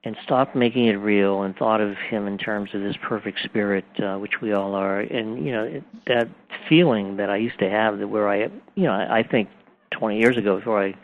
and 0.04 0.16
stopped 0.22 0.54
making 0.54 0.86
it 0.86 0.94
real 0.94 1.42
and 1.42 1.56
thought 1.56 1.80
of 1.80 1.96
him 1.96 2.26
in 2.26 2.38
terms 2.38 2.70
of 2.74 2.80
this 2.80 2.96
perfect 3.02 3.40
spirit, 3.42 3.84
uh, 4.00 4.16
which 4.16 4.40
we 4.40 4.52
all 4.52 4.74
are. 4.74 5.00
And 5.00 5.44
you 5.44 5.52
know 5.52 5.64
it, 5.64 5.84
that 6.06 6.28
feeling 6.68 7.16
that 7.16 7.30
I 7.30 7.36
used 7.36 7.58
to 7.60 7.70
have 7.70 7.98
that 7.98 8.08
where 8.08 8.28
I, 8.28 8.50
you 8.74 8.84
know, 8.84 8.92
I, 8.92 9.18
I 9.18 9.22
think 9.22 9.48
20 9.92 10.18
years 10.18 10.36
ago 10.36 10.58
before 10.58 10.82
I 10.82 10.94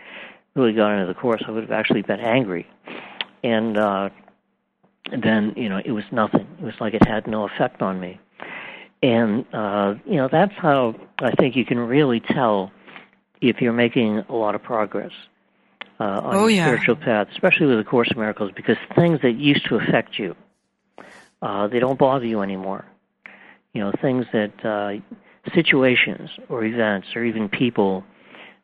really 0.55 0.73
got 0.73 0.93
into 0.93 1.07
the 1.07 1.19
course, 1.19 1.43
I 1.47 1.51
would 1.51 1.63
have 1.63 1.73
actually 1.73 2.03
been 2.03 2.21
angry. 2.21 2.67
And 3.43 3.76
uh, 3.76 4.11
then 5.11 5.55
you 5.57 5.68
know 5.68 5.80
it 5.84 5.93
was 5.93 6.05
nothing. 6.12 6.47
It 6.61 6.64
was 6.64 6.74
like 6.80 6.95
it 6.95 7.07
had 7.07 7.26
no 7.26 7.45
effect 7.45 7.82
on 7.82 8.01
me. 8.01 8.20
And 9.03 9.45
uh, 9.53 9.95
you 10.07 10.16
know 10.16 10.28
that's 10.30 10.55
how 10.55 10.95
I 11.18 11.32
think 11.32 11.57
you 11.57 11.64
can 11.64 11.78
really 11.78 12.20
tell 12.20 12.70
if 13.40 13.61
you're 13.61 13.72
making 13.72 14.18
a 14.28 14.34
lot 14.34 14.55
of 14.55 14.62
progress 14.62 15.12
uh, 15.99 16.05
on 16.05 16.34
oh, 16.34 16.40
your 16.47 16.51
yeah. 16.51 16.66
spiritual 16.66 16.97
path, 16.97 17.28
especially 17.32 17.66
with 17.66 17.78
the 17.78 17.84
Course 17.84 18.11
in 18.11 18.18
Miracles, 18.18 18.53
because 18.55 18.76
things 18.95 19.20
that 19.22 19.32
used 19.32 19.66
to 19.66 19.76
affect 19.76 20.18
you, 20.18 20.34
uh, 21.43 21.66
they 21.66 21.80
don't 21.80 21.99
bother 21.99 22.26
you 22.26 22.40
anymore. 22.40 22.84
You 23.72 23.82
know, 23.82 23.93
things 24.01 24.26
that 24.32 24.64
uh, 24.64 25.01
situations 25.55 26.30
or 26.49 26.64
events 26.64 27.09
or 27.16 27.24
even 27.24 27.49
people 27.49 28.05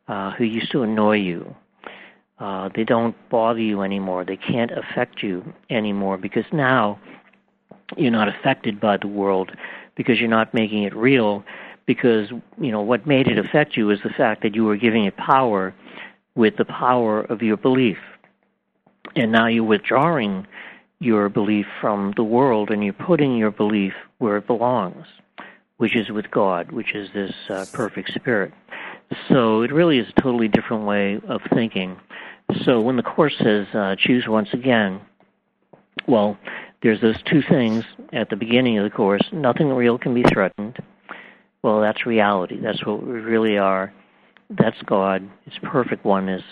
uh, 0.06 0.32
who 0.32 0.44
used 0.44 0.70
to 0.72 0.82
annoy 0.82 1.16
you, 1.16 1.54
uh, 2.41 2.68
they 2.74 2.84
don't 2.84 3.16
bother 3.30 3.61
you 3.61 3.82
anymore. 3.82 4.24
They 4.24 4.36
can't 4.36 4.70
affect 4.70 5.22
you 5.22 5.53
anymore 5.70 6.18
because 6.18 6.45
now 6.53 7.01
you're 7.97 8.12
not 8.12 8.28
affected 8.28 8.80
by 8.80 8.97
the 8.97 9.09
world 9.09 9.51
because 9.97 10.20
you're 10.20 10.28
not 10.28 10.55
making 10.55 10.84
it 10.84 10.95
real 10.95 11.43
because 11.86 12.30
you 12.61 12.70
know 12.70 12.82
what 12.82 13.07
made 13.07 13.26
it 13.26 13.39
affect 13.39 13.76
you 13.76 13.91
is 13.91 13.99
the 14.05 14.11
fact 14.11 14.43
that 14.43 14.55
you 14.55 14.64
were 14.64 14.76
giving 14.76 15.05
it 15.05 15.16
power 15.16 15.74
with 16.34 16.57
the 16.57 16.64
power 16.64 17.22
of 17.22 17.43
your 17.43 17.57
belief. 17.57 17.99
And 19.16 19.32
now 19.32 19.47
you're 19.47 19.64
withdrawing 19.64 20.47
your 21.01 21.28
belief 21.28 21.66
from 21.80 22.12
the 22.16 22.22
world 22.22 22.70
and 22.70 22.84
you're 22.84 22.93
putting 22.93 23.36
your 23.36 23.51
belief 23.51 23.95
where 24.18 24.36
it 24.36 24.47
belongs 24.47 25.07
which 25.76 25.95
is 25.95 26.11
with 26.11 26.28
god 26.32 26.72
which 26.72 26.93
is 26.93 27.09
this 27.14 27.32
uh, 27.51 27.64
perfect 27.72 28.12
spirit. 28.14 28.53
So 29.28 29.62
it 29.62 29.72
really 29.72 29.99
is 29.99 30.07
a 30.09 30.20
totally 30.20 30.49
different 30.49 30.84
way 30.84 31.18
of 31.28 31.41
thinking 31.55 31.97
so 32.64 32.80
when 32.80 32.96
the 32.96 33.03
course 33.03 33.34
says 33.38 33.66
uh, 33.74 33.94
choose 33.99 34.26
once 34.28 34.49
again 34.53 35.01
well 36.07 36.38
there's 36.82 37.01
those 37.01 37.20
two 37.22 37.42
things 37.42 37.84
at 38.12 38.30
the 38.30 38.36
beginning 38.36 38.78
of 38.78 38.84
the 38.84 38.90
course. 38.90 39.22
Nothing 39.32 39.68
real 39.68 39.99
can 39.99 40.14
be 40.14 40.22
threatened. 40.22 40.78
Well, 41.62 41.80
that's 41.80 42.07
reality. 42.07 42.61
That's 42.61 42.84
what 42.86 43.05
we 43.05 43.14
really 43.14 43.59
are. 43.59 43.92
That's 44.49 44.80
God. 44.86 45.28
It's 45.46 45.59
perfect 45.62 46.05
oneness. 46.05 46.42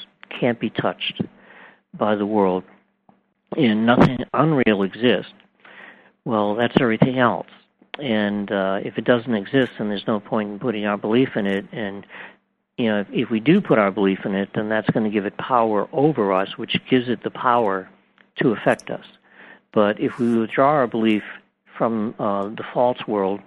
Can't 0.40 0.58
be 0.58 0.70
touched 0.70 1.22
by 1.96 2.16
the 2.16 2.26
world. 2.26 2.64
And 3.56 3.86
nothing 3.86 4.18
unreal 4.34 4.82
exists. 4.82 5.32
Well, 6.24 6.56
that's 6.56 6.74
everything 6.80 7.18
else. 7.18 7.46
And 8.00 8.50
uh, 8.50 8.80
if 8.84 8.98
it 8.98 9.04
doesn't 9.04 9.32
exist, 9.32 9.72
then 9.78 9.88
there's 9.88 10.06
no 10.08 10.18
point 10.18 10.50
in 10.50 10.58
putting 10.58 10.84
our 10.86 10.98
belief 10.98 11.30
in 11.36 11.46
it. 11.46 11.66
And 11.72 12.04
you 12.76 12.88
know, 12.88 13.00
if, 13.00 13.06
if 13.10 13.30
we 13.30 13.40
do 13.40 13.60
put 13.60 13.78
our 13.78 13.90
belief 13.90 14.20
in 14.24 14.34
it, 14.34 14.50
then 14.54 14.68
that's 14.68 14.88
going 14.90 15.04
to 15.04 15.10
give 15.10 15.26
it 15.26 15.36
power 15.38 15.88
over 15.92 16.32
us, 16.32 16.58
which 16.58 16.76
gives 16.88 17.08
it 17.08 17.22
the 17.22 17.30
power 17.30 17.88
to 18.36 18.50
affect 18.50 18.90
us 18.90 19.06
But 19.72 19.98
if 19.98 20.18
we 20.18 20.38
withdraw 20.38 20.70
our 20.70 20.86
belief 20.86 21.22
from 21.76 22.14
uh, 22.18 22.48
the 22.48 22.64
false 22.72 22.98
world 23.06 23.40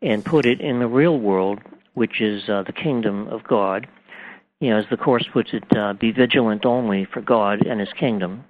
and 0.00 0.24
put 0.24 0.46
it 0.46 0.60
in 0.60 0.78
the 0.80 0.86
real 0.86 1.18
world, 1.18 1.60
which 1.94 2.20
is 2.20 2.48
uh, 2.48 2.62
the 2.62 2.72
kingdom 2.72 3.28
of 3.28 3.44
God, 3.44 3.86
you 4.60 4.70
know, 4.70 4.78
as 4.78 4.86
the 4.90 4.96
Course 4.96 5.26
puts 5.32 5.52
it, 5.52 5.64
uh, 5.76 5.92
be 5.92 6.12
vigilant 6.12 6.64
only 6.64 7.04
for 7.04 7.20
God 7.20 7.66
and 7.66 7.80
His 7.80 7.92
kingdom, 7.92 8.44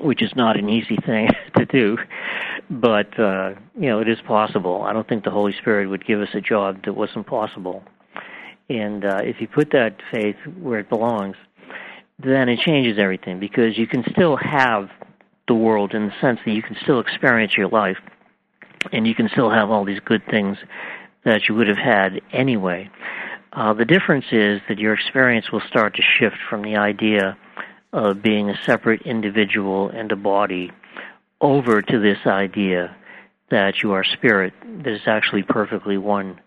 which 0.00 0.22
is 0.22 0.34
not 0.34 0.56
an 0.56 0.68
easy 0.68 0.96
thing 1.04 1.28
to 1.56 1.66
do, 1.66 1.98
but, 2.70 3.18
uh, 3.18 3.54
you 3.78 3.88
know, 3.88 4.00
it 4.00 4.08
is 4.08 4.18
possible. 4.26 4.82
I 4.82 4.92
don't 4.92 5.06
think 5.06 5.24
the 5.24 5.30
Holy 5.30 5.52
Spirit 5.52 5.88
would 5.88 6.06
give 6.06 6.20
us 6.20 6.28
a 6.34 6.40
job 6.40 6.84
that 6.84 6.94
wasn't 6.94 7.26
possible. 7.26 7.82
And 8.68 9.04
uh, 9.04 9.20
if 9.22 9.40
you 9.40 9.48
put 9.48 9.70
that 9.70 9.96
faith 10.12 10.36
where 10.60 10.80
it 10.80 10.88
belongs, 10.88 11.36
then 12.18 12.48
it 12.48 12.58
changes 12.60 12.98
everything 12.98 13.38
because 13.38 13.76
you 13.76 13.86
can 13.86 14.04
still 14.10 14.36
have 14.36 14.88
the 15.48 15.54
world 15.54 15.94
in 15.94 16.06
the 16.06 16.12
sense 16.20 16.40
that 16.44 16.52
you 16.52 16.62
can 16.62 16.76
still 16.82 16.98
experience 16.98 17.56
your 17.56 17.68
life 17.68 17.98
and 18.92 19.06
you 19.06 19.14
can 19.14 19.28
still 19.28 19.50
have 19.50 19.70
all 19.70 19.84
these 19.84 20.00
good 20.00 20.22
things 20.30 20.56
that 21.24 21.48
you 21.48 21.54
would 21.54 21.68
have 21.68 21.78
had 21.78 22.20
anyway. 22.32 22.90
Uh, 23.52 23.72
the 23.74 23.84
difference 23.84 24.26
is 24.32 24.60
that 24.68 24.78
your 24.78 24.94
experience 24.94 25.50
will 25.52 25.62
start 25.68 25.94
to 25.96 26.02
shift 26.02 26.36
from 26.48 26.62
the 26.62 26.76
idea 26.76 27.36
of 27.92 28.22
being 28.22 28.50
a 28.50 28.64
separate 28.64 29.02
individual 29.02 29.88
and 29.88 30.10
a 30.12 30.16
body 30.16 30.70
over 31.40 31.82
to 31.82 31.98
this 31.98 32.18
idea 32.26 32.96
that 33.50 33.82
you 33.82 33.92
are 33.92 34.04
spirit 34.04 34.52
that 34.82 34.92
is 34.92 35.00
actually 35.06 35.42
perfectly 35.42 35.96
one 35.96 36.40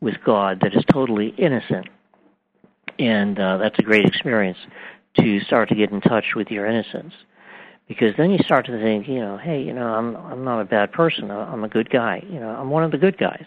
with 0.00 0.16
God, 0.24 0.60
that 0.62 0.74
is 0.74 0.84
totally 0.92 1.28
innocent. 1.38 1.88
And 2.98 3.38
uh, 3.38 3.58
that's 3.58 3.78
a 3.78 3.82
great 3.82 4.04
experience 4.06 4.58
to 5.18 5.40
start 5.40 5.68
to 5.70 5.74
get 5.74 5.90
in 5.90 6.00
touch 6.00 6.34
with 6.34 6.50
your 6.50 6.66
innocence. 6.66 7.14
Because 7.88 8.14
then 8.16 8.30
you 8.30 8.38
start 8.38 8.66
to 8.66 8.80
think, 8.82 9.06
you 9.06 9.20
know, 9.20 9.36
hey, 9.36 9.62
you 9.62 9.72
know, 9.72 9.86
I'm 9.86 10.16
I'm 10.16 10.44
not 10.44 10.60
a 10.60 10.64
bad 10.64 10.92
person. 10.92 11.30
I'm 11.30 11.62
a 11.62 11.68
good 11.68 11.88
guy. 11.88 12.22
You 12.28 12.40
know, 12.40 12.48
I'm 12.48 12.70
one 12.70 12.82
of 12.82 12.90
the 12.90 12.98
good 12.98 13.16
guys. 13.16 13.44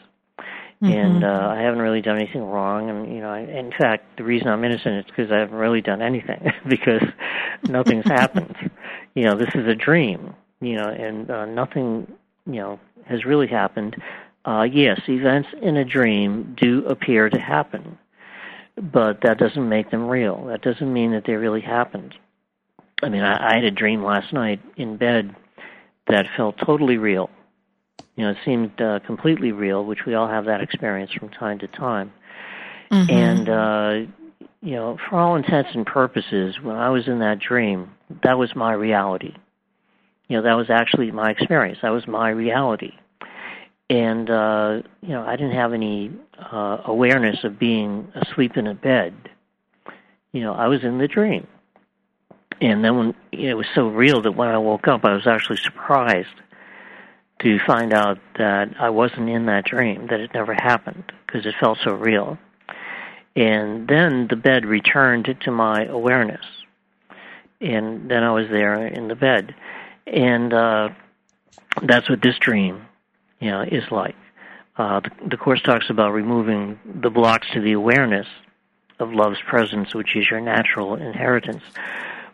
Mm-hmm. 0.82 0.94
and 0.94 1.24
uh, 1.26 1.54
I 1.58 1.62
haven't 1.62 1.82
really 1.82 2.00
done 2.02 2.16
anything 2.16 2.42
wrong. 2.42 2.90
And 2.90 3.14
you 3.14 3.20
know, 3.20 3.30
I, 3.30 3.40
in 3.40 3.70
fact, 3.78 4.16
the 4.18 4.24
reason 4.24 4.48
I'm 4.48 4.64
innocent 4.64 5.00
is 5.00 5.06
because 5.06 5.30
I 5.30 5.40
haven't 5.40 5.58
really 5.58 5.82
done 5.82 6.02
anything 6.02 6.54
because 6.70 7.04
nothing's 7.68 8.06
happened. 8.08 8.56
You 9.14 9.26
know, 9.26 9.36
this 9.36 9.50
is 9.56 9.68
a 9.68 9.76
dream. 9.76 10.34
You 10.62 10.76
know, 10.76 10.88
and 10.88 11.30
uh, 11.30 11.46
nothing, 11.46 12.10
you 12.46 12.62
know, 12.62 12.80
has 13.06 13.26
really 13.26 13.48
happened. 13.48 13.98
Uh, 14.50 14.64
yes, 14.64 15.00
events 15.08 15.50
in 15.62 15.78
a 15.78 15.86
dream 15.86 16.56
do 16.60 16.86
appear 16.88 17.30
to 17.30 17.40
happen, 17.40 17.98
but 18.76 19.22
that 19.22 19.38
doesn't 19.38 19.70
make 19.70 19.92
them 19.92 20.08
real. 20.08 20.46
That 20.46 20.62
doesn't 20.62 20.92
mean 20.92 21.12
that 21.12 21.26
they 21.26 21.34
really 21.34 21.62
happened. 21.62 22.16
I 23.04 23.10
mean, 23.10 23.22
I, 23.22 23.52
I 23.52 23.56
had 23.56 23.64
a 23.64 23.72
dream 23.72 24.04
last 24.04 24.34
night 24.34 24.60
in 24.76 24.98
bed 24.98 25.36
that 26.08 26.26
felt 26.36 26.58
totally 26.58 26.98
real 26.98 27.30
you 28.20 28.26
know, 28.26 28.32
it 28.32 28.38
seemed 28.44 28.82
uh, 28.82 29.00
completely 29.06 29.54
real, 29.54 29.86
which 29.86 30.06
we 30.06 30.14
all 30.14 30.28
have 30.28 30.44
that 30.44 30.60
experience 30.60 31.10
from 31.14 31.30
time 31.30 31.58
to 31.60 31.68
time. 31.68 32.12
Mm-hmm. 32.92 33.10
And, 33.10 33.50
uh, 33.50 34.12
you 34.62 34.76
know, 34.76 34.98
for 35.10 35.18
all 35.18 35.38
intents 35.38 35.70
and 35.74 35.86
purposes, 35.86 36.60
when 36.62 36.76
I 36.76 36.90
was 36.90 37.08
in 37.08 37.20
that 37.20 37.40
dream, 37.40 37.92
that 38.24 38.38
was 38.38 38.54
my 38.58 38.74
reality. 38.74 39.34
You 40.28 40.36
know, 40.36 40.44
that 40.44 40.56
was 40.56 40.70
actually 40.70 41.12
my 41.12 41.30
experience. 41.32 41.80
That 41.82 41.94
was 41.94 42.08
my 42.08 42.30
reality. 42.30 42.92
And, 43.90 44.30
uh, 44.30 44.82
you 45.02 45.10
know, 45.10 45.24
I 45.24 45.36
didn't 45.36 45.56
have 45.56 45.74
any 45.74 46.12
uh, 46.38 46.78
awareness 46.86 47.44
of 47.44 47.58
being 47.58 48.12
asleep 48.16 48.56
in 48.56 48.68
a 48.68 48.76
bed. 48.76 49.14
You 50.32 50.42
know, 50.42 50.54
I 50.54 50.68
was 50.68 50.84
in 50.84 51.00
the 51.00 51.08
dream. 51.08 51.48
And 52.62 52.84
then 52.84 52.98
when 52.98 53.16
it 53.32 53.56
was 53.56 53.66
so 53.74 53.88
real 53.88 54.22
that 54.22 54.34
when 54.34 54.50
I 54.50 54.58
woke 54.58 54.88
up, 54.88 55.06
I 55.06 55.14
was 55.14 55.26
actually 55.26 55.58
surprised 55.58 56.28
to 57.40 57.58
find 57.66 57.94
out 57.94 58.20
that 58.38 58.76
I 58.80 58.90
wasn't 58.90 59.30
in 59.30 59.46
that 59.46 59.66
dream, 59.66 60.08
that 60.08 60.20
it 60.20 60.34
never 60.34 60.54
happened, 60.54 61.12
because 61.26 61.46
it 61.46 61.56
felt 61.60 61.80
so 61.84 61.94
real. 61.94 62.38
And 63.36 63.88
then 63.88 64.28
the 64.30 64.36
bed 64.36 64.66
returned 64.66 65.34
to 65.40 65.52
my 65.52 65.86
awareness. 65.86 66.46
And 67.62 68.12
then 68.12 68.24
I 68.24 68.32
was 68.32 68.48
there 68.50 68.86
in 68.86 69.08
the 69.08 69.16
bed. 69.16 69.56
And 70.06 70.54
uh, 70.54 70.90
that's 71.82 72.10
what 72.10 72.22
this 72.22 72.38
dream, 72.40 72.86
you 73.40 73.52
know, 73.52 73.62
is 73.62 73.84
like. 73.92 74.16
Uh, 74.78 75.02
the, 75.02 75.12
the 75.32 75.38
Course 75.38 75.62
talks 75.62 75.90
about 75.90 76.14
removing 76.14 76.80
the 76.86 77.10
blocks 77.10 77.48
to 77.54 77.62
the 77.62 77.74
awareness 77.74 78.28
of 79.00 79.12
love's 79.12 79.40
presence, 79.48 79.94
which 79.94 80.16
is 80.16 80.30
your 80.30 80.40
natural 80.40 80.96
inheritance. 80.96 81.64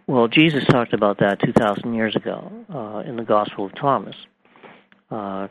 Well, 0.07 0.27
Jesus 0.27 0.63
talked 0.65 0.93
about 0.93 1.19
that 1.19 1.39
2,000 1.39 1.93
years 1.93 2.15
ago 2.15 2.51
uh, 2.71 3.09
in 3.09 3.15
the 3.15 3.23
Gospel 3.23 3.65
of 3.65 3.75
Thomas 3.75 4.15
uh, 5.11 5.47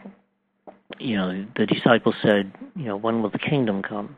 you 0.98 1.16
know, 1.16 1.46
the 1.56 1.66
disciples 1.66 2.14
said, 2.22 2.52
you 2.76 2.84
know, 2.84 2.96
when 2.96 3.22
will 3.22 3.30
the 3.30 3.38
kingdom 3.38 3.82
come? 3.82 4.16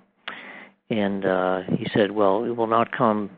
And 0.90 1.24
uh, 1.24 1.62
he 1.62 1.88
said, 1.92 2.12
well, 2.12 2.44
it 2.44 2.50
will 2.50 2.66
not 2.66 2.92
come 2.92 3.30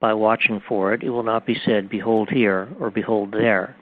by 0.00 0.14
watching 0.14 0.60
for 0.66 0.92
it. 0.94 1.02
It 1.02 1.10
will 1.10 1.22
not 1.22 1.46
be 1.46 1.56
said, 1.64 1.88
behold 1.88 2.28
here 2.28 2.68
or 2.80 2.90
behold 2.90 3.32
there. 3.32 3.76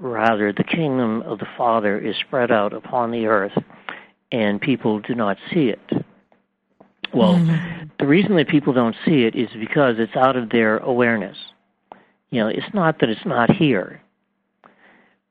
Rather, 0.00 0.52
the 0.52 0.64
kingdom 0.64 1.22
of 1.22 1.38
the 1.38 1.46
Father 1.56 1.98
is 1.98 2.16
spread 2.16 2.50
out 2.50 2.72
upon 2.72 3.10
the 3.10 3.26
earth, 3.26 3.52
and 4.32 4.60
people 4.60 5.00
do 5.00 5.14
not 5.14 5.36
see 5.52 5.68
it. 5.68 6.04
Well, 7.12 7.34
mm-hmm. 7.34 7.88
the 7.98 8.06
reason 8.06 8.36
that 8.36 8.48
people 8.48 8.72
don't 8.72 8.96
see 9.04 9.24
it 9.24 9.34
is 9.34 9.48
because 9.58 9.96
it's 9.98 10.16
out 10.16 10.36
of 10.36 10.48
their 10.50 10.78
awareness. 10.78 11.36
You 12.30 12.42
know, 12.42 12.48
it's 12.48 12.72
not 12.72 13.00
that 13.00 13.10
it's 13.10 13.26
not 13.26 13.50
here 13.50 14.00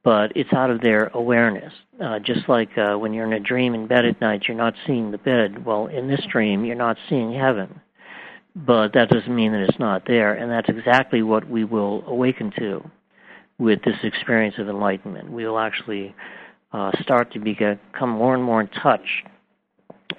but 0.04 0.32
it's 0.36 0.52
out 0.54 0.70
of 0.70 0.82
their 0.82 1.08
awareness. 1.14 1.74
Uh, 2.02 2.20
just 2.20 2.48
like 2.48 2.78
uh, 2.78 2.96
when 2.96 3.14
you're 3.14 3.26
in 3.26 3.34
a 3.34 3.40
dream 3.40 3.74
in 3.74 3.88
bed 3.88 4.06
at 4.06 4.22
night, 4.22 4.44
you're 4.48 4.58
not 4.58 4.74
seeing 4.88 5.12
the 5.12 5.18
bed. 5.18 5.66
Well, 5.66 5.88
in 5.88 6.08
this 6.08 6.26
dream, 6.32 6.64
you're 6.66 6.76
not 6.76 6.98
seeing 7.10 7.34
heaven. 7.34 7.82
But 8.56 8.94
that 8.94 9.10
doesn't 9.10 9.36
mean 9.36 9.52
that 9.52 9.62
it's 9.62 9.80
not 9.80 10.08
there, 10.08 10.34
and 10.34 10.52
that's 10.52 10.70
exactly 10.70 11.22
what 11.22 11.48
we 11.48 11.64
will 11.64 12.04
awaken 12.08 12.52
to 12.58 12.90
with 13.60 13.84
this 13.84 13.98
experience 14.04 14.56
of 14.58 14.70
enlightenment. 14.70 15.32
We 15.32 15.46
will 15.46 15.60
actually 15.60 16.16
uh, 16.72 16.92
start 17.02 17.32
to 17.34 17.40
become 17.40 18.10
more 18.10 18.34
and 18.34 18.44
more 18.44 18.62
in 18.62 18.68
touch 18.68 19.24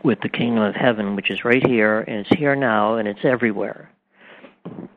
with 0.05 0.21
the 0.23 0.29
kingdom 0.29 0.63
of 0.63 0.75
heaven, 0.75 1.17
which 1.17 1.31
is 1.31 1.45
right 1.45 1.67
here, 1.67 2.01
and 2.01 2.27
it's 2.27 2.39
here 2.39 2.55
now, 2.55 2.97
and 2.97 3.09
it's 3.09 3.25
everywhere. 3.25 3.91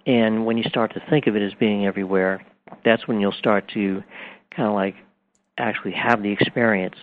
And 0.05 0.45
when 0.45 0.57
you 0.57 0.63
start 0.65 0.93
to 0.93 1.03
think 1.09 1.27
of 1.27 1.35
it 1.35 1.41
as 1.41 1.53
being 1.55 1.85
everywhere, 1.85 2.45
that's 2.83 3.07
when 3.07 3.19
you'll 3.19 3.31
start 3.31 3.69
to 3.73 4.03
kind 4.55 4.67
of 4.67 4.75
like 4.75 4.95
actually 5.57 5.93
have 5.93 6.21
the 6.21 6.31
experience 6.31 6.95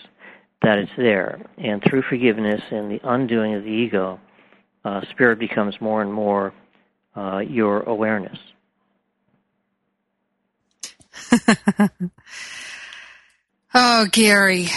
that 0.62 0.78
it's 0.78 0.93
there. 0.97 1.41
And 1.59 1.82
through 1.82 2.03
forgiveness 2.03 2.61
and 2.70 2.91
the 2.91 3.01
undoing 3.03 3.55
of 3.55 3.64
the 3.64 3.70
ego, 3.70 4.20
uh, 4.84 5.03
spirit 5.11 5.38
becomes 5.38 5.74
more 5.80 6.03
and 6.03 6.12
more 6.12 6.53
uh, 7.16 7.38
your 7.38 7.82
awareness. 7.82 8.38
oh, 13.74 14.07
Gary, 14.11 14.68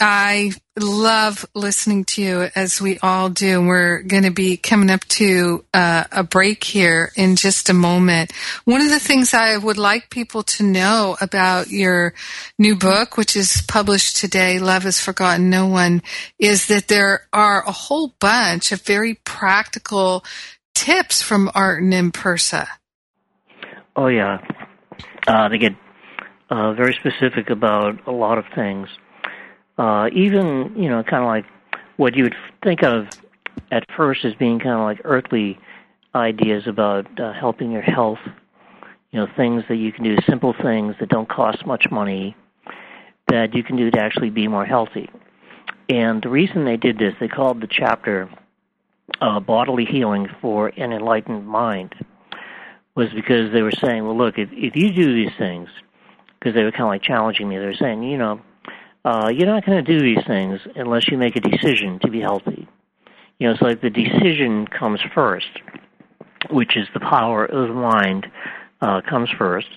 I 0.00 0.52
love 0.78 1.46
listening 1.54 2.04
to 2.04 2.22
you 2.22 2.48
as 2.56 2.80
we 2.80 2.98
all 2.98 3.28
do. 3.28 3.64
We're 3.64 4.02
going 4.02 4.24
to 4.24 4.30
be 4.30 4.56
coming 4.56 4.90
up 4.90 5.04
to 5.10 5.64
uh, 5.72 6.04
a 6.10 6.24
break 6.24 6.64
here 6.64 7.12
in 7.16 7.36
just 7.36 7.68
a 7.68 7.74
moment. 7.74 8.32
One 8.64 8.80
of 8.80 8.90
the 8.90 8.98
things 8.98 9.32
I 9.32 9.56
would 9.56 9.78
like 9.78 10.10
people 10.10 10.42
to 10.42 10.64
know 10.64 11.16
about 11.20 11.68
your 11.68 12.14
new 12.58 12.76
book, 12.76 13.16
which 13.16 13.36
is 13.36 13.62
published 13.68 14.16
today, 14.16 14.58
Love 14.58 14.82
Has 14.84 15.00
Forgotten 15.00 15.48
No 15.50 15.66
One, 15.66 16.02
is 16.38 16.66
that 16.66 16.88
there 16.88 17.28
are 17.32 17.62
a 17.66 17.72
whole 17.72 18.14
bunch 18.18 18.72
of 18.72 18.82
very 18.82 19.14
practical 19.24 20.24
tips 20.74 21.22
from 21.22 21.50
Arten 21.54 21.92
and 21.92 22.12
Pursah. 22.12 22.66
Oh, 23.94 24.06
yeah. 24.06 24.38
Uh, 25.26 25.48
they 25.48 25.58
get 25.58 25.72
uh, 26.50 26.72
very 26.74 26.94
specific 26.94 27.50
about 27.50 28.06
a 28.06 28.12
lot 28.12 28.38
of 28.38 28.44
things 28.54 28.88
uh, 29.78 30.08
even 30.12 30.72
you 30.76 30.88
know, 30.88 31.02
kind 31.02 31.22
of 31.22 31.28
like 31.28 31.44
what 31.96 32.16
you 32.16 32.24
would 32.24 32.36
think 32.62 32.82
of 32.82 33.06
at 33.70 33.84
first 33.96 34.24
as 34.24 34.34
being 34.34 34.58
kind 34.58 34.72
of 34.72 34.80
like 34.80 35.00
earthly 35.04 35.58
ideas 36.14 36.64
about 36.66 37.06
uh, 37.20 37.32
helping 37.32 37.70
your 37.70 37.82
health. 37.82 38.18
You 39.10 39.20
know, 39.20 39.26
things 39.36 39.62
that 39.68 39.76
you 39.76 39.92
can 39.92 40.04
do, 40.04 40.16
simple 40.26 40.54
things 40.62 40.94
that 41.00 41.10
don't 41.10 41.28
cost 41.28 41.66
much 41.66 41.90
money, 41.90 42.34
that 43.28 43.54
you 43.54 43.62
can 43.62 43.76
do 43.76 43.90
to 43.90 43.98
actually 44.00 44.30
be 44.30 44.48
more 44.48 44.64
healthy. 44.64 45.10
And 45.90 46.22
the 46.22 46.30
reason 46.30 46.64
they 46.64 46.78
did 46.78 46.98
this, 46.98 47.14
they 47.20 47.28
called 47.28 47.60
the 47.60 47.68
chapter 47.68 48.30
uh, 49.20 49.40
"Bodily 49.40 49.84
Healing 49.84 50.28
for 50.40 50.68
an 50.68 50.92
Enlightened 50.92 51.46
Mind," 51.46 51.94
was 52.94 53.08
because 53.14 53.52
they 53.52 53.62
were 53.62 53.72
saying, 53.72 54.04
"Well, 54.04 54.16
look, 54.16 54.38
if 54.38 54.50
if 54.52 54.76
you 54.76 54.92
do 54.92 55.14
these 55.14 55.34
things," 55.38 55.68
because 56.42 56.54
they 56.54 56.64
were 56.64 56.72
kind 56.72 56.82
of 56.82 56.88
like 56.88 57.02
challenging 57.02 57.48
me. 57.48 57.58
They 57.58 57.66
were 57.66 57.74
saying, 57.74 58.02
you 58.02 58.18
know, 58.18 58.40
uh, 59.04 59.30
you're 59.32 59.46
not 59.46 59.64
going 59.64 59.84
to 59.84 59.98
do 59.98 60.00
these 60.00 60.24
things 60.26 60.60
unless 60.74 61.08
you 61.08 61.16
make 61.16 61.36
a 61.36 61.40
decision 61.40 62.00
to 62.00 62.08
be 62.08 62.20
healthy. 62.20 62.66
You 63.38 63.46
know, 63.46 63.52
it's 63.52 63.62
like 63.62 63.80
the 63.80 63.90
decision 63.90 64.66
comes 64.66 65.00
first, 65.14 65.48
which 66.50 66.76
is 66.76 66.88
the 66.94 67.00
power 67.00 67.44
of 67.44 67.68
the 67.68 67.74
mind 67.74 68.26
uh, 68.80 69.00
comes 69.08 69.30
first. 69.38 69.68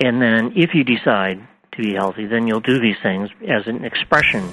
And 0.00 0.20
then 0.20 0.52
if 0.56 0.74
you 0.74 0.82
decide 0.82 1.40
to 1.72 1.82
be 1.82 1.94
healthy, 1.94 2.26
then 2.26 2.48
you'll 2.48 2.60
do 2.60 2.80
these 2.80 2.96
things 3.02 3.30
as 3.48 3.66
an 3.66 3.84
expression 3.84 4.48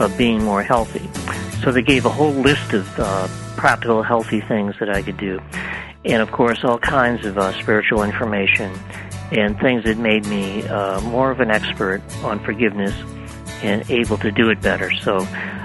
of 0.00 0.16
being 0.18 0.42
more 0.44 0.62
healthy. 0.62 1.08
So 1.62 1.72
they 1.72 1.82
gave 1.82 2.04
a 2.04 2.10
whole 2.10 2.32
list 2.32 2.74
of 2.74 2.86
uh, 2.98 3.26
practical, 3.56 4.02
healthy 4.02 4.40
things 4.42 4.74
that 4.80 4.90
I 4.90 5.02
could 5.02 5.16
do. 5.16 5.40
And 6.04 6.22
of 6.22 6.30
course, 6.30 6.64
all 6.64 6.78
kinds 6.78 7.26
of 7.26 7.38
uh, 7.38 7.52
spiritual 7.60 8.02
information 8.02 8.72
and 9.32 9.58
things 9.58 9.84
that 9.84 9.98
made 9.98 10.26
me 10.26 10.66
uh, 10.66 11.00
more 11.02 11.30
of 11.30 11.40
an 11.40 11.50
expert 11.50 12.02
on 12.22 12.42
forgiveness 12.44 12.94
and 13.62 13.88
able 13.90 14.16
to 14.18 14.30
do 14.30 14.50
it 14.50 14.60
better. 14.62 14.90
So 14.92 15.18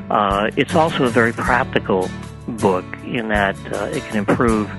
uh, 0.09 0.49
it's 0.57 0.75
also 0.75 1.05
a 1.05 1.09
very 1.09 1.31
practical 1.31 2.09
book 2.47 2.85
in 3.05 3.29
that 3.29 3.55
uh, 3.71 3.85
it 3.85 4.03
can 4.03 4.17
improve 4.17 4.69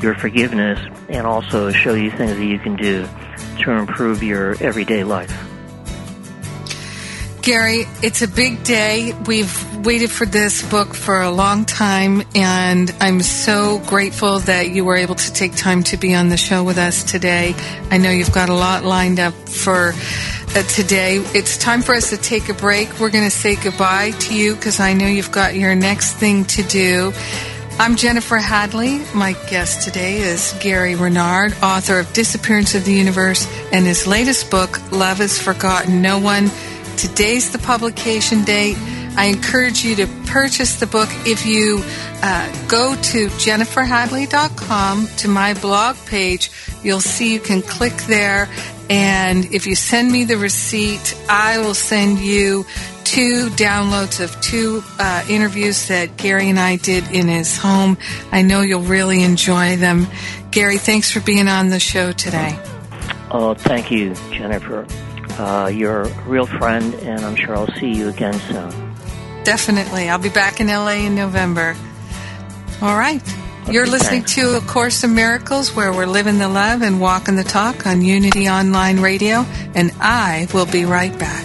your 0.00 0.14
forgiveness 0.14 0.78
and 1.08 1.26
also 1.26 1.72
show 1.72 1.94
you 1.94 2.10
things 2.10 2.36
that 2.36 2.44
you 2.44 2.58
can 2.58 2.76
do 2.76 3.08
to 3.62 3.72
improve 3.72 4.22
your 4.22 4.62
everyday 4.62 5.02
life. 5.02 5.47
Gary, 7.48 7.86
it's 8.02 8.20
a 8.20 8.28
big 8.28 8.62
day. 8.62 9.14
We've 9.24 9.86
waited 9.86 10.10
for 10.10 10.26
this 10.26 10.60
book 10.68 10.92
for 10.92 11.22
a 11.22 11.30
long 11.30 11.64
time, 11.64 12.22
and 12.34 12.94
I'm 13.00 13.22
so 13.22 13.78
grateful 13.86 14.40
that 14.40 14.68
you 14.68 14.84
were 14.84 14.96
able 14.96 15.14
to 15.14 15.32
take 15.32 15.56
time 15.56 15.82
to 15.84 15.96
be 15.96 16.14
on 16.14 16.28
the 16.28 16.36
show 16.36 16.62
with 16.62 16.76
us 16.76 17.04
today. 17.04 17.54
I 17.90 17.96
know 17.96 18.10
you've 18.10 18.34
got 18.34 18.50
a 18.50 18.54
lot 18.54 18.84
lined 18.84 19.18
up 19.18 19.32
for 19.32 19.94
uh, 19.94 20.62
today. 20.64 21.22
It's 21.34 21.56
time 21.56 21.80
for 21.80 21.94
us 21.94 22.10
to 22.10 22.18
take 22.18 22.50
a 22.50 22.52
break. 22.52 23.00
We're 23.00 23.08
going 23.08 23.24
to 23.24 23.30
say 23.30 23.56
goodbye 23.56 24.10
to 24.10 24.34
you 24.34 24.54
because 24.54 24.78
I 24.78 24.92
know 24.92 25.06
you've 25.06 25.32
got 25.32 25.54
your 25.54 25.74
next 25.74 26.16
thing 26.16 26.44
to 26.44 26.62
do. 26.64 27.14
I'm 27.78 27.96
Jennifer 27.96 28.36
Hadley. 28.36 28.98
My 29.14 29.32
guest 29.48 29.84
today 29.84 30.18
is 30.18 30.54
Gary 30.60 30.96
Renard, 30.96 31.54
author 31.62 31.98
of 31.98 32.12
Disappearance 32.12 32.74
of 32.74 32.84
the 32.84 32.92
Universe 32.92 33.46
and 33.72 33.86
his 33.86 34.06
latest 34.06 34.50
book, 34.50 34.92
Love 34.92 35.22
is 35.22 35.40
Forgotten 35.40 36.02
No 36.02 36.18
One 36.18 36.50
Today's 36.98 37.52
the 37.52 37.58
publication 37.58 38.42
date. 38.42 38.76
I 39.16 39.26
encourage 39.26 39.84
you 39.84 39.94
to 39.94 40.08
purchase 40.26 40.80
the 40.80 40.86
book. 40.88 41.08
If 41.24 41.46
you 41.46 41.80
uh, 42.24 42.66
go 42.66 42.96
to 42.96 43.28
jenniferhadley.com 43.28 45.06
to 45.18 45.28
my 45.28 45.54
blog 45.54 45.94
page, 46.06 46.50
you'll 46.82 47.00
see 47.00 47.32
you 47.32 47.38
can 47.38 47.62
click 47.62 47.94
there. 48.08 48.48
And 48.90 49.44
if 49.54 49.68
you 49.68 49.76
send 49.76 50.10
me 50.10 50.24
the 50.24 50.38
receipt, 50.38 51.16
I 51.28 51.58
will 51.58 51.74
send 51.74 52.18
you 52.18 52.66
two 53.04 53.48
downloads 53.50 54.20
of 54.20 54.40
two 54.40 54.82
uh, 54.98 55.24
interviews 55.28 55.86
that 55.86 56.16
Gary 56.16 56.50
and 56.50 56.58
I 56.58 56.76
did 56.76 57.08
in 57.12 57.28
his 57.28 57.56
home. 57.56 57.96
I 58.32 58.42
know 58.42 58.62
you'll 58.62 58.82
really 58.82 59.22
enjoy 59.22 59.76
them. 59.76 60.08
Gary, 60.50 60.78
thanks 60.78 61.12
for 61.12 61.20
being 61.20 61.46
on 61.46 61.68
the 61.68 61.78
show 61.78 62.10
today. 62.10 62.58
Oh, 63.30 63.54
thank 63.54 63.92
you, 63.92 64.14
Jennifer. 64.32 64.84
Uh, 65.38 65.68
you're 65.72 66.04
real 66.26 66.46
friend, 66.46 66.94
and 66.94 67.24
I'm 67.24 67.36
sure 67.36 67.54
I'll 67.56 67.72
see 67.74 67.92
you 67.92 68.08
again 68.08 68.34
soon. 68.50 68.70
Definitely. 69.44 70.08
I'll 70.08 70.18
be 70.18 70.28
back 70.28 70.60
in 70.60 70.66
LA 70.66 71.04
in 71.06 71.14
November. 71.14 71.76
All 72.82 72.96
right. 72.98 73.22
Okay, 73.62 73.72
You're 73.72 73.86
listening 73.86 74.20
thanks. 74.22 74.34
to 74.36 74.56
A 74.56 74.60
Course 74.60 75.04
in 75.04 75.14
Miracles, 75.14 75.74
where 75.74 75.92
we're 75.92 76.06
living 76.06 76.38
the 76.38 76.48
love 76.48 76.82
and 76.82 77.00
walking 77.00 77.36
the 77.36 77.44
talk 77.44 77.86
on 77.86 78.02
Unity 78.02 78.48
Online 78.48 79.00
Radio, 79.00 79.44
and 79.74 79.92
I 80.00 80.48
will 80.52 80.66
be 80.66 80.84
right 80.84 81.16
back. 81.18 81.44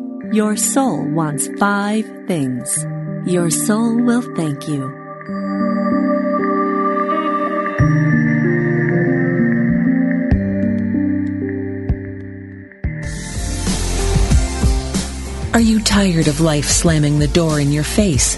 Your 0.31 0.55
Soul 0.55 1.03
Wants 1.03 1.49
Five 1.59 2.05
Things. 2.25 2.85
Your 3.25 3.49
soul 3.49 3.97
will 3.97 4.21
thank 4.21 4.65
you. 4.65 4.83
Are 15.53 15.59
you 15.59 15.81
tired 15.81 16.29
of 16.29 16.39
life 16.39 16.63
slamming 16.63 17.19
the 17.19 17.27
door 17.27 17.59
in 17.59 17.73
your 17.73 17.83
face? 17.83 18.37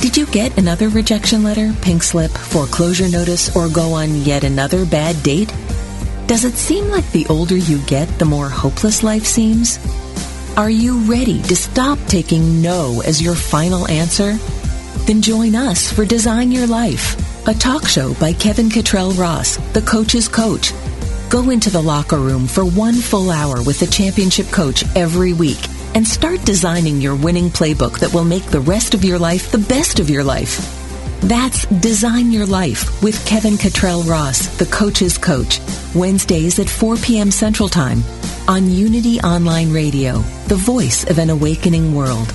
Did 0.00 0.16
you 0.16 0.26
get 0.26 0.56
another 0.56 0.88
rejection 0.88 1.42
letter, 1.42 1.72
pink 1.82 2.04
slip, 2.04 2.30
foreclosure 2.30 3.08
notice, 3.08 3.56
or 3.56 3.68
go 3.68 3.94
on 3.94 4.14
yet 4.22 4.44
another 4.44 4.86
bad 4.86 5.20
date? 5.24 5.52
Does 6.28 6.44
it 6.44 6.54
seem 6.54 6.86
like 6.90 7.10
the 7.10 7.26
older 7.26 7.56
you 7.56 7.78
get, 7.86 8.06
the 8.20 8.24
more 8.24 8.48
hopeless 8.48 9.02
life 9.02 9.26
seems? 9.26 9.80
Are 10.54 10.68
you 10.68 10.98
ready 11.10 11.40
to 11.44 11.56
stop 11.56 11.98
taking 12.08 12.60
no 12.60 13.00
as 13.06 13.22
your 13.22 13.34
final 13.34 13.88
answer? 13.88 14.34
Then 15.06 15.22
join 15.22 15.54
us 15.54 15.90
for 15.90 16.04
Design 16.04 16.52
Your 16.52 16.66
Life, 16.66 17.16
a 17.48 17.54
talk 17.54 17.86
show 17.86 18.12
by 18.20 18.34
Kevin 18.34 18.68
Cottrell 18.68 19.12
Ross, 19.12 19.56
the 19.72 19.80
coach's 19.80 20.28
coach. 20.28 20.74
Go 21.30 21.48
into 21.48 21.70
the 21.70 21.80
locker 21.80 22.18
room 22.18 22.46
for 22.46 22.66
one 22.66 22.96
full 22.96 23.30
hour 23.30 23.62
with 23.62 23.80
the 23.80 23.86
championship 23.86 24.46
coach 24.48 24.84
every 24.94 25.32
week 25.32 25.58
and 25.94 26.06
start 26.06 26.44
designing 26.44 27.00
your 27.00 27.16
winning 27.16 27.48
playbook 27.48 27.98
that 28.00 28.12
will 28.12 28.24
make 28.24 28.44
the 28.44 28.60
rest 28.60 28.92
of 28.92 29.04
your 29.04 29.18
life 29.18 29.50
the 29.50 29.66
best 29.74 30.00
of 30.00 30.10
your 30.10 30.22
life. 30.22 30.78
That's 31.22 31.64
Design 31.66 32.30
Your 32.30 32.46
Life 32.46 33.02
with 33.02 33.24
Kevin 33.24 33.56
Cottrell 33.56 34.02
Ross, 34.02 34.48
the 34.58 34.66
coach's 34.66 35.16
coach, 35.16 35.60
Wednesdays 35.94 36.58
at 36.58 36.68
4 36.68 36.96
p.m. 36.96 37.30
Central 37.30 37.70
Time 37.70 38.02
on 38.48 38.70
Unity 38.70 39.20
Online 39.20 39.72
Radio, 39.72 40.22
the 40.52 40.56
voice 40.58 41.08
of 41.08 41.18
an 41.18 41.30
awakening 41.30 41.94
world. 41.94 42.30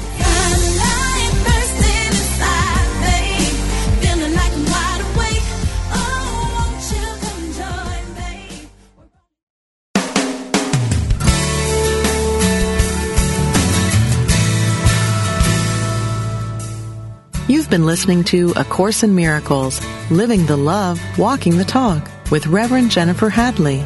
You've 17.48 17.70
been 17.70 17.86
listening 17.86 18.24
to 18.24 18.52
A 18.56 18.64
Course 18.64 19.04
in 19.04 19.14
Miracles, 19.14 19.80
Living 20.10 20.48
the 20.48 20.58
Love, 20.58 21.00
Walking 21.20 21.60
the 21.60 21.66
Talk 21.66 22.10
with 22.32 22.48
Reverend 22.48 22.90
Jennifer 22.90 23.30
Hadley. 23.30 23.86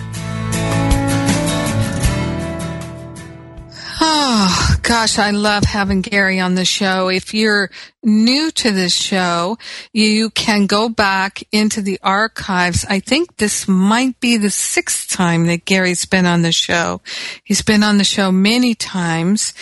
Gosh, 4.91 5.19
I 5.19 5.31
love 5.31 5.63
having 5.63 6.01
Gary 6.01 6.41
on 6.41 6.55
the 6.55 6.65
show. 6.65 7.07
If 7.07 7.33
you're 7.33 7.71
new 8.03 8.51
to 8.51 8.71
this 8.71 8.93
show, 8.93 9.57
you 9.93 10.29
can 10.31 10.65
go 10.65 10.89
back 10.89 11.41
into 11.53 11.81
the 11.81 11.97
archives. 12.03 12.85
I 12.89 12.99
think 12.99 13.37
this 13.37 13.69
might 13.69 14.19
be 14.19 14.35
the 14.35 14.49
sixth 14.49 15.09
time 15.09 15.47
that 15.47 15.63
Gary's 15.63 16.03
been 16.03 16.25
on 16.25 16.41
the 16.41 16.51
show. 16.51 16.99
He's 17.45 17.61
been 17.61 17.83
on 17.83 17.99
the 17.99 18.03
show 18.03 18.33
many 18.33 18.75
times, 18.75 19.53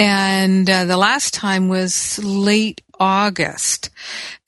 and 0.00 0.68
uh, 0.68 0.84
the 0.86 0.96
last 0.96 1.32
time 1.32 1.68
was 1.68 2.18
late 2.18 2.80
August, 2.98 3.88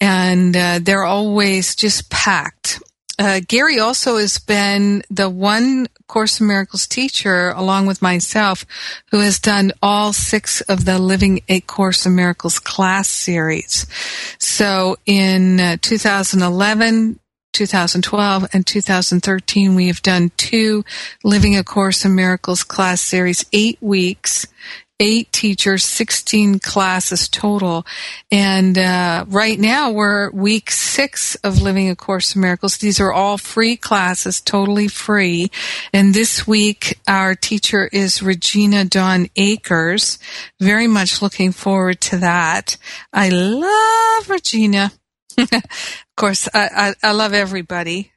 and 0.01 0.57
uh, 0.57 0.81
they're 0.83 1.05
always 1.05 1.77
just 1.77 2.11
packed. 2.11 2.83
Uh, 3.19 3.41
Gary 3.47 3.79
also 3.79 4.17
has 4.17 4.39
been 4.39 5.03
the 5.09 5.29
one 5.31 5.87
Course 6.09 6.41
in 6.41 6.49
Miracles 6.49 6.87
teacher, 6.87 7.51
along 7.51 7.87
with 7.87 8.03
myself, 8.03 8.67
who 9.11 9.21
has 9.21 9.39
done 9.39 9.73
all 9.83 10.13
six 10.13 10.61
of 10.63 10.85
the 10.85 10.99
Living 10.99 11.41
a 11.49 11.61
Course 11.61 12.07
in 12.07 12.17
Miracles 12.17 12.59
class 12.59 13.09
series. 13.09 13.87
So 14.39 14.97
in 15.07 15.61
uh, 15.61 15.77
2011, 15.81 17.21
2012 17.53 18.47
and 18.53 18.67
2013, 18.67 19.75
we 19.77 19.87
have 19.87 20.03
done 20.03 20.33
two 20.37 20.85
Living 21.23 21.57
a 21.57 21.63
Course 21.63 22.05
in 22.05 22.15
Miracles 22.17 22.65
class 22.65 23.01
series, 23.01 23.45
eight 23.53 23.79
weeks, 23.81 24.47
eight 25.01 25.33
teachers, 25.33 25.85
16 25.85 26.61
classes 26.61 27.29
total. 27.29 27.85
And 28.31 28.79
uh, 28.79 29.25
right 29.29 29.59
now 29.59 29.91
we're 29.91 30.31
week 30.31 30.71
six 30.71 31.35
of 31.37 31.61
Living 31.61 31.91
a 31.91 31.97
Course 31.97 32.35
in 32.35 32.43
Miracles. 32.43 32.79
These 32.79 33.01
are 33.01 33.13
all 33.13 33.37
free 33.37 33.77
classes, 33.77 34.41
totally 34.41 34.87
free. 34.89 35.51
And 35.93 36.15
this 36.15 36.47
week 36.47 36.99
our 37.09 37.35
teacher 37.35 37.89
is 37.93 38.23
Regina 38.23 38.85
Dawn 38.85 39.29
Akers. 39.35 40.19
Very 40.61 40.87
much 40.87 41.21
looking 41.21 41.51
forward 41.51 42.01
to 42.03 42.19
that. 42.19 42.77
I 43.13 43.31
love 43.31 44.31
Regina. 44.31 44.93
of 45.39 46.17
course, 46.17 46.49
I, 46.55 46.95
I, 47.03 47.09
I, 47.09 47.13
love 47.13 47.35
everybody. 47.35 48.13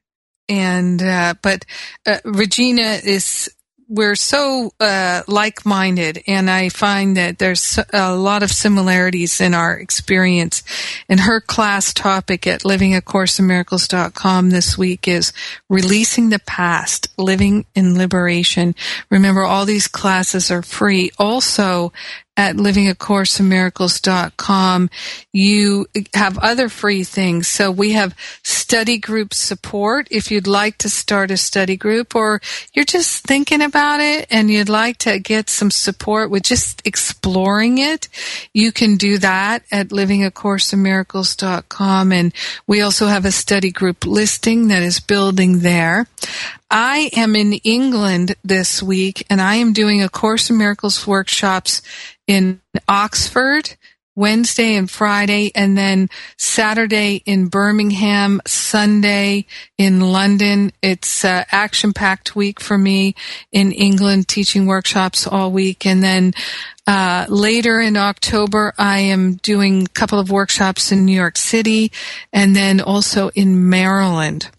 And, 0.48 1.02
uh, 1.02 1.34
but, 1.42 1.66
uh, 2.06 2.20
Regina 2.24 3.00
is 3.04 3.50
we're 3.90 4.16
so 4.16 4.72
uh, 4.80 5.24
like-minded 5.28 6.24
and 6.28 6.50
i 6.50 6.70
find 6.70 7.18
that 7.18 7.40
there's 7.40 7.80
a 7.94 8.16
lot 8.16 8.44
of 8.44 8.52
similarities 8.52 9.40
in 9.40 9.54
our 9.54 9.74
experience. 9.74 10.64
And 11.10 11.22
her 11.22 11.42
class 11.42 11.94
topic 11.94 12.46
at 12.48 12.62
livingacourseofmiracles.com 12.62 14.50
this 14.50 14.78
week 14.78 15.08
is 15.08 15.34
releasing 15.70 16.30
the 16.30 16.40
past 16.40 17.08
living 17.18 17.66
in 17.76 17.98
liberation. 17.98 18.76
Remember 19.10 19.44
all 19.44 19.66
these 19.66 19.88
classes 19.88 20.52
are 20.52 20.62
free. 20.62 21.12
Also 21.18 21.94
at 22.38 22.56
livingacourseofmiracles.com, 22.56 24.90
you 25.34 25.88
have 26.14 26.38
other 26.38 26.70
free 26.70 27.04
things. 27.04 27.48
So 27.48 27.72
we 27.72 27.94
have 27.94 28.14
study 28.44 29.00
group 29.00 29.34
support 29.34 30.08
if 30.12 30.30
you'd 30.30 30.46
like 30.46 30.78
to 30.78 30.90
start 30.90 31.32
a 31.32 31.38
study 31.38 31.76
group 31.76 32.14
or 32.16 32.40
you're 32.74 32.86
just 32.86 33.26
thinking 33.26 33.64
about 33.64 34.00
it 34.00 34.28
and 34.30 34.52
you'd 34.52 34.70
like 34.70 35.00
to 35.00 35.18
get 35.20 35.50
some 35.50 35.72
support 35.72 36.30
with 36.30 36.44
just 36.44 36.84
exploring 36.86 37.80
it. 37.80 38.08
You 38.54 38.72
can 38.72 38.98
do 38.98 39.18
that 39.18 39.64
at 39.72 39.88
livingacourseofmiracles.com. 39.90 42.12
And 42.12 42.32
we 42.68 42.82
also 42.82 43.08
have 43.08 43.26
a 43.26 43.32
study 43.32 43.72
group 43.72 44.06
listing 44.06 44.68
that 44.68 44.84
is 44.84 45.00
building 45.00 45.60
there. 45.60 46.06
I 46.70 47.09
am 47.15 47.36
in 47.36 47.53
England 47.53 48.36
this 48.43 48.84
week 48.84 49.26
and 49.30 49.41
I 49.41 49.55
am 49.55 49.72
doing 49.72 50.03
a 50.03 50.09
Course 50.09 50.49
in 50.49 50.57
Miracles 50.57 51.07
workshops 51.07 51.82
in 52.28 52.59
Oxford, 52.89 53.76
Wednesday 54.18 54.76
and 54.76 54.89
Friday, 54.89 55.51
and 55.55 55.78
then 55.78 56.09
Saturday 56.38 57.22
in 57.26 57.47
Birmingham, 57.47 58.41
Sunday 58.45 59.45
in 59.78 60.01
London. 60.01 60.74
It's 60.82 61.24
uh, 61.24 61.45
action 61.51 61.93
packed 61.93 62.36
week 62.36 62.59
for 62.59 62.78
me 62.78 63.15
in 63.51 63.72
England, 63.72 64.28
teaching 64.28 64.65
workshops 64.65 65.26
all 65.26 65.51
week. 65.51 65.86
And 65.86 66.03
then 66.03 66.34
uh, 66.86 67.28
later 67.30 67.80
in 67.80 67.95
October, 67.95 68.74
I 68.78 68.99
am 68.99 69.36
doing 69.36 69.84
a 69.84 69.89
couple 69.89 70.20
of 70.20 70.32
workshops 70.32 70.91
in 70.91 71.05
New 71.05 71.15
York 71.15 71.38
City 71.38 71.93
and 72.34 72.55
then 72.55 72.82
also 72.82 73.30
in 73.36 73.70
Maryland. 73.70 74.49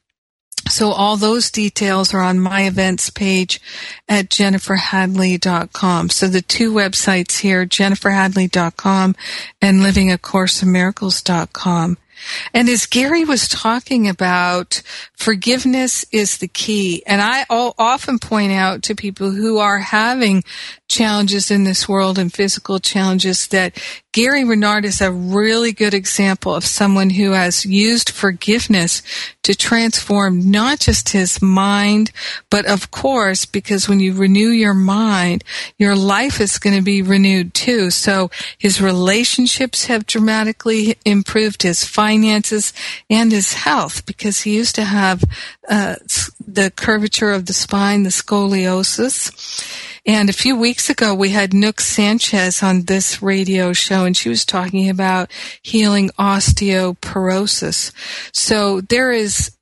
So 0.69 0.93
all 0.93 1.16
those 1.16 1.51
details 1.51 2.14
are 2.14 2.21
on 2.21 2.39
my 2.39 2.66
events 2.66 3.11
page 3.11 3.61
at 4.09 4.29
jenniferhadley.com. 4.29 6.11
So 6.11 6.29
the 6.29 6.43
two 6.43 6.73
websites 6.73 7.41
here, 7.41 7.66
jenniferhadley.com 7.66 9.16
and 9.61 9.81
livingacourseofmiracles.com. 9.81 11.99
And 12.53 12.69
as 12.69 12.87
Gary 12.87 13.25
was 13.25 13.49
talking 13.49 14.09
about, 14.09 14.83
forgiveness 15.14 16.05
is 16.11 16.39
the 16.39 16.49
key. 16.49 17.03
And 17.07 17.23
I 17.23 17.47
often 17.49 18.19
point 18.19 18.53
out 18.53 18.83
to 18.85 18.95
people 18.95 19.31
who 19.31 19.59
are 19.59 19.79
having 19.79 20.43
challenges 20.89 21.51
in 21.51 21.64
this 21.64 21.89
world 21.89 22.18
and 22.18 22.32
physical 22.32 22.78
challenges 22.78 23.49
that 23.49 23.78
Gary 24.12 24.43
Renard 24.43 24.84
is 24.84 25.01
a 25.01 25.12
really 25.12 25.70
good 25.70 25.95
example 25.95 26.55
of 26.55 26.64
someone 26.64 27.11
who 27.11 27.32
has 27.32 27.64
used 27.64 28.11
forgiveness 28.11 29.03
to 29.43 29.55
transform 29.55 30.51
not 30.51 30.80
just 30.80 31.11
his 31.11 31.41
mind, 31.41 32.11
but 32.51 32.66
of 32.66 32.91
course, 32.91 33.45
because 33.45 33.89
when 33.89 34.01
you 34.01 34.14
renew 34.14 34.49
your 34.49 34.74
mind, 34.74 35.45
your 35.78 35.95
life 35.95 36.41
is 36.41 36.59
going 36.59 36.74
to 36.74 36.82
be 36.82 37.01
renewed 37.01 37.55
too. 37.55 37.91
So 37.91 38.30
his 38.59 38.80
relationships 38.80 39.86
have 39.86 40.07
dramatically 40.07 40.97
improved, 41.05 41.62
his 41.62 41.84
finances 41.84 42.72
and 43.09 43.30
his 43.30 43.53
health, 43.53 44.05
because 44.07 44.41
he 44.41 44.57
used 44.57 44.74
to 44.74 44.84
have 44.84 45.22
uh, 45.68 45.97
the 46.55 46.70
curvature 46.70 47.30
of 47.30 47.46
the 47.46 47.53
spine, 47.53 48.03
the 48.03 48.11
scoliosis 48.11 49.64
and 50.09 50.30
a 50.30 50.32
few 50.32 50.57
weeks 50.57 50.88
ago, 50.88 51.14
we 51.14 51.28
had 51.28 51.51
Nouk 51.51 51.80
Sanchez 51.80 52.62
on 52.62 52.84
this 52.84 53.20
radio 53.20 53.74
show, 53.74 54.07
and 54.07 54.16
she 54.16 54.30
was 54.30 54.46
talking 54.46 54.88
about 54.88 55.30
healing 55.61 56.09
osteoporosis. 56.18 57.92
So 58.32 58.80
there 58.80 59.12
is 59.12 59.55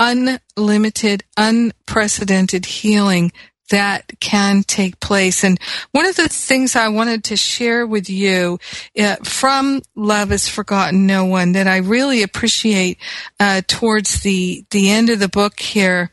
unlimited, 0.00 1.22
unprecedented 1.36 2.66
healing 2.66 3.30
that 3.70 4.12
can 4.20 4.62
take 4.62 5.00
place. 5.00 5.44
And 5.44 5.58
one 5.92 6.06
of 6.06 6.16
the 6.16 6.28
things 6.28 6.76
I 6.76 6.88
wanted 6.88 7.24
to 7.24 7.36
share 7.36 7.86
with 7.86 8.10
you 8.10 8.58
uh, 8.98 9.16
from 9.22 9.82
Love 9.94 10.30
Has 10.30 10.48
Forgotten 10.48 11.06
No 11.06 11.24
One 11.24 11.52
that 11.52 11.66
I 11.66 11.78
really 11.78 12.22
appreciate 12.22 12.98
uh, 13.40 13.62
towards 13.66 14.22
the 14.22 14.64
the 14.70 14.90
end 14.90 15.08
of 15.10 15.18
the 15.18 15.28
book 15.28 15.60
here, 15.60 16.10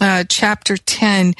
uh, 0.00 0.24
chapter 0.28 0.76
ten, 0.76 1.34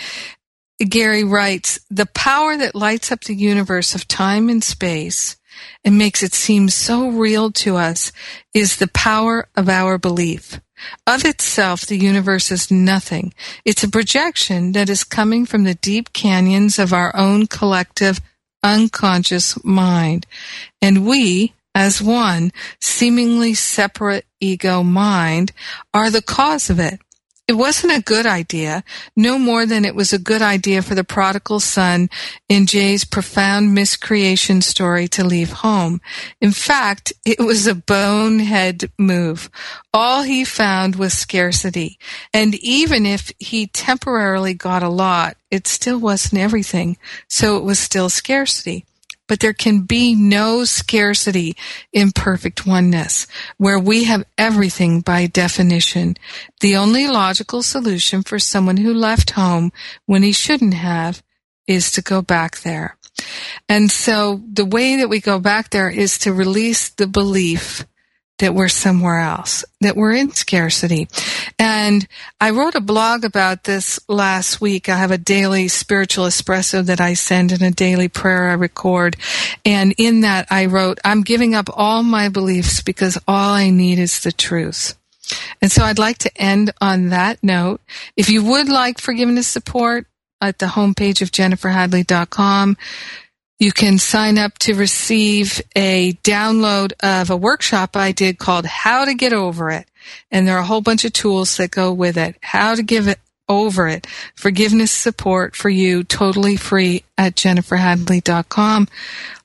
Gary 0.88 1.24
writes, 1.24 1.78
the 1.90 2.06
power 2.06 2.56
that 2.56 2.74
lights 2.74 3.12
up 3.12 3.20
the 3.24 3.34
universe 3.34 3.94
of 3.94 4.08
time 4.08 4.48
and 4.48 4.64
space 4.64 5.36
and 5.84 5.98
makes 5.98 6.22
it 6.22 6.32
seem 6.32 6.68
so 6.68 7.08
real 7.08 7.50
to 7.50 7.76
us 7.76 8.12
is 8.54 8.76
the 8.76 8.88
power 8.88 9.48
of 9.56 9.68
our 9.68 9.98
belief. 9.98 10.60
Of 11.06 11.24
itself, 11.24 11.86
the 11.86 11.96
universe 11.96 12.50
is 12.50 12.70
nothing. 12.70 13.34
It's 13.64 13.84
a 13.84 13.88
projection 13.88 14.72
that 14.72 14.88
is 14.88 15.04
coming 15.04 15.46
from 15.46 15.64
the 15.64 15.74
deep 15.74 16.12
canyons 16.12 16.78
of 16.78 16.92
our 16.92 17.14
own 17.16 17.46
collective 17.46 18.20
unconscious 18.62 19.62
mind. 19.64 20.26
And 20.82 21.06
we, 21.06 21.54
as 21.74 22.02
one 22.02 22.52
seemingly 22.80 23.54
separate 23.54 24.26
ego 24.40 24.82
mind, 24.82 25.52
are 25.94 26.10
the 26.10 26.22
cause 26.22 26.70
of 26.70 26.78
it. 26.78 27.00
It 27.50 27.56
wasn't 27.56 27.98
a 27.98 28.00
good 28.00 28.26
idea, 28.26 28.84
no 29.16 29.36
more 29.36 29.66
than 29.66 29.84
it 29.84 29.96
was 29.96 30.12
a 30.12 30.20
good 30.20 30.40
idea 30.40 30.82
for 30.82 30.94
the 30.94 31.02
prodigal 31.02 31.58
son 31.58 32.08
in 32.48 32.66
J's 32.66 33.04
profound 33.04 33.74
miscreation 33.74 34.62
story 34.62 35.08
to 35.08 35.24
leave 35.24 35.50
home. 35.50 36.00
In 36.40 36.52
fact, 36.52 37.12
it 37.24 37.40
was 37.40 37.66
a 37.66 37.74
bonehead 37.74 38.92
move. 38.96 39.50
All 39.92 40.22
he 40.22 40.44
found 40.44 40.94
was 40.94 41.12
scarcity. 41.12 41.98
And 42.32 42.54
even 42.54 43.04
if 43.04 43.32
he 43.40 43.66
temporarily 43.66 44.54
got 44.54 44.84
a 44.84 44.88
lot, 44.88 45.36
it 45.50 45.66
still 45.66 45.98
wasn't 45.98 46.40
everything. 46.40 46.98
So 47.26 47.56
it 47.56 47.64
was 47.64 47.80
still 47.80 48.10
scarcity 48.10 48.86
but 49.30 49.38
there 49.38 49.52
can 49.52 49.82
be 49.82 50.16
no 50.16 50.64
scarcity 50.64 51.56
in 51.92 52.10
perfect 52.10 52.66
oneness, 52.66 53.28
where 53.58 53.78
we 53.78 54.02
have 54.02 54.24
everything 54.36 55.02
by 55.02 55.28
definition. 55.28 56.16
The 56.58 56.74
only 56.74 57.06
logical 57.06 57.62
solution 57.62 58.24
for 58.24 58.40
someone 58.40 58.78
who 58.78 58.92
left 58.92 59.30
home 59.30 59.70
when 60.04 60.24
he 60.24 60.32
shouldn't 60.32 60.74
have 60.74 61.22
is 61.68 61.92
to 61.92 62.02
go 62.02 62.22
back 62.22 62.62
there. 62.62 62.96
And 63.68 63.88
so 63.88 64.42
the 64.52 64.64
way 64.64 64.96
that 64.96 65.08
we 65.08 65.20
go 65.20 65.38
back 65.38 65.70
there 65.70 65.88
is 65.88 66.18
to 66.18 66.32
release 66.32 66.88
the 66.88 67.06
belief 67.06 67.86
that 68.40 68.54
we're 68.54 68.68
somewhere 68.68 69.20
else, 69.20 69.64
that 69.80 69.96
we're 69.96 70.12
in 70.12 70.32
scarcity. 70.32 71.08
And 71.58 72.06
I 72.40 72.50
wrote 72.50 72.74
a 72.74 72.80
blog 72.80 73.24
about 73.24 73.64
this 73.64 74.00
last 74.08 74.60
week. 74.60 74.88
I 74.88 74.96
have 74.96 75.10
a 75.10 75.18
daily 75.18 75.68
spiritual 75.68 76.26
espresso 76.26 76.84
that 76.84 77.00
I 77.00 77.14
send 77.14 77.52
and 77.52 77.62
a 77.62 77.70
daily 77.70 78.08
prayer 78.08 78.50
I 78.50 78.54
record. 78.54 79.16
And 79.64 79.94
in 79.96 80.22
that 80.22 80.46
I 80.50 80.66
wrote, 80.66 80.98
I'm 81.04 81.22
giving 81.22 81.54
up 81.54 81.68
all 81.72 82.02
my 82.02 82.28
beliefs 82.28 82.82
because 82.82 83.18
all 83.28 83.54
I 83.54 83.70
need 83.70 83.98
is 83.98 84.20
the 84.20 84.32
truth. 84.32 84.96
And 85.62 85.70
so 85.70 85.84
I'd 85.84 85.98
like 85.98 86.18
to 86.18 86.42
end 86.42 86.72
on 86.80 87.10
that 87.10 87.42
note. 87.42 87.80
If 88.16 88.30
you 88.30 88.44
would 88.44 88.68
like 88.68 88.98
forgiveness 88.98 89.46
support 89.46 90.06
at 90.40 90.58
the 90.58 90.66
homepage 90.66 91.22
of 91.22 91.30
jenniferhadley.com, 91.30 92.76
you 93.60 93.70
can 93.70 93.98
sign 93.98 94.38
up 94.38 94.58
to 94.58 94.74
receive 94.74 95.60
a 95.76 96.14
download 96.24 96.92
of 97.02 97.30
a 97.30 97.36
workshop 97.36 97.94
I 97.94 98.10
did 98.10 98.38
called 98.38 98.64
How 98.64 99.04
to 99.04 99.14
Get 99.14 99.34
Over 99.34 99.70
It. 99.70 99.86
And 100.30 100.48
there 100.48 100.56
are 100.56 100.62
a 100.62 100.66
whole 100.66 100.80
bunch 100.80 101.04
of 101.04 101.12
tools 101.12 101.58
that 101.58 101.70
go 101.70 101.92
with 101.92 102.16
it. 102.16 102.36
How 102.40 102.74
to 102.74 102.82
give 102.82 103.06
it 103.06 103.20
over 103.50 103.86
it. 103.86 104.06
Forgiveness 104.34 104.90
support 104.90 105.54
for 105.54 105.68
you, 105.68 106.04
totally 106.04 106.56
free 106.56 107.04
at 107.18 107.34
jenniferhadley.com. 107.34 108.88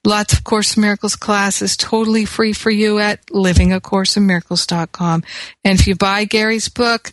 Lots 0.05 0.34
of 0.34 0.43
Course 0.43 0.78
in 0.78 0.82
Miracles 0.82 1.16
classes, 1.16 1.76
totally 1.76 2.24
free 2.24 2.53
for 2.53 2.70
you 2.70 2.99
at 2.99 3.26
livingacourseofmiracles.com. 3.26 5.24
And 5.63 5.80
if 5.80 5.88
you 5.88 5.95
buy 5.95 6.26
Gary's 6.26 6.70
book, 6.70 7.11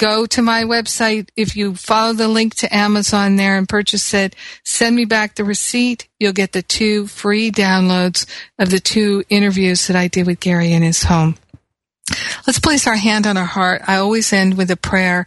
go 0.00 0.24
to 0.24 0.40
my 0.40 0.64
website. 0.64 1.28
If 1.36 1.54
you 1.54 1.74
follow 1.74 2.14
the 2.14 2.26
link 2.26 2.54
to 2.56 2.74
Amazon 2.74 3.36
there 3.36 3.58
and 3.58 3.68
purchase 3.68 4.14
it, 4.14 4.34
send 4.64 4.96
me 4.96 5.04
back 5.04 5.34
the 5.34 5.44
receipt. 5.44 6.08
You'll 6.18 6.32
get 6.32 6.52
the 6.52 6.62
two 6.62 7.06
free 7.06 7.52
downloads 7.52 8.26
of 8.58 8.70
the 8.70 8.80
two 8.80 9.22
interviews 9.28 9.86
that 9.86 9.96
I 9.96 10.08
did 10.08 10.26
with 10.26 10.40
Gary 10.40 10.72
in 10.72 10.82
his 10.82 11.02
home. 11.04 11.36
Let's 12.46 12.58
place 12.58 12.86
our 12.86 12.96
hand 12.96 13.26
on 13.26 13.36
our 13.36 13.44
heart. 13.44 13.82
I 13.86 13.96
always 13.96 14.32
end 14.32 14.56
with 14.56 14.70
a 14.70 14.76
prayer. 14.76 15.26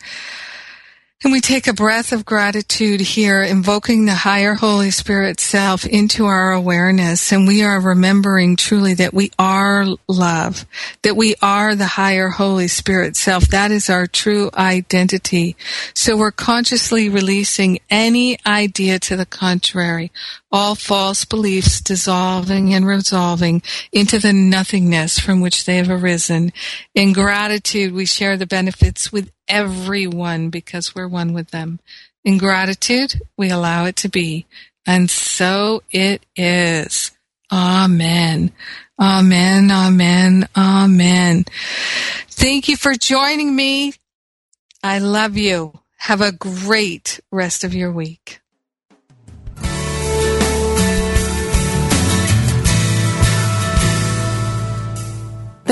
And 1.23 1.31
we 1.31 1.39
take 1.39 1.67
a 1.67 1.73
breath 1.73 2.11
of 2.11 2.25
gratitude 2.25 2.99
here, 2.99 3.41
invoking 3.43 4.05
the 4.05 4.13
higher 4.13 4.55
Holy 4.55 4.91
Spirit 4.91 5.39
self 5.39 5.85
into 5.85 6.25
our 6.25 6.51
awareness. 6.51 7.31
And 7.31 7.47
we 7.47 7.63
are 7.63 7.79
remembering 7.79 8.57
truly 8.57 8.93
that 8.95 9.13
we 9.13 9.31
are 9.39 9.85
love, 10.09 10.65
that 11.03 11.15
we 11.15 11.35
are 11.41 11.75
the 11.75 11.87
higher 11.87 12.27
Holy 12.27 12.67
Spirit 12.67 13.15
self. 13.15 13.47
That 13.47 13.71
is 13.71 13.89
our 13.89 14.05
true 14.05 14.49
identity. 14.53 15.55
So 15.93 16.17
we're 16.17 16.31
consciously 16.31 17.07
releasing 17.07 17.79
any 17.89 18.37
idea 18.45 18.99
to 18.99 19.15
the 19.15 19.25
contrary, 19.25 20.11
all 20.53 20.75
false 20.75 21.25
beliefs 21.25 21.81
dissolving 21.81 22.75
and 22.75 22.85
resolving 22.85 23.63
into 23.91 24.19
the 24.19 24.31
nothingness 24.31 25.17
from 25.17 25.41
which 25.41 25.65
they 25.65 25.77
have 25.77 25.89
arisen. 25.89 26.53
In 26.93 27.11
gratitude, 27.11 27.91
we 27.91 28.05
share 28.05 28.37
the 28.37 28.45
benefits 28.45 29.11
with 29.11 29.31
everyone 29.47 30.51
because 30.51 30.93
we're 30.93 31.07
one 31.07 31.33
with 31.33 31.49
them. 31.49 31.79
In 32.23 32.37
gratitude, 32.37 33.19
we 33.35 33.49
allow 33.49 33.85
it 33.85 33.95
to 33.97 34.09
be. 34.09 34.45
And 34.85 35.09
so 35.09 35.81
it 35.89 36.23
is. 36.35 37.11
Amen. 37.51 38.51
Amen. 39.01 39.71
Amen. 39.71 40.47
Amen. 40.55 41.45
Thank 42.29 42.69
you 42.69 42.77
for 42.77 42.93
joining 42.93 43.55
me. 43.55 43.93
I 44.83 44.99
love 44.99 45.35
you. 45.35 45.73
Have 45.97 46.21
a 46.21 46.31
great 46.31 47.21
rest 47.31 47.63
of 47.63 47.73
your 47.73 47.91
week. 47.91 48.42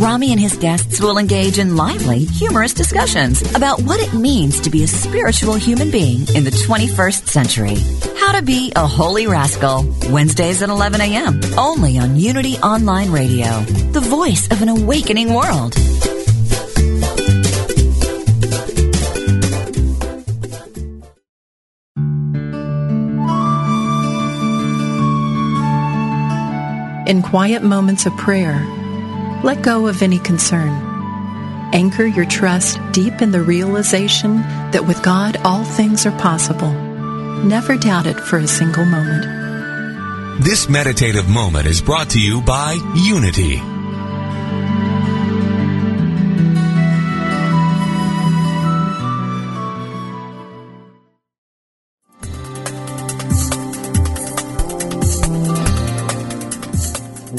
Rami 0.00 0.32
and 0.32 0.40
his 0.40 0.56
guests 0.56 0.98
will 0.98 1.18
engage 1.18 1.58
in 1.58 1.76
lively, 1.76 2.20
humorous 2.24 2.72
discussions 2.72 3.42
about 3.54 3.82
what 3.82 4.00
it 4.00 4.14
means 4.14 4.58
to 4.62 4.70
be 4.70 4.82
a 4.82 4.86
spiritual 4.86 5.56
human 5.56 5.90
being 5.90 6.20
in 6.34 6.42
the 6.42 6.50
21st 6.50 7.28
century. 7.28 7.76
How 8.16 8.32
to 8.32 8.40
be 8.40 8.72
a 8.74 8.86
holy 8.86 9.26
rascal. 9.26 9.84
Wednesdays 10.08 10.62
at 10.62 10.70
11 10.70 11.02
a.m. 11.02 11.38
Only 11.58 11.98
on 11.98 12.16
Unity 12.16 12.56
Online 12.60 13.10
Radio, 13.10 13.60
the 13.92 14.00
voice 14.00 14.50
of 14.50 14.62
an 14.62 14.70
awakening 14.70 15.34
world. 15.34 15.76
In 27.06 27.20
quiet 27.20 27.62
moments 27.62 28.06
of 28.06 28.16
prayer, 28.16 28.64
let 29.42 29.62
go 29.62 29.86
of 29.86 30.02
any 30.02 30.18
concern. 30.18 30.68
Anchor 31.72 32.04
your 32.04 32.26
trust 32.26 32.78
deep 32.92 33.22
in 33.22 33.30
the 33.30 33.42
realization 33.42 34.36
that 34.72 34.86
with 34.86 35.02
God 35.02 35.36
all 35.44 35.64
things 35.64 36.04
are 36.04 36.18
possible. 36.18 36.72
Never 37.44 37.76
doubt 37.76 38.06
it 38.06 38.18
for 38.18 38.38
a 38.38 38.46
single 38.46 38.84
moment. 38.84 40.44
This 40.44 40.68
meditative 40.68 41.28
moment 41.28 41.66
is 41.66 41.80
brought 41.80 42.10
to 42.10 42.20
you 42.20 42.42
by 42.42 42.72
Unity. 42.96 43.58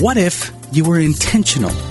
What 0.02 0.18
if 0.18 0.52
you 0.72 0.86
were 0.86 1.00
intentional 1.00 1.91